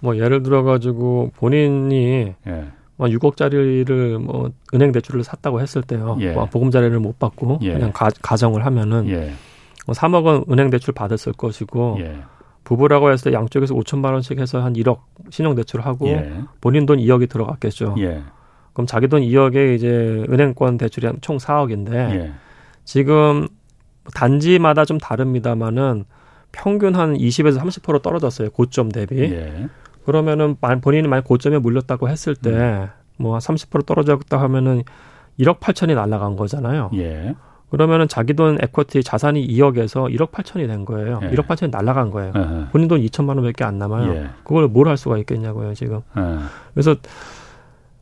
뭐 0.00 0.16
예를 0.16 0.42
들어 0.42 0.62
가지고 0.62 1.32
본인이 1.36 2.34
예. 2.46 2.64
뭐 2.96 3.08
6억짜리를 3.08 4.18
뭐 4.18 4.50
은행 4.74 4.92
대출을 4.92 5.22
샀다고 5.24 5.60
했을 5.60 5.82
때요. 5.82 6.16
예. 6.20 6.32
뭐 6.32 6.46
보금자리를 6.46 6.98
못 6.98 7.18
받고 7.18 7.58
예. 7.62 7.74
그냥 7.74 7.92
가, 7.92 8.08
가정을 8.22 8.64
하면은 8.64 9.08
예. 9.08 9.32
뭐 9.86 9.94
3억은 9.94 10.50
은행 10.50 10.70
대출 10.70 10.94
받았을 10.94 11.32
것이고 11.32 11.98
예. 12.00 12.18
부부라고 12.68 13.08
때 13.24 13.32
양쪽에서 13.32 13.74
5천만 13.74 14.12
원씩 14.12 14.38
해서 14.38 14.60
한 14.60 14.74
1억 14.74 14.98
신용 15.30 15.54
대출을 15.54 15.86
하고 15.86 16.06
예. 16.08 16.42
본인 16.60 16.84
돈 16.84 16.98
2억이 16.98 17.28
들어갔겠죠. 17.30 17.94
예. 17.98 18.22
그럼 18.74 18.86
자기 18.86 19.08
돈 19.08 19.22
2억에 19.22 19.74
이제 19.74 19.88
은행권 20.28 20.76
대출이 20.76 21.08
총 21.22 21.38
4억인데 21.38 21.92
예. 21.94 22.32
지금 22.84 23.48
단지마다 24.14 24.84
좀 24.84 24.98
다릅니다만은 24.98 26.04
평균 26.52 26.94
한 26.94 27.14
20에서 27.14 27.58
30% 27.58 28.02
떨어졌어요. 28.02 28.50
고점 28.50 28.90
대비. 28.90 29.18
예. 29.20 29.68
그러면은 30.04 30.56
본인이 30.82 31.08
만약 31.08 31.24
고점에 31.24 31.58
물렸다고 31.58 32.08
했을 32.08 32.34
때 32.36 32.90
뭐 33.18 33.36
30% 33.38 33.84
떨어졌다 33.84 34.40
하면은 34.40 34.82
1억 35.40 35.58
8천이 35.60 35.94
날라간 35.94 36.36
거잖아요. 36.36 36.90
예. 37.68 37.70
그러면은 37.70 38.08
자기 38.08 38.34
돈 38.34 38.58
에쿼티 38.60 39.02
자산이 39.02 39.46
2억에서 39.46 40.12
1억 40.14 40.30
8천이 40.30 40.66
된 40.66 40.84
거예요. 40.84 41.20
예. 41.22 41.30
1억 41.30 41.46
8천이 41.46 41.70
날라간 41.70 42.10
거예요. 42.10 42.32
예. 42.36 42.66
본인 42.72 42.88
돈 42.88 43.00
2천만 43.00 43.36
원밖에 43.36 43.64
안 43.64 43.78
남아요. 43.78 44.12
예. 44.14 44.26
그걸 44.44 44.68
뭘 44.68 44.88
할 44.88 44.96
수가 44.96 45.18
있겠냐고요, 45.18 45.74
지금. 45.74 46.00
예. 46.16 46.22
그래서 46.72 46.96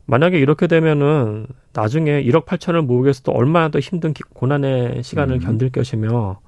만약에 0.05 0.39
이렇게 0.39 0.67
되면은 0.67 1.47
나중에 1.73 2.23
1억 2.23 2.45
8천을 2.45 2.81
모으기 2.85 3.05
위해서 3.05 3.21
또 3.23 3.33
얼마나 3.33 3.67
더 3.69 3.79
힘든 3.79 4.13
고난의 4.33 5.03
시간을 5.03 5.35
음. 5.35 5.39
견딜 5.39 5.69
것이며 5.69 6.39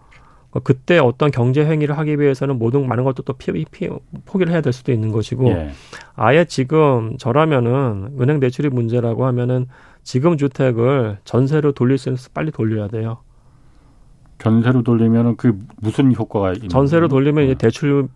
그때 0.63 0.97
어떤 0.97 1.29
경제 1.29 1.63
행위를 1.65 1.97
하기 1.99 2.19
위해서는 2.19 2.57
모든 2.57 2.87
많은 2.87 3.03
것도 3.03 3.21
또 3.23 3.33
피, 3.33 3.51
피, 3.69 3.89
포기를 4.25 4.51
해야 4.51 4.61
될 4.61 4.73
수도 4.73 4.91
있는 4.91 5.11
것이고 5.11 5.49
예. 5.49 5.69
아예 6.15 6.45
지금 6.45 7.17
저라면은 7.17 8.13
은행 8.19 8.39
대출이 8.39 8.69
문제라고 8.69 9.25
하면은 9.27 9.67
지금 10.09 10.37
주택을 10.37 11.19
전세로 11.23 11.73
돌릴 11.73 11.99
수 11.99 12.09
있는 12.09 12.19
빨리 12.33 12.49
돌려야 12.49 12.87
돼요. 12.87 13.19
전세로 14.39 14.81
돌리면은 14.81 15.35
그 15.37 15.55
무슨 15.79 16.15
효과가 16.15 16.53
있는 16.53 16.67
전세로 16.67 17.07
돌리면 17.09 17.43
이제 17.43 17.53
네. 17.53 17.57
대출 17.59 18.07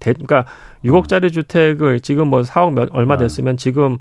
대, 0.00 0.12
그러니까 0.12 0.44
6억짜리 0.84 1.24
음. 1.24 1.28
주택을 1.30 2.00
지금 2.00 2.28
뭐 2.28 2.42
4억 2.42 2.74
몇, 2.74 2.90
얼마 2.92 3.16
네. 3.16 3.24
됐으면 3.24 3.56
지금 3.56 3.96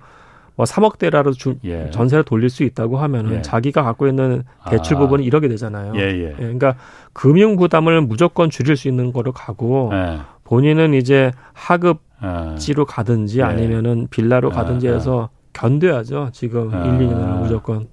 뭐 0.56 0.66
3억대라도 0.66 1.32
주, 1.32 1.56
예. 1.64 1.90
전세를 1.92 2.26
돌릴 2.26 2.50
수 2.50 2.64
있다고 2.64 2.98
하면은 2.98 3.38
예. 3.38 3.42
자기가 3.42 3.84
갖고 3.84 4.08
있는 4.08 4.44
대출 4.70 4.98
아. 4.98 5.00
부분이 5.00 5.26
1억이 5.30 5.48
되잖아요. 5.48 5.94
예, 5.96 6.02
예. 6.02 6.32
예, 6.32 6.36
그러니까 6.36 6.76
금융 7.14 7.56
부담을 7.56 8.02
무조건 8.02 8.50
줄일 8.50 8.76
수 8.76 8.90
있는 8.90 9.14
거로 9.14 9.32
가고 9.32 9.92
예. 9.94 10.20
본인은 10.44 10.94
이제 10.94 11.32
하급지로 11.54 12.84
가든지 12.86 13.44
아니면은 13.44 14.08
빌라로 14.10 14.50
가든지 14.50 14.90
해서 14.90 15.30
견뎌야죠. 15.54 16.30
지금 16.34 16.74
아. 16.74 16.86
1, 16.86 17.08
2년은 17.08 17.42
무조건. 17.42 17.88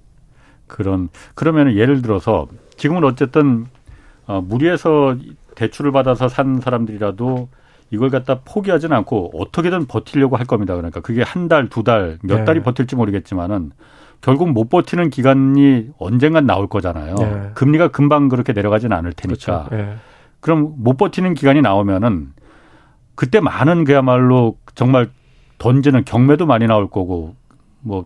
그런 0.67 1.09
그러면은 1.33 1.75
예를 1.75 2.01
들어서 2.01 2.47
지금은 2.75 3.03
어쨌든 3.05 3.67
어, 4.25 4.41
무리해서 4.41 5.15
대출을 5.55 5.91
받아서 5.91 6.27
산 6.27 6.59
사람들이라도 6.59 7.49
이걸 7.89 8.09
갖다 8.09 8.41
포기하지는 8.43 8.95
않고 8.97 9.31
어떻게든 9.33 9.85
버티려고 9.87 10.35
할 10.35 10.45
겁니다. 10.45 10.75
그러니까 10.75 10.99
그게 10.99 11.23
한 11.23 11.47
달, 11.47 11.69
두 11.69 11.83
달, 11.83 12.17
몇 12.21 12.39
네. 12.39 12.45
달이 12.45 12.61
버틸지 12.61 12.95
모르겠지만은 12.97 13.71
결국 14.21 14.49
못 14.51 14.69
버티는 14.69 15.09
기간이 15.09 15.89
언젠간 15.97 16.45
나올 16.45 16.67
거잖아요. 16.67 17.15
네. 17.15 17.51
금리가 17.53 17.89
금방 17.89 18.29
그렇게 18.29 18.51
내려가지는 18.51 18.95
않을 18.97 19.13
테니까. 19.13 19.65
그렇죠. 19.65 19.75
네. 19.75 19.95
그럼 20.41 20.73
못 20.77 20.97
버티는 20.97 21.33
기간이 21.33 21.61
나오면은 21.61 22.33
그때 23.15 23.39
많은 23.39 23.83
그야말로 23.83 24.57
정말 24.75 25.09
던지는 25.57 26.03
경매도 26.05 26.45
많이 26.45 26.67
나올 26.67 26.89
거고 26.89 27.35
뭐 27.81 28.05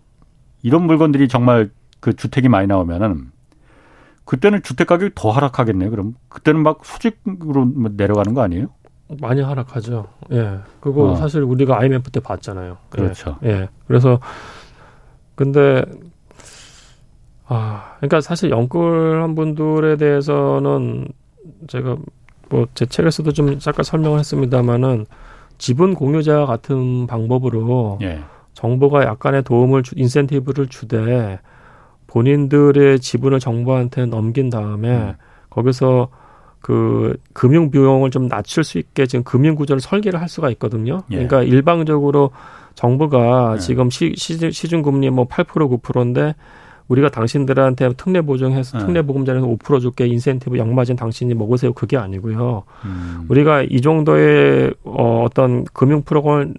이런 0.61 0.84
물건들이 0.86 1.28
정말 1.28 1.72
그 1.99 2.15
주택이 2.15 2.49
많이 2.49 2.67
나오면은 2.67 3.32
그때는 4.26 4.61
주택 4.63 4.88
가격이 4.88 5.11
더 5.15 5.32
하락하겠네요. 5.32 5.89
그럼 5.89 6.15
그때는 6.30 6.63
막 6.63 6.86
수직으로 6.86 7.72
내려가는 7.91 8.34
거 8.34 8.41
아니에요? 8.41 8.67
많이 9.19 9.41
하락하죠. 9.41 10.07
예. 10.32 10.59
그거 10.80 11.11
어. 11.11 11.15
사실 11.15 11.41
우리가 11.41 11.80
IMF 11.80 12.11
때 12.11 12.19
봤잖아요. 12.22 12.72
예. 12.72 12.76
그렇죠. 12.89 13.38
예. 13.43 13.49
예. 13.49 13.69
그래서 13.88 14.19
근데 15.36 15.84
아, 17.47 17.95
그러니까 17.97 18.22
사실 18.22 18.49
영끌한 18.51 19.36
분들에 19.36 19.97
대해서는 19.97 21.07
제가 21.67 21.97
뭐 22.49 22.65
제 22.74 22.86
책에서도 22.86 23.32
좀 23.34 23.59
잠깐 23.59 23.84
설명을 23.84 24.19
했습니다마는 24.19 25.05
지분 25.57 25.93
공유자 25.93 26.45
같은 26.45 27.07
방법으로 27.07 27.99
예. 28.01 28.22
정부가 28.62 29.05
약간의 29.05 29.43
도움을 29.43 29.82
주, 29.82 29.95
인센티브를 29.97 30.68
주되 30.68 31.39
본인들의 32.05 32.99
지분을 32.99 33.39
정부한테 33.39 34.05
넘긴 34.05 34.51
다음에 34.51 34.89
음. 34.89 35.14
거기서 35.49 36.09
그 36.59 37.18
금융 37.34 37.72
비용을 37.72 38.12
좀 38.12 38.28
낮출 38.28 38.64
수 38.64 38.78
있게 38.78 39.07
지금 39.07 39.24
금융 39.24 39.55
구조를 39.55 39.82
설계를 39.82 40.22
할 40.22 40.30
수가 40.30 40.51
있거든요. 40.51 41.01
예. 41.09 41.16
그러니까 41.16 41.41
일방적으로 41.41 42.30
정부가 42.76 43.53
예. 43.55 43.59
지금 43.59 43.89
시, 43.89 44.14
시, 44.16 44.51
시중 44.51 44.84
금리 44.84 45.09
뭐 45.09 45.26
8% 45.26 45.45
9%인데 45.82 46.36
우리가 46.91 47.09
당신들한테 47.09 47.93
특례 47.95 48.21
보증해서 48.21 48.77
네. 48.77 48.85
특례 48.85 49.01
보금자리에서 49.01 49.47
5% 49.47 49.79
줄게 49.79 50.07
인센티브 50.07 50.57
양마진 50.57 50.97
당신이 50.97 51.33
먹으세요 51.35 51.71
그게 51.71 51.95
아니고요. 51.95 52.63
음. 52.83 53.25
우리가 53.29 53.61
이 53.63 53.79
정도의 53.79 54.73
어, 54.83 55.23
어떤 55.25 55.63
금융 55.71 56.01
프로그램을 56.01 56.53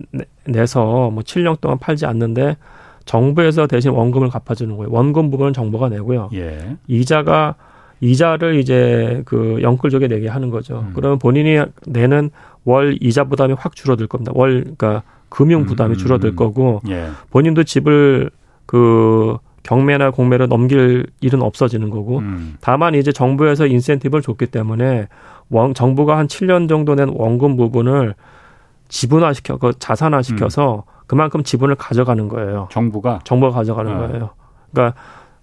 내서 0.46 1.10
뭐 1.10 1.22
7년 1.22 1.60
동안 1.60 1.78
팔지 1.78 2.06
않는데 2.06 2.56
정부에서 3.04 3.66
대신 3.66 3.90
원금을 3.90 4.30
갚아주는 4.30 4.74
거예요. 4.74 4.90
원금 4.90 5.30
부분은 5.30 5.52
정부가 5.52 5.90
내고요. 5.90 6.30
예. 6.32 6.76
이자가 6.86 7.56
이자를 8.00 8.54
이제 8.54 9.22
그 9.26 9.58
영끌족에 9.60 10.08
내게 10.08 10.28
하는 10.28 10.48
거죠. 10.48 10.86
음. 10.88 10.92
그러면 10.94 11.18
본인이 11.18 11.62
내는 11.86 12.30
월 12.64 12.96
이자 13.02 13.24
부담이 13.24 13.54
확 13.58 13.76
줄어들 13.76 14.06
겁니다. 14.06 14.32
월 14.34 14.62
그러니까 14.62 15.02
금융 15.28 15.66
부담이 15.66 15.94
음, 15.94 15.98
줄어들 15.98 16.30
음, 16.30 16.36
거고 16.36 16.80
예. 16.88 17.08
본인도 17.30 17.64
집을 17.64 18.30
그 18.66 19.36
경매나 19.62 20.10
공매로 20.10 20.46
넘길 20.46 21.06
일은 21.20 21.42
없어지는 21.42 21.90
거고 21.90 22.18
음. 22.18 22.56
다만 22.60 22.94
이제 22.94 23.12
정부에서 23.12 23.66
인센티브를 23.66 24.22
줬기 24.22 24.46
때문에 24.46 25.08
원, 25.50 25.74
정부가 25.74 26.16
한 26.18 26.26
7년 26.26 26.68
정도 26.68 26.94
낸 26.94 27.08
원금 27.14 27.56
부분을 27.56 28.14
지분화시켜 28.88 29.56
그 29.58 29.72
자산화시켜서 29.78 30.84
음. 30.86 30.92
그만큼 31.06 31.42
지분을 31.42 31.74
가져가는 31.76 32.28
거예요. 32.28 32.68
정부가 32.70 33.20
정부가 33.24 33.52
가져가는 33.52 33.92
어. 33.94 33.98
거예요. 34.06 34.30
그러니까 34.72 34.98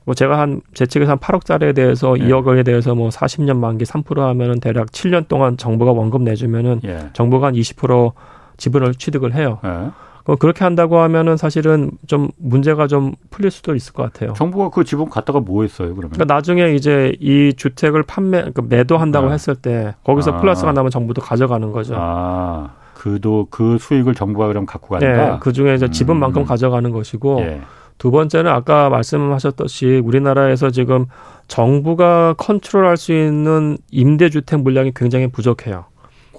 뭐 0.05 0.15
제가 0.15 0.39
한 0.39 0.61
제 0.73 0.85
측에서 0.85 1.11
한 1.11 1.17
8억짜리에 1.19 1.75
대해서 1.75 2.17
예. 2.19 2.23
2억 2.23 2.45
원에 2.45 2.63
대해서 2.63 2.95
뭐 2.95 3.09
40년 3.09 3.57
만기 3.57 3.85
3% 3.85 4.17
하면은 4.17 4.59
대략 4.59 4.87
7년 4.87 5.27
동안 5.27 5.57
정부가 5.57 5.91
원금 5.91 6.23
내주면은 6.23 6.81
예. 6.85 7.09
정부가 7.13 7.47
한 7.47 7.53
20% 7.53 8.13
지분을 8.57 8.95
취득을 8.95 9.33
해요. 9.35 9.59
예. 9.63 9.91
그렇게 10.39 10.63
한다고 10.63 10.99
하면은 10.99 11.37
사실은 11.37 11.91
좀 12.07 12.29
문제가 12.37 12.87
좀 12.87 13.13
풀릴 13.29 13.51
수도 13.51 13.75
있을 13.75 13.93
것 13.93 14.03
같아요. 14.03 14.33
정부가 14.33 14.69
그 14.69 14.83
지분 14.83 15.09
갖다가 15.09 15.39
뭐 15.39 15.63
했어요, 15.63 15.95
그러면? 15.95 16.11
그러니까 16.11 16.33
나중에 16.33 16.73
이제 16.73 17.15
이 17.19 17.53
주택을 17.55 18.03
판매, 18.03 18.39
그러니까 18.39 18.61
매도한다고 18.63 19.29
아. 19.29 19.31
했을 19.31 19.55
때 19.55 19.95
거기서 20.03 20.33
아. 20.33 20.37
플러스가 20.37 20.71
나면 20.71 20.91
정부도 20.91 21.21
가져가는 21.21 21.71
거죠. 21.71 21.95
아. 21.97 22.73
그도 22.93 23.47
그 23.49 23.77
수익을 23.79 24.13
정부가 24.13 24.47
그럼 24.47 24.65
갖고 24.65 24.89
가니까. 24.89 25.31
네, 25.31 25.37
그 25.39 25.53
중에 25.53 25.73
이제 25.73 25.89
지분만큼 25.89 26.41
음. 26.41 26.45
가져가는 26.45 26.91
것이고 26.91 27.39
예. 27.41 27.61
두 27.97 28.11
번째는 28.11 28.51
아까 28.51 28.89
말씀하셨듯이 28.89 30.01
우리나라에서 30.03 30.69
지금 30.69 31.05
정부가 31.47 32.33
컨트롤할 32.37 32.97
수 32.97 33.13
있는 33.13 33.77
임대주택 33.91 34.61
물량이 34.61 34.91
굉장히 34.95 35.27
부족해요. 35.27 35.85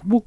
뭐 0.05 0.21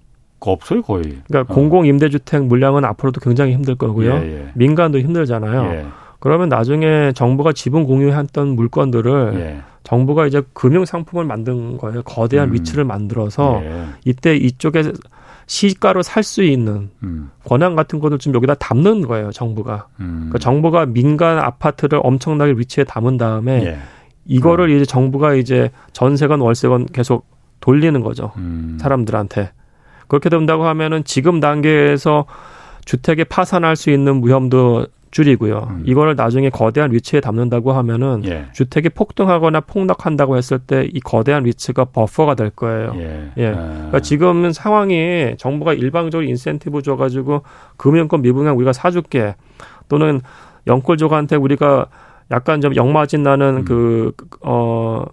없어요 0.52 0.82
거의. 0.82 1.04
그러니까 1.28 1.42
어. 1.42 1.56
공공 1.56 1.86
임대주택 1.86 2.46
물량은 2.46 2.86
앞으로도 2.86 3.22
굉장히 3.22 3.54
힘들 3.54 3.76
거고요. 3.76 4.14
예, 4.16 4.40
예. 4.40 4.52
민간도 4.56 5.00
힘들잖아요. 5.00 5.64
예. 5.74 5.86
그러면 6.20 6.50
나중에 6.50 7.12
정부가 7.14 7.52
지분 7.54 7.86
공유했던 7.86 8.56
물건들을 8.56 9.34
예. 9.36 9.62
정부가 9.84 10.26
이제 10.26 10.42
금융 10.54 10.86
상품을 10.86 11.26
만든 11.26 11.78
거예요. 11.78 12.02
거대한 12.04 12.50
음. 12.50 12.54
위치를 12.54 12.86
만들어서 12.86 13.62
예. 13.64 13.86
이때 14.06 14.36
이쪽에 14.36 14.94
시가로 15.46 16.02
살 16.04 16.24
수 16.24 16.42
있는 16.42 16.90
음. 17.04 17.30
권한 17.44 17.76
같은 17.76 18.00
것을 18.00 18.18
좀 18.18 18.34
여기다 18.34 18.56
담는 18.56 19.02
거예요, 19.02 19.32
정부가. 19.32 19.88
음. 20.00 20.30
그러니까 20.30 20.40
정부가 20.40 20.86
민간 20.86 21.38
아파트를 21.38 22.00
엄청나게 22.02 22.54
위치에 22.54 22.86
담은 22.86 23.18
다음에 23.18 23.66
예. 23.66 23.78
이거를 24.26 24.70
음. 24.70 24.76
이제 24.78 24.86
정부가 24.86 25.36
이제 25.36 25.70
전세건 25.92 26.40
월세건 26.40 26.88
계속 26.94 27.28
돌리는 27.60 28.00
거죠. 28.02 28.32
음. 28.38 28.78
사람들한테. 28.80 29.52
그렇게 30.14 30.30
된다고 30.30 30.66
하면은 30.66 31.04
지금 31.04 31.40
단계에서 31.40 32.26
주택에 32.86 33.24
파산할 33.24 33.76
수 33.76 33.90
있는 33.90 34.22
위험도 34.24 34.86
줄이고요. 35.10 35.68
음. 35.72 35.84
이거를 35.88 36.16
나중에 36.16 36.52
거대한 36.52 36.92
위치에 36.92 37.20
담는다고 37.20 37.72
하면은 37.72 38.22
예. 38.26 38.46
주택이 38.54 38.90
폭등하거나 38.90 39.62
폭락한다고 39.62 40.38
했을 40.38 40.60
때 40.60 40.86
이 40.94 41.00
거대한 41.00 41.46
위치가 41.46 41.86
버퍼가 41.86 42.36
될 42.36 42.52
거예요. 42.52 42.94
예. 42.98 43.32
예. 43.38 43.48
아. 43.48 43.54
그러니까 43.54 44.02
지금은 44.02 44.54
상황이 44.54 45.34
정부가 45.40 45.74
일방적으로 45.74 46.28
인센티브 46.28 46.84
줘가지고 46.84 47.42
금융권 47.78 48.22
미분양 48.22 48.56
우리가 48.56 48.72
사줄게 48.72 49.36
또는 49.90 50.22
영끌족한테 50.68 51.38
우리가 51.38 51.88
약간 52.30 52.62
좀 52.62 52.76
역마진 52.76 53.24
나는 53.24 53.58
음. 53.58 53.66
그, 53.66 54.12
어, 54.42 55.06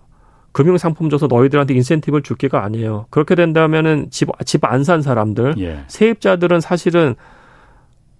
금융 0.52 0.76
상품 0.78 1.10
줘서 1.10 1.26
너희들한테 1.28 1.74
인센티브를 1.74 2.22
줄 2.22 2.36
게가 2.36 2.64
아니에요. 2.64 3.06
그렇게 3.10 3.34
된다면은 3.34 4.08
집, 4.10 4.28
집 4.44 4.64
안 4.64 4.82
산 4.82 5.02
사람들, 5.02 5.54
예. 5.58 5.80
세입자들은 5.86 6.60
사실은 6.60 7.14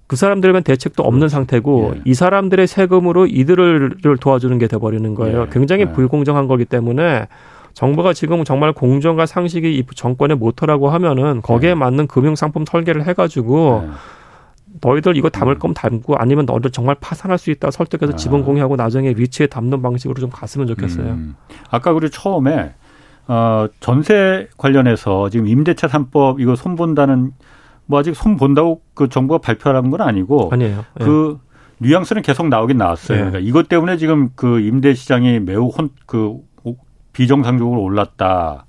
그 0.07 0.17
사람들은 0.17 0.63
대책도 0.63 1.03
없는 1.03 1.21
그렇죠. 1.21 1.33
상태고 1.37 1.93
예. 1.97 2.01
이 2.05 2.15
사람들의 2.15 2.67
세금으로 2.67 3.27
이들을 3.27 3.97
도와주는 4.21 4.59
게 4.59 4.67
돼버리는 4.67 5.15
거예요. 5.15 5.43
예. 5.43 5.47
굉장히 5.53 5.83
예. 5.83 5.93
불공정한 5.93 6.49
거기 6.49 6.65
때문에 6.65 7.27
정부가 7.75 8.13
지금 8.13 8.43
정말 8.45 8.73
공정과 8.73 9.27
상식이 9.27 9.79
이 9.79 9.85
정권의 9.95 10.37
모토라고 10.37 10.89
하면은 10.91 11.41
거기에 11.43 11.71
예. 11.71 11.75
맞는 11.75 12.09
금융 12.09 12.35
상품 12.37 12.65
설계를 12.67 13.07
해가지고 13.07 13.85
예. 13.87 13.91
너희들 14.81 15.17
이거 15.17 15.29
담을 15.29 15.55
음. 15.55 15.59
거면 15.59 15.75
담고 15.75 16.17
아니면 16.17 16.47
너희들 16.47 16.71
정말 16.71 16.97
파산할 17.01 17.39
수 17.39 17.51
있다 17.51 17.71
설득해서 17.71 18.15
아. 18.15 18.17
지분 18.17 18.45
공유하고 18.45 18.77
나중에 18.77 19.15
위치에 19.17 19.47
담는 19.47 19.83
방식으로 19.83 20.21
좀 20.21 20.31
갔으면 20.31 20.67
좋겠어요. 20.67 21.07
음. 21.07 21.37
아까 21.71 21.93
우리 21.93 22.11
처음에 22.11 22.75
어, 23.29 23.67
전세 23.81 24.49
관련해서 24.57 25.29
지금 25.31 25.47
임대차 25.47 25.89
삼법 25.89 26.41
이거 26.41 26.57
손본다는 26.57 27.33
뭐 27.87 27.99
아직 27.99 28.15
손 28.15 28.37
본다고 28.37 28.83
그 28.95 29.09
정부가 29.09 29.39
발표한 29.39 29.91
건 29.91 30.01
아니고 30.01 30.51
아니에요. 30.53 30.85
예. 31.01 31.05
그 31.05 31.39
뉘앙스는 31.79 32.23
계속 32.23 32.49
나오긴 32.49 32.77
나왔어요. 32.79 33.17
예. 33.17 33.21
그러니까 33.23 33.39
이것 33.41 33.69
때문에 33.69 33.97
지금 33.97 34.31
그 34.35 34.61
임대 34.61 34.95
시장이 34.95 35.41
매우 35.41 35.69
혼, 35.69 35.91
그 36.07 36.39
비정상적으로 37.13 37.83
올랐다. 37.83 38.67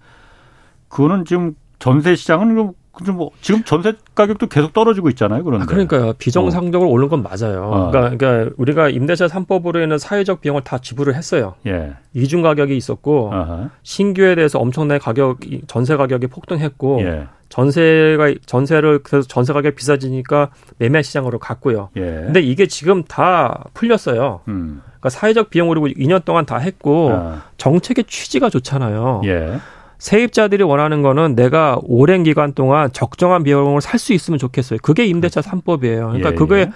그거는 0.88 1.26
지금 1.26 1.56
전세 1.80 2.16
시장은 2.16 2.74
뭐 3.14 3.32
지금 3.42 3.64
전세 3.64 3.94
가격도 4.16 4.48
계속 4.48 4.74
떨어지고 4.74 5.10
있잖아요. 5.10 5.44
그런데. 5.44 5.64
아, 5.64 5.66
그러니까요. 5.66 6.14
비정상적으로 6.14 6.90
어. 6.90 6.94
오른 6.94 7.08
건 7.08 7.24
맞아요. 7.24 7.64
어. 7.64 7.92
그러니까, 7.92 8.18
그러니까, 8.18 8.54
우리가 8.58 8.90
임대차 8.90 9.28
3법으로 9.28 9.84
인해 9.84 9.98
사회적 9.98 10.42
비용을 10.42 10.62
다 10.64 10.78
지불을 10.78 11.16
했어요. 11.16 11.56
예. 11.68 11.94
이중 12.14 12.42
가격이 12.42 12.76
있었고 12.76 13.32
어허. 13.34 13.70
신규에 13.84 14.36
대해서 14.36 14.60
엄청나게 14.60 15.00
가격 15.00 15.40
전세 15.68 15.96
가격이 15.96 16.28
폭등했고 16.28 17.02
예. 17.02 17.28
전세가 17.50 18.34
전세를 18.46 19.00
그래서 19.04 19.28
전세 19.28 19.54
가격 19.54 19.76
비싸지니까 19.76 20.50
매매 20.78 21.02
시장으로 21.02 21.40
갔고요. 21.40 21.90
예. 21.98 22.02
근데 22.02 22.42
이게 22.42 22.66
지금 22.68 23.04
다 23.04 23.66
풀렸어요. 23.74 24.42
음. 24.48 24.82
그러니까 24.86 25.10
사회적 25.10 25.50
비용으로 25.50 25.82
2년 25.82 26.24
동안 26.26 26.46
다 26.46 26.58
했고 26.58 27.12
아. 27.14 27.44
정책의 27.58 28.06
취지가 28.06 28.50
좋잖아요. 28.50 29.22
예. 29.26 29.60
세입자들이 30.02 30.64
원하는 30.64 31.04
거는 31.04 31.36
내가 31.36 31.80
오랜 31.84 32.24
기간 32.24 32.54
동안 32.54 32.92
적정한 32.92 33.44
비용을 33.44 33.82
살 33.82 34.00
수 34.00 34.14
있으면 34.14 34.40
좋겠어요. 34.40 34.80
그게 34.82 35.06
임대차 35.06 35.42
3법이에요. 35.42 36.08
그러니까 36.08 36.32
예, 36.32 36.34
그게 36.34 36.56
예. 36.56 36.72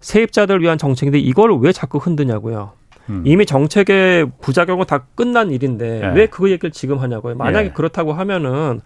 세입자들 0.00 0.60
위한 0.60 0.76
정책인데 0.76 1.18
이걸 1.18 1.58
왜 1.58 1.72
자꾸 1.72 1.96
흔드냐고요. 1.96 2.72
음. 3.08 3.22
이미 3.24 3.46
정책의 3.46 4.30
부작용은 4.42 4.84
다 4.84 5.06
끝난 5.14 5.50
일인데 5.50 6.02
예. 6.04 6.12
왜 6.14 6.26
그 6.26 6.50
얘기를 6.50 6.70
지금 6.70 6.98
하냐고요. 6.98 7.34
만약에 7.36 7.68
예. 7.68 7.72
그렇다고 7.72 8.12
하면은 8.12 8.82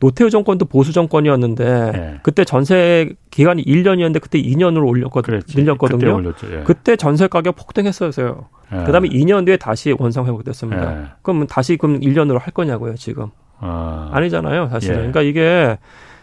노태우 0.00 0.30
정권도 0.30 0.66
보수 0.66 0.92
정권이었는데 0.92 1.92
예. 1.94 2.20
그때 2.22 2.44
전세 2.44 3.10
기간이 3.30 3.64
1년이었는데 3.64 4.20
그때 4.20 4.40
2년으로 4.40 4.86
올렸거든요. 4.86 5.40
밀렸거든요. 5.56 6.22
그때, 6.22 6.58
예. 6.58 6.62
그때, 6.62 6.96
전세 6.96 7.26
가격 7.26 7.56
폭등했었어요. 7.56 8.46
예. 8.72 8.84
그다음에 8.84 9.08
2년 9.08 9.44
뒤에 9.46 9.56
다시 9.56 9.94
원상 9.98 10.26
회복됐습니다. 10.26 11.00
예. 11.00 11.06
그럼 11.22 11.46
다시 11.46 11.76
그럼 11.76 12.00
1년으로 12.00 12.38
할 12.38 12.52
거냐고요, 12.52 12.94
지금. 12.94 13.30
아. 13.58 14.10
아니잖아요, 14.12 14.68
사실은. 14.68 14.94
예. 14.94 14.98
그러니까 14.98 15.22
이게 15.22 15.78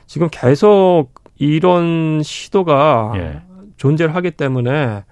지금 0.07 0.30
계속 0.32 1.09
이런 1.38 2.21
시도가 2.23 3.13
예. 3.15 3.41
존재를 3.76 4.15
하기 4.15 4.32
때문에 4.32 5.03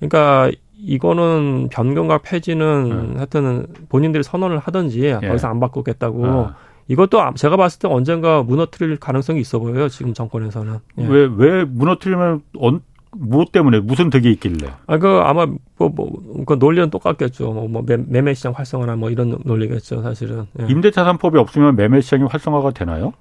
그러니까 0.00 0.50
이거는 0.76 1.68
변경과 1.70 2.18
폐지는 2.18 3.14
하여튼 3.16 3.66
본인들이 3.90 4.24
선언을 4.24 4.58
하든지 4.58 5.18
더 5.20 5.34
이상 5.34 5.50
안 5.52 5.60
바꾸겠다고 5.60 6.26
아. 6.26 6.56
이것도 6.90 7.20
제가 7.36 7.56
봤을 7.56 7.78
때 7.78 7.86
언젠가 7.86 8.42
무너뜨릴 8.42 8.96
가능성이 8.96 9.40
있어 9.40 9.60
보여요. 9.60 9.88
지금 9.88 10.12
정권에서는. 10.12 10.78
예. 10.98 11.06
왜, 11.06 11.28
왜 11.36 11.64
무너뜨리면, 11.64 12.42
언, 12.58 12.80
뭐 13.16 13.44
때문에 13.50 13.78
무슨 13.78 14.10
득이 14.10 14.28
있길래? 14.32 14.72
아, 14.88 14.98
그 14.98 15.06
아마 15.22 15.46
뭐, 15.78 15.88
뭐, 15.88 16.44
그 16.44 16.54
논리는 16.54 16.90
똑같겠죠. 16.90 17.52
뭐, 17.52 17.68
뭐 17.68 17.84
매매 17.86 18.34
시장 18.34 18.52
활성화나 18.56 18.96
뭐 18.96 19.10
이런 19.10 19.38
논리겠죠, 19.44 20.02
사실은. 20.02 20.46
예. 20.60 20.66
임대차 20.66 21.04
3법이 21.04 21.36
없으면 21.36 21.76
매매 21.76 22.00
시장이 22.00 22.24
활성화가 22.24 22.72
되나요? 22.72 23.12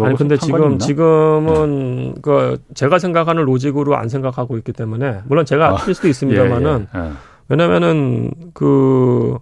아니 0.00 0.16
근데 0.16 0.36
지금 0.36 0.72
있나? 0.72 0.78
지금은 0.78 2.14
네. 2.14 2.20
그 2.22 2.58
제가 2.74 2.98
생각하는 2.98 3.44
로직으로 3.44 3.96
안 3.96 4.08
생각하고 4.08 4.56
있기 4.58 4.72
때문에 4.72 5.20
물론 5.26 5.44
제가 5.44 5.68
아, 5.68 5.76
틀릴 5.76 5.94
수도 5.94 6.08
있습니다만은 6.08 6.86
예, 6.94 6.98
예, 6.98 7.04
예. 7.04 7.10
왜냐면은 7.48 8.32
그 8.54 9.38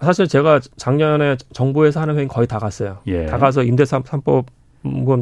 사실 0.00 0.26
제가 0.26 0.60
작년에 0.76 1.36
정부에서 1.52 2.00
하는 2.00 2.16
회의 2.16 2.26
거의 2.26 2.46
다 2.46 2.58
갔어요. 2.58 2.98
예. 3.06 3.26
다 3.26 3.38
가서 3.38 3.62
임대차 3.62 4.00
3법 4.00 4.46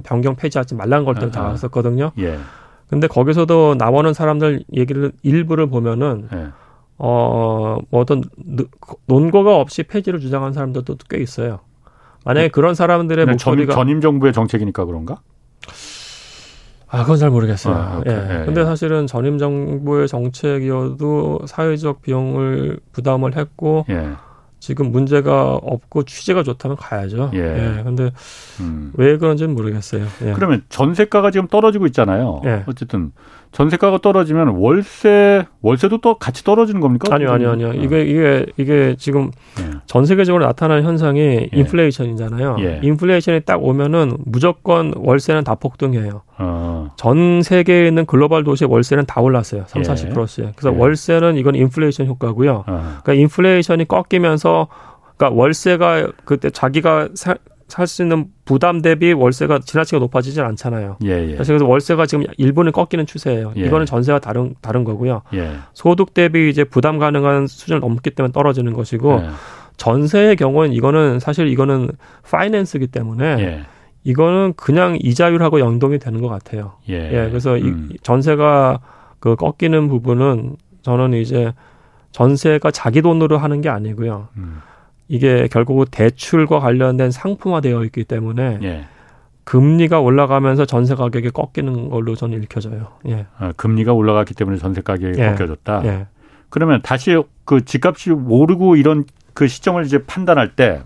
변경 0.04 0.36
폐지하지 0.36 0.74
말라는 0.76 1.04
걸 1.04 1.14
때문에 1.14 1.32
다 1.32 1.42
갔었거든요. 1.42 2.12
예. 2.18 2.38
근데 2.88 3.06
거기서도 3.06 3.74
나오는 3.76 4.12
사람들 4.12 4.64
얘기를 4.72 5.12
일부를 5.22 5.68
보면은 5.68 6.28
예. 6.32 6.46
어, 6.96 7.78
뭐 7.90 8.00
어떤 8.00 8.22
논거가 9.06 9.56
없이 9.56 9.82
폐지를 9.82 10.20
주장한 10.20 10.52
사람들도 10.52 10.96
꽤 11.10 11.18
있어요. 11.18 11.60
만약에 12.24 12.46
네. 12.46 12.50
그런 12.50 12.74
사람들의 12.74 13.26
목소리가 13.26 13.74
전, 13.74 13.88
임 13.88 14.00
정부의 14.00 14.32
정책이니까 14.32 14.84
그런가? 14.84 15.20
아, 16.90 17.02
그건 17.02 17.16
잘 17.18 17.30
모르겠어요. 17.30 17.74
아, 17.74 18.02
예. 18.06 18.10
예. 18.10 18.44
근데 18.46 18.64
사실은 18.64 19.06
전임 19.06 19.38
정부의 19.38 20.08
정책이어도 20.08 21.40
사회적 21.46 22.02
비용을 22.02 22.80
부담을 22.92 23.36
했고 23.36 23.84
예. 23.90 24.10
지금 24.60 24.90
문제가 24.90 25.54
없고 25.54 26.04
취재가 26.04 26.42
좋다면 26.42 26.76
가야죠. 26.76 27.30
예. 27.34 27.38
예. 27.38 27.82
근데 27.82 28.10
음. 28.60 28.92
왜 28.94 29.16
그런지는 29.16 29.54
모르겠어요. 29.54 30.06
예. 30.22 30.32
그러면 30.32 30.62
전세가가 30.68 31.30
지금 31.30 31.46
떨어지고 31.48 31.86
있잖아요. 31.86 32.42
예. 32.44 32.64
어쨌든 32.66 33.12
전세가가 33.52 33.98
떨어지면 33.98 34.48
월세 34.48 35.46
월세도 35.62 35.98
또 35.98 36.14
같이 36.18 36.44
떨어지는 36.44 36.80
겁니까? 36.80 37.14
아니요, 37.14 37.30
아니요, 37.30 37.50
아니요. 37.50 37.68
어. 37.68 37.72
이게 37.72 38.02
이게 38.02 38.46
이게 38.56 38.94
지금 38.98 39.30
예. 39.60 39.78
전 39.86 40.04
세계적으로 40.04 40.44
나타나는 40.44 40.84
현상이 40.84 41.20
예. 41.20 41.48
인플레이션이잖아요. 41.52 42.56
예. 42.60 42.80
인플레이션이 42.82 43.40
딱 43.40 43.62
오면은 43.62 44.18
무조건 44.24 44.92
월세는 44.96 45.44
다 45.44 45.54
폭등해요. 45.54 46.22
어. 46.38 46.90
전 46.96 47.42
세계에 47.42 47.88
있는 47.88 48.06
글로벌 48.06 48.44
도시의 48.44 48.70
월세는 48.70 49.06
다 49.06 49.20
올랐어요. 49.20 49.64
3, 49.66 49.82
40%씩. 49.82 50.52
그래서 50.54 50.76
월세는 50.76 51.36
이건 51.36 51.54
인플레이션 51.54 52.06
효과고요. 52.06 52.64
어. 52.66 52.98
그러니까 53.02 53.14
인플레이션이 53.14 53.86
꺾이면서 53.86 54.68
그러니까 55.16 55.36
월세가 55.36 56.08
그때 56.24 56.50
자기가 56.50 57.08
사, 57.14 57.34
살수 57.66 58.02
있는 58.02 58.26
부담 58.48 58.80
대비 58.80 59.12
월세가 59.12 59.58
지나치게 59.58 59.98
높아지진 59.98 60.42
않잖아요. 60.42 60.96
예, 61.04 61.28
예. 61.28 61.32
그래서 61.34 61.62
월세가 61.62 62.06
지금 62.06 62.24
일본은 62.38 62.72
꺾이는 62.72 63.04
추세예요. 63.04 63.52
예. 63.58 63.60
이거는 63.60 63.84
전세와 63.84 64.20
다른 64.20 64.54
다른 64.62 64.84
거고요. 64.84 65.20
예. 65.34 65.50
소득 65.74 66.14
대비 66.14 66.48
이제 66.48 66.64
부담 66.64 66.98
가능한 66.98 67.46
수준을 67.46 67.80
넘기 67.80 68.08
때문에 68.08 68.32
떨어지는 68.32 68.72
것이고 68.72 69.20
예. 69.22 69.28
전세의 69.76 70.36
경우는 70.36 70.72
이거는 70.72 71.20
사실 71.20 71.46
이거는 71.48 71.90
파이낸스기 72.22 72.86
때문에 72.86 73.24
예. 73.38 73.60
이거는 74.04 74.54
그냥 74.56 74.96
이자율하고 74.98 75.60
연동이 75.60 75.98
되는 75.98 76.22
것 76.22 76.28
같아요. 76.28 76.72
예. 76.88 77.10
그래서 77.10 77.56
음. 77.56 77.90
이 77.92 77.98
전세가 78.02 78.80
그 79.20 79.36
꺾이는 79.36 79.88
부분은 79.88 80.56
저는 80.80 81.12
이제 81.12 81.52
전세가 82.12 82.70
자기 82.70 83.02
돈으로 83.02 83.36
하는 83.36 83.60
게 83.60 83.68
아니고요. 83.68 84.28
음. 84.38 84.62
이게 85.08 85.48
결국 85.50 85.86
대출과 85.90 86.60
관련된 86.60 87.10
상품화되어 87.10 87.84
있기 87.84 88.04
때문에 88.04 88.58
예. 88.62 88.84
금리가 89.44 90.00
올라가면서 90.00 90.66
전세 90.66 90.94
가격이 90.94 91.30
꺾이는 91.30 91.88
걸로 91.88 92.14
저는 92.14 92.42
읽혀져요. 92.42 92.88
예. 93.08 93.26
아, 93.38 93.52
금리가 93.56 93.94
올라갔기 93.94 94.34
때문에 94.34 94.58
전세 94.58 94.82
가격이 94.82 95.18
예. 95.18 95.30
꺾여졌다. 95.30 95.82
예. 95.86 96.06
그러면 96.50 96.80
다시 96.82 97.16
그 97.44 97.64
집값이 97.64 98.10
오르고 98.10 98.76
이런 98.76 99.04
그 99.32 99.48
시점을 99.48 99.82
이제 99.84 100.04
판단할 100.04 100.54
때 100.54 100.82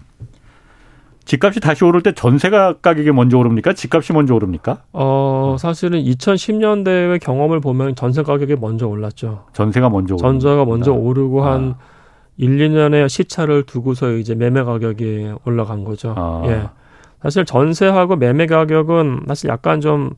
집값이 1.25 1.61
다시 1.61 1.85
오를 1.85 2.03
때 2.03 2.13
전세가 2.13 2.79
가격이 2.83 3.13
먼저 3.13 3.39
오릅니까? 3.39 3.73
집값이 3.73 4.13
먼저 4.13 4.35
오릅니까? 4.35 4.83
어, 4.93 5.57
사실은 5.59 6.01
2010년대의 6.03 7.21
경험을 7.21 7.61
보면 7.61 7.95
전세 7.95 8.23
가격이 8.23 8.57
먼저 8.61 8.87
올랐죠. 8.87 9.45
전세가 9.53 9.89
먼저 9.89 10.15
오르 10.15 10.21
전세가 10.21 10.65
먼저 10.65 10.93
오르고 10.93 11.45
아. 11.45 11.75
한 12.41 12.59
1, 12.59 12.59
2년의 12.59 13.09
시차를 13.09 13.65
두고서 13.65 14.13
이제 14.13 14.35
매매 14.35 14.63
가격이 14.63 15.33
올라간 15.45 15.85
거죠. 15.85 16.15
아. 16.17 16.43
예. 16.47 16.69
사실 17.23 17.45
전세하고 17.45 18.17
매매 18.17 18.47
가격은 18.47 19.23
사실 19.29 19.49
약간 19.49 19.81
좀 19.81 20.11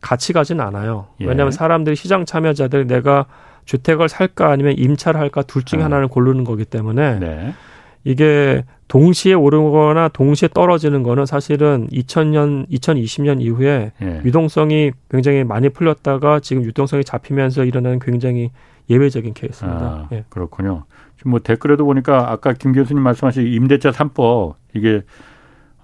같이 0.00 0.32
가진 0.32 0.60
않아요. 0.60 1.08
예. 1.20 1.26
왜냐하면 1.26 1.52
사람들이 1.52 1.96
시장 1.96 2.24
참여자들 2.24 2.86
내가 2.86 3.26
주택을 3.66 4.08
살까 4.08 4.50
아니면 4.50 4.74
임차를 4.76 5.20
할까 5.20 5.42
둘 5.42 5.62
중에 5.62 5.82
아. 5.82 5.84
하나를 5.84 6.08
고르는 6.08 6.44
거기 6.44 6.64
때문에 6.64 7.18
네. 7.18 7.54
이게 8.02 8.64
동시에 8.88 9.34
오르거나 9.34 10.08
동시에 10.08 10.48
떨어지는 10.52 11.02
거는 11.02 11.26
사실은 11.26 11.86
2000년, 11.92 12.68
2020년 12.70 13.40
이후에 13.40 13.92
예. 14.02 14.22
유동성이 14.24 14.92
굉장히 15.10 15.44
많이 15.44 15.68
풀렸다가 15.68 16.40
지금 16.40 16.64
유동성이 16.64 17.04
잡히면서 17.04 17.64
일어나는 17.64 18.00
굉장히 18.00 18.50
예외적인 18.88 19.34
케이스입니다. 19.34 19.84
아, 19.84 20.08
예. 20.12 20.24
그렇군요. 20.28 20.84
지금 21.20 21.32
뭐 21.32 21.40
댓글에도 21.40 21.84
보니까 21.84 22.32
아까 22.32 22.54
김 22.54 22.72
교수님 22.72 23.02
말씀하신 23.02 23.46
임대차 23.46 23.90
3법 23.90 24.54
이게 24.74 25.02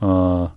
어 0.00 0.54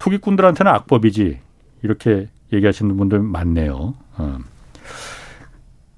투기꾼들한테는 0.00 0.72
악법이지 0.72 1.38
이렇게 1.84 2.26
얘기하시는 2.52 2.96
분들 2.96 3.20
많네요. 3.20 3.94
어. 4.16 4.38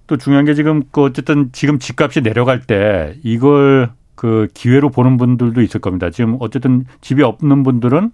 또 0.07 0.18
중요한 0.18 0.45
게 0.45 0.53
지금 0.53 0.83
그 0.91 1.03
어쨌든 1.03 1.49
지금 1.53 1.79
집값이 1.79 2.21
내려갈 2.21 2.61
때 2.61 3.16
이걸 3.23 3.91
그 4.16 4.49
기회로 4.53 4.91
보는 4.91 5.16
분들도 5.16 5.62
있을 5.62 5.81
겁니다. 5.81 6.11
지금 6.11 6.37
어쨌든 6.41 6.85
집이 7.01 7.23
없는 7.23 7.62
분들은 7.62 8.11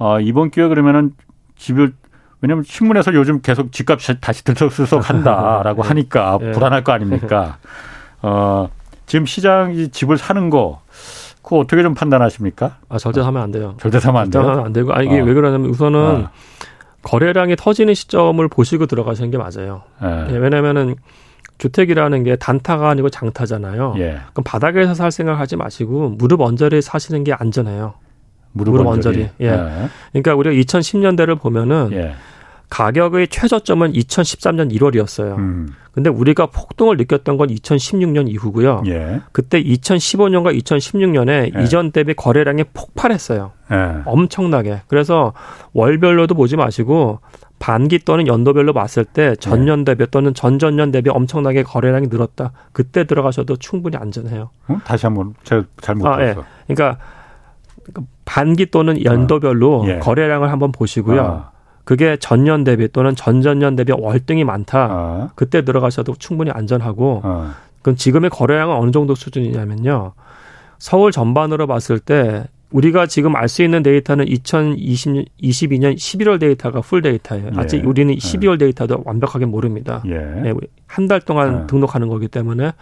어 0.00 0.18
이번 0.18 0.50
기회 0.50 0.66
그러면은 0.66 1.12
집을 1.54 1.92
왜냐하면 2.40 2.64
신문에서 2.64 3.14
요즘 3.14 3.40
계속 3.40 3.70
집값이 3.70 4.20
다시 4.20 4.42
들썩들썩 4.42 5.08
한다라고 5.08 5.82
네. 5.86 5.88
하니까 5.88 6.38
네. 6.40 6.50
불안할 6.50 6.82
거 6.82 6.90
아닙니까? 6.90 7.58
어, 8.20 8.68
지금 9.08 9.26
시장이 9.26 9.88
집을 9.88 10.18
사는 10.18 10.50
거, 10.50 10.80
그거 11.42 11.58
어떻게 11.58 11.82
좀 11.82 11.94
판단하십니까? 11.94 12.76
아, 12.88 12.98
절대 12.98 13.22
사면 13.22 13.42
안 13.42 13.50
돼요. 13.50 13.74
절대 13.80 13.98
사면 13.98 14.22
안 14.22 14.30
돼요? 14.30 14.44
사면 14.44 14.64
안 14.66 14.72
되고. 14.72 14.94
아, 14.94 15.02
이게 15.02 15.20
어. 15.20 15.24
왜 15.24 15.34
그러냐면 15.34 15.70
우선은 15.70 15.98
어. 15.98 16.30
거래량이 17.02 17.56
터지는 17.56 17.94
시점을 17.94 18.46
보시고 18.48 18.86
들어가시는 18.86 19.30
게 19.30 19.38
맞아요. 19.38 19.82
네. 20.02 20.26
예, 20.30 20.36
왜냐면은 20.36 20.96
주택이라는 21.56 22.22
게 22.22 22.36
단타가 22.36 22.90
아니고 22.90 23.08
장타잖아요. 23.10 23.94
예. 23.98 24.20
그럼 24.32 24.44
바닥에서 24.44 24.94
살 24.94 25.10
생각하지 25.10 25.56
마시고 25.56 26.10
무릎 26.10 26.40
언저리에 26.40 26.80
사시는 26.80 27.24
게 27.24 27.32
안전해요. 27.32 27.94
무릎, 28.52 28.72
무릎 28.72 28.86
언저리. 28.88 29.22
언저리. 29.22 29.30
예. 29.40 29.52
예. 29.52 29.88
그러니까 30.12 30.34
우리가 30.34 30.54
2010년대를 30.54 31.40
보면은 31.40 31.90
예. 31.92 32.14
가격의 32.70 33.28
최저점은 33.28 33.92
2013년 33.92 34.72
1월이었어요. 34.72 35.38
음. 35.38 35.72
근데 35.92 36.10
우리가 36.10 36.46
폭등을 36.46 36.96
느꼈던 36.96 37.36
건 37.36 37.48
2016년 37.48 38.28
이후고요. 38.28 38.82
예. 38.86 39.20
그때 39.32 39.62
2015년과 39.62 40.56
2016년에 40.62 41.56
예. 41.56 41.62
이전 41.62 41.90
대비 41.90 42.14
거래량이 42.14 42.64
폭발했어요. 42.72 43.52
예. 43.72 44.02
엄청나게. 44.04 44.82
그래서 44.86 45.32
월별로도 45.72 46.34
보지 46.34 46.56
마시고 46.56 47.20
반기 47.58 47.98
또는 47.98 48.28
연도별로 48.28 48.72
봤을 48.72 49.04
때 49.04 49.34
전년 49.36 49.84
대비 49.84 50.06
또는 50.08 50.34
전전년 50.34 50.92
대비 50.92 51.10
엄청나게 51.10 51.64
거래량이 51.64 52.06
늘었다. 52.08 52.52
그때 52.72 53.04
들어가셔도 53.04 53.56
충분히 53.56 53.96
안전해요. 53.96 54.50
어? 54.68 54.78
다시 54.84 55.06
한번 55.06 55.34
제가 55.42 55.64
잘못 55.80 56.06
아, 56.06 56.22
예. 56.22 56.34
봤어. 56.34 56.46
예. 56.70 56.74
그러니까 56.74 57.02
반기 58.24 58.66
또는 58.66 59.02
연도별로 59.04 59.82
어. 59.82 59.88
예. 59.88 59.98
거래량을 59.98 60.52
한번 60.52 60.70
보시고요. 60.70 61.20
아. 61.20 61.57
그게 61.88 62.18
전년 62.20 62.64
대비 62.64 62.86
또는 62.88 63.16
전전년 63.16 63.74
대비 63.74 63.92
월등히 63.92 64.44
많다. 64.44 64.88
아. 64.90 65.30
그때 65.34 65.64
들어가셔도 65.64 66.16
충분히 66.18 66.50
안전하고 66.50 67.22
아. 67.24 67.54
그럼 67.80 67.96
지금의 67.96 68.28
거래량은 68.28 68.76
어느 68.76 68.90
정도 68.90 69.14
수준이냐면요. 69.14 70.12
서울 70.78 71.12
전반으로 71.12 71.66
봤을 71.66 71.98
때 71.98 72.44
우리가 72.72 73.06
지금 73.06 73.36
알 73.36 73.48
수 73.48 73.62
있는 73.62 73.82
데이터는 73.82 74.28
2020, 74.28 75.28
22년 75.40 75.96
11월 75.96 76.38
데이터가 76.38 76.82
full 76.82 77.00
데이터예요. 77.00 77.52
예. 77.54 77.58
아직 77.58 77.86
우리는 77.86 78.14
12월 78.14 78.52
예. 78.52 78.58
데이터도 78.58 79.04
완벽하게 79.06 79.46
모릅니다. 79.46 80.02
예. 80.08 80.18
네, 80.18 80.52
한달 80.86 81.22
동안 81.22 81.62
예. 81.62 81.66
등록하는 81.68 82.08
거기 82.08 82.28
때문에 82.28 82.72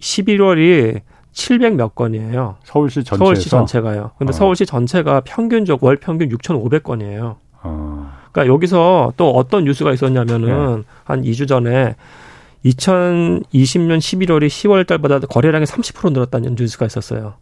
11월이 0.00 1.02
700 1.32 1.74
몇 1.74 1.94
건이에요. 1.94 2.56
서울시 2.64 3.04
전체 3.04 3.22
서울시 3.22 3.50
전체가요. 3.50 4.12
근데 4.16 4.30
어. 4.30 4.32
서울시 4.32 4.64
전체가 4.64 5.20
평균적 5.20 5.84
월 5.84 5.98
평균 5.98 6.30
6,500건이에요. 6.30 7.36
어. 7.64 7.91
그러니까 8.32 8.52
여기서 8.52 9.12
또 9.16 9.30
어떤 9.30 9.64
뉴스가 9.64 9.92
있었냐면은 9.92 10.76
네. 10.76 10.82
한 11.04 11.22
2주 11.22 11.46
전에 11.46 11.94
2020년 12.64 13.98
11월이 13.98 14.46
10월 14.46 14.86
달보다 14.86 15.20
거래량이 15.20 15.64
30% 15.64 16.12
늘었다는 16.12 16.56
뉴스가 16.58 16.86
있었어요. 16.86 17.34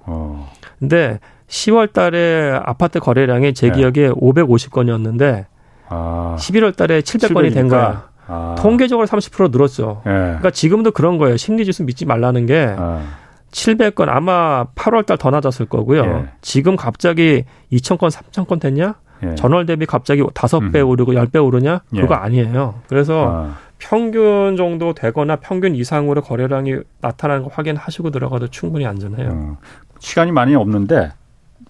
어. 0.00 0.50
근데 0.78 1.20
10월 1.48 1.92
달에 1.92 2.58
아파트 2.64 2.98
거래량이 2.98 3.54
제 3.54 3.68
네. 3.70 3.76
기억에 3.76 4.10
550건이었는데 4.10 5.46
아. 5.88 6.36
11월 6.38 6.74
달에 6.74 7.00
700건이 7.00 7.52
된 7.52 7.68
거야. 7.68 8.08
아. 8.26 8.54
통계적으로 8.58 9.06
30% 9.06 9.50
늘었죠. 9.50 10.02
네. 10.06 10.12
그러니까 10.12 10.50
지금도 10.50 10.92
그런 10.92 11.18
거예요. 11.18 11.36
심리 11.36 11.64
지수 11.64 11.84
믿지 11.84 12.06
말라는 12.06 12.46
게 12.46 12.74
아. 12.78 13.02
700건 13.50 14.08
아마 14.08 14.64
8월 14.74 15.04
달 15.04 15.18
더 15.18 15.28
낮았을 15.30 15.66
거고요. 15.66 16.04
예. 16.04 16.24
지금 16.40 16.74
갑자기 16.74 17.44
2,000건, 17.70 18.10
3,000건 18.10 18.58
됐냐? 18.60 18.94
예. 19.22 19.34
전월 19.36 19.66
대비 19.66 19.86
갑자기 19.86 20.22
다섯 20.34 20.60
배 20.72 20.80
음. 20.80 20.88
오르고 20.88 21.14
열 21.14 21.26
배 21.28 21.38
오르냐? 21.38 21.80
예. 21.94 22.00
그거 22.00 22.14
아니에요. 22.14 22.74
그래서 22.88 23.28
아. 23.30 23.56
평균 23.78 24.56
정도 24.56 24.92
되거나 24.94 25.36
평균 25.36 25.74
이상으로 25.74 26.22
거래량이 26.22 26.76
나타나는 27.00 27.42
거 27.44 27.50
확인하시고 27.52 28.10
들어가도 28.10 28.48
충분히 28.48 28.86
안전해요. 28.86 29.28
음. 29.30 29.56
시간이 29.98 30.32
많이 30.32 30.54
없는데 30.54 31.12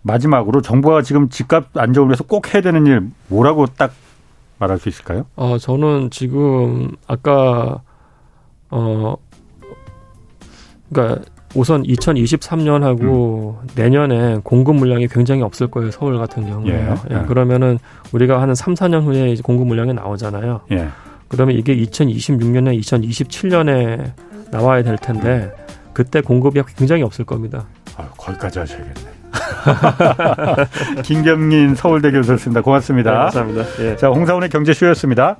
마지막으로 0.02 0.62
정부가 0.62 1.02
지금 1.02 1.28
집값 1.28 1.76
안정을 1.76 2.08
위해서 2.08 2.24
꼭 2.24 2.52
해야 2.54 2.60
되는 2.62 2.86
일 2.86 3.02
뭐라고 3.28 3.66
딱 3.66 3.92
말할 4.58 4.78
수 4.78 4.88
있을까요? 4.88 5.26
어, 5.36 5.58
저는 5.58 6.10
지금 6.10 6.90
아까 7.06 7.80
어 8.70 9.16
그러니까 10.92 11.22
우선 11.54 11.82
2023년하고 11.82 13.60
음. 13.60 13.68
내년에 13.74 14.38
공급 14.42 14.76
물량이 14.76 15.08
굉장히 15.08 15.42
없을 15.42 15.68
거예요. 15.68 15.90
서울 15.90 16.18
같은 16.18 16.46
경우에. 16.46 16.72
예. 16.72 16.94
예. 17.10 17.22
그러면은 17.26 17.78
우리가 18.12 18.40
한 18.40 18.54
3, 18.54 18.74
4년 18.74 19.02
후에 19.04 19.34
공급 19.42 19.66
물량이 19.66 19.94
나오잖아요. 19.94 20.62
예. 20.72 20.88
그러면 21.28 21.56
이게 21.56 21.76
2026년에 21.76 22.78
2027년에 22.80 24.12
나와야 24.50 24.82
될 24.82 24.96
텐데 24.98 25.50
그때 25.92 26.20
공급이 26.20 26.62
굉장히 26.76 27.02
없을 27.02 27.24
겁니다. 27.24 27.66
아, 27.96 28.08
거기까지 28.16 28.58
하셔야겠네. 28.58 29.12
김경민 31.02 31.74
서울대 31.74 32.10
교수였습니다. 32.10 32.60
고맙습니다. 32.62 33.10
네, 33.10 33.16
감사합니다. 33.18 33.64
예. 33.80 33.96
자, 33.96 34.08
홍사원의 34.08 34.48
경제쇼였습니다. 34.50 35.36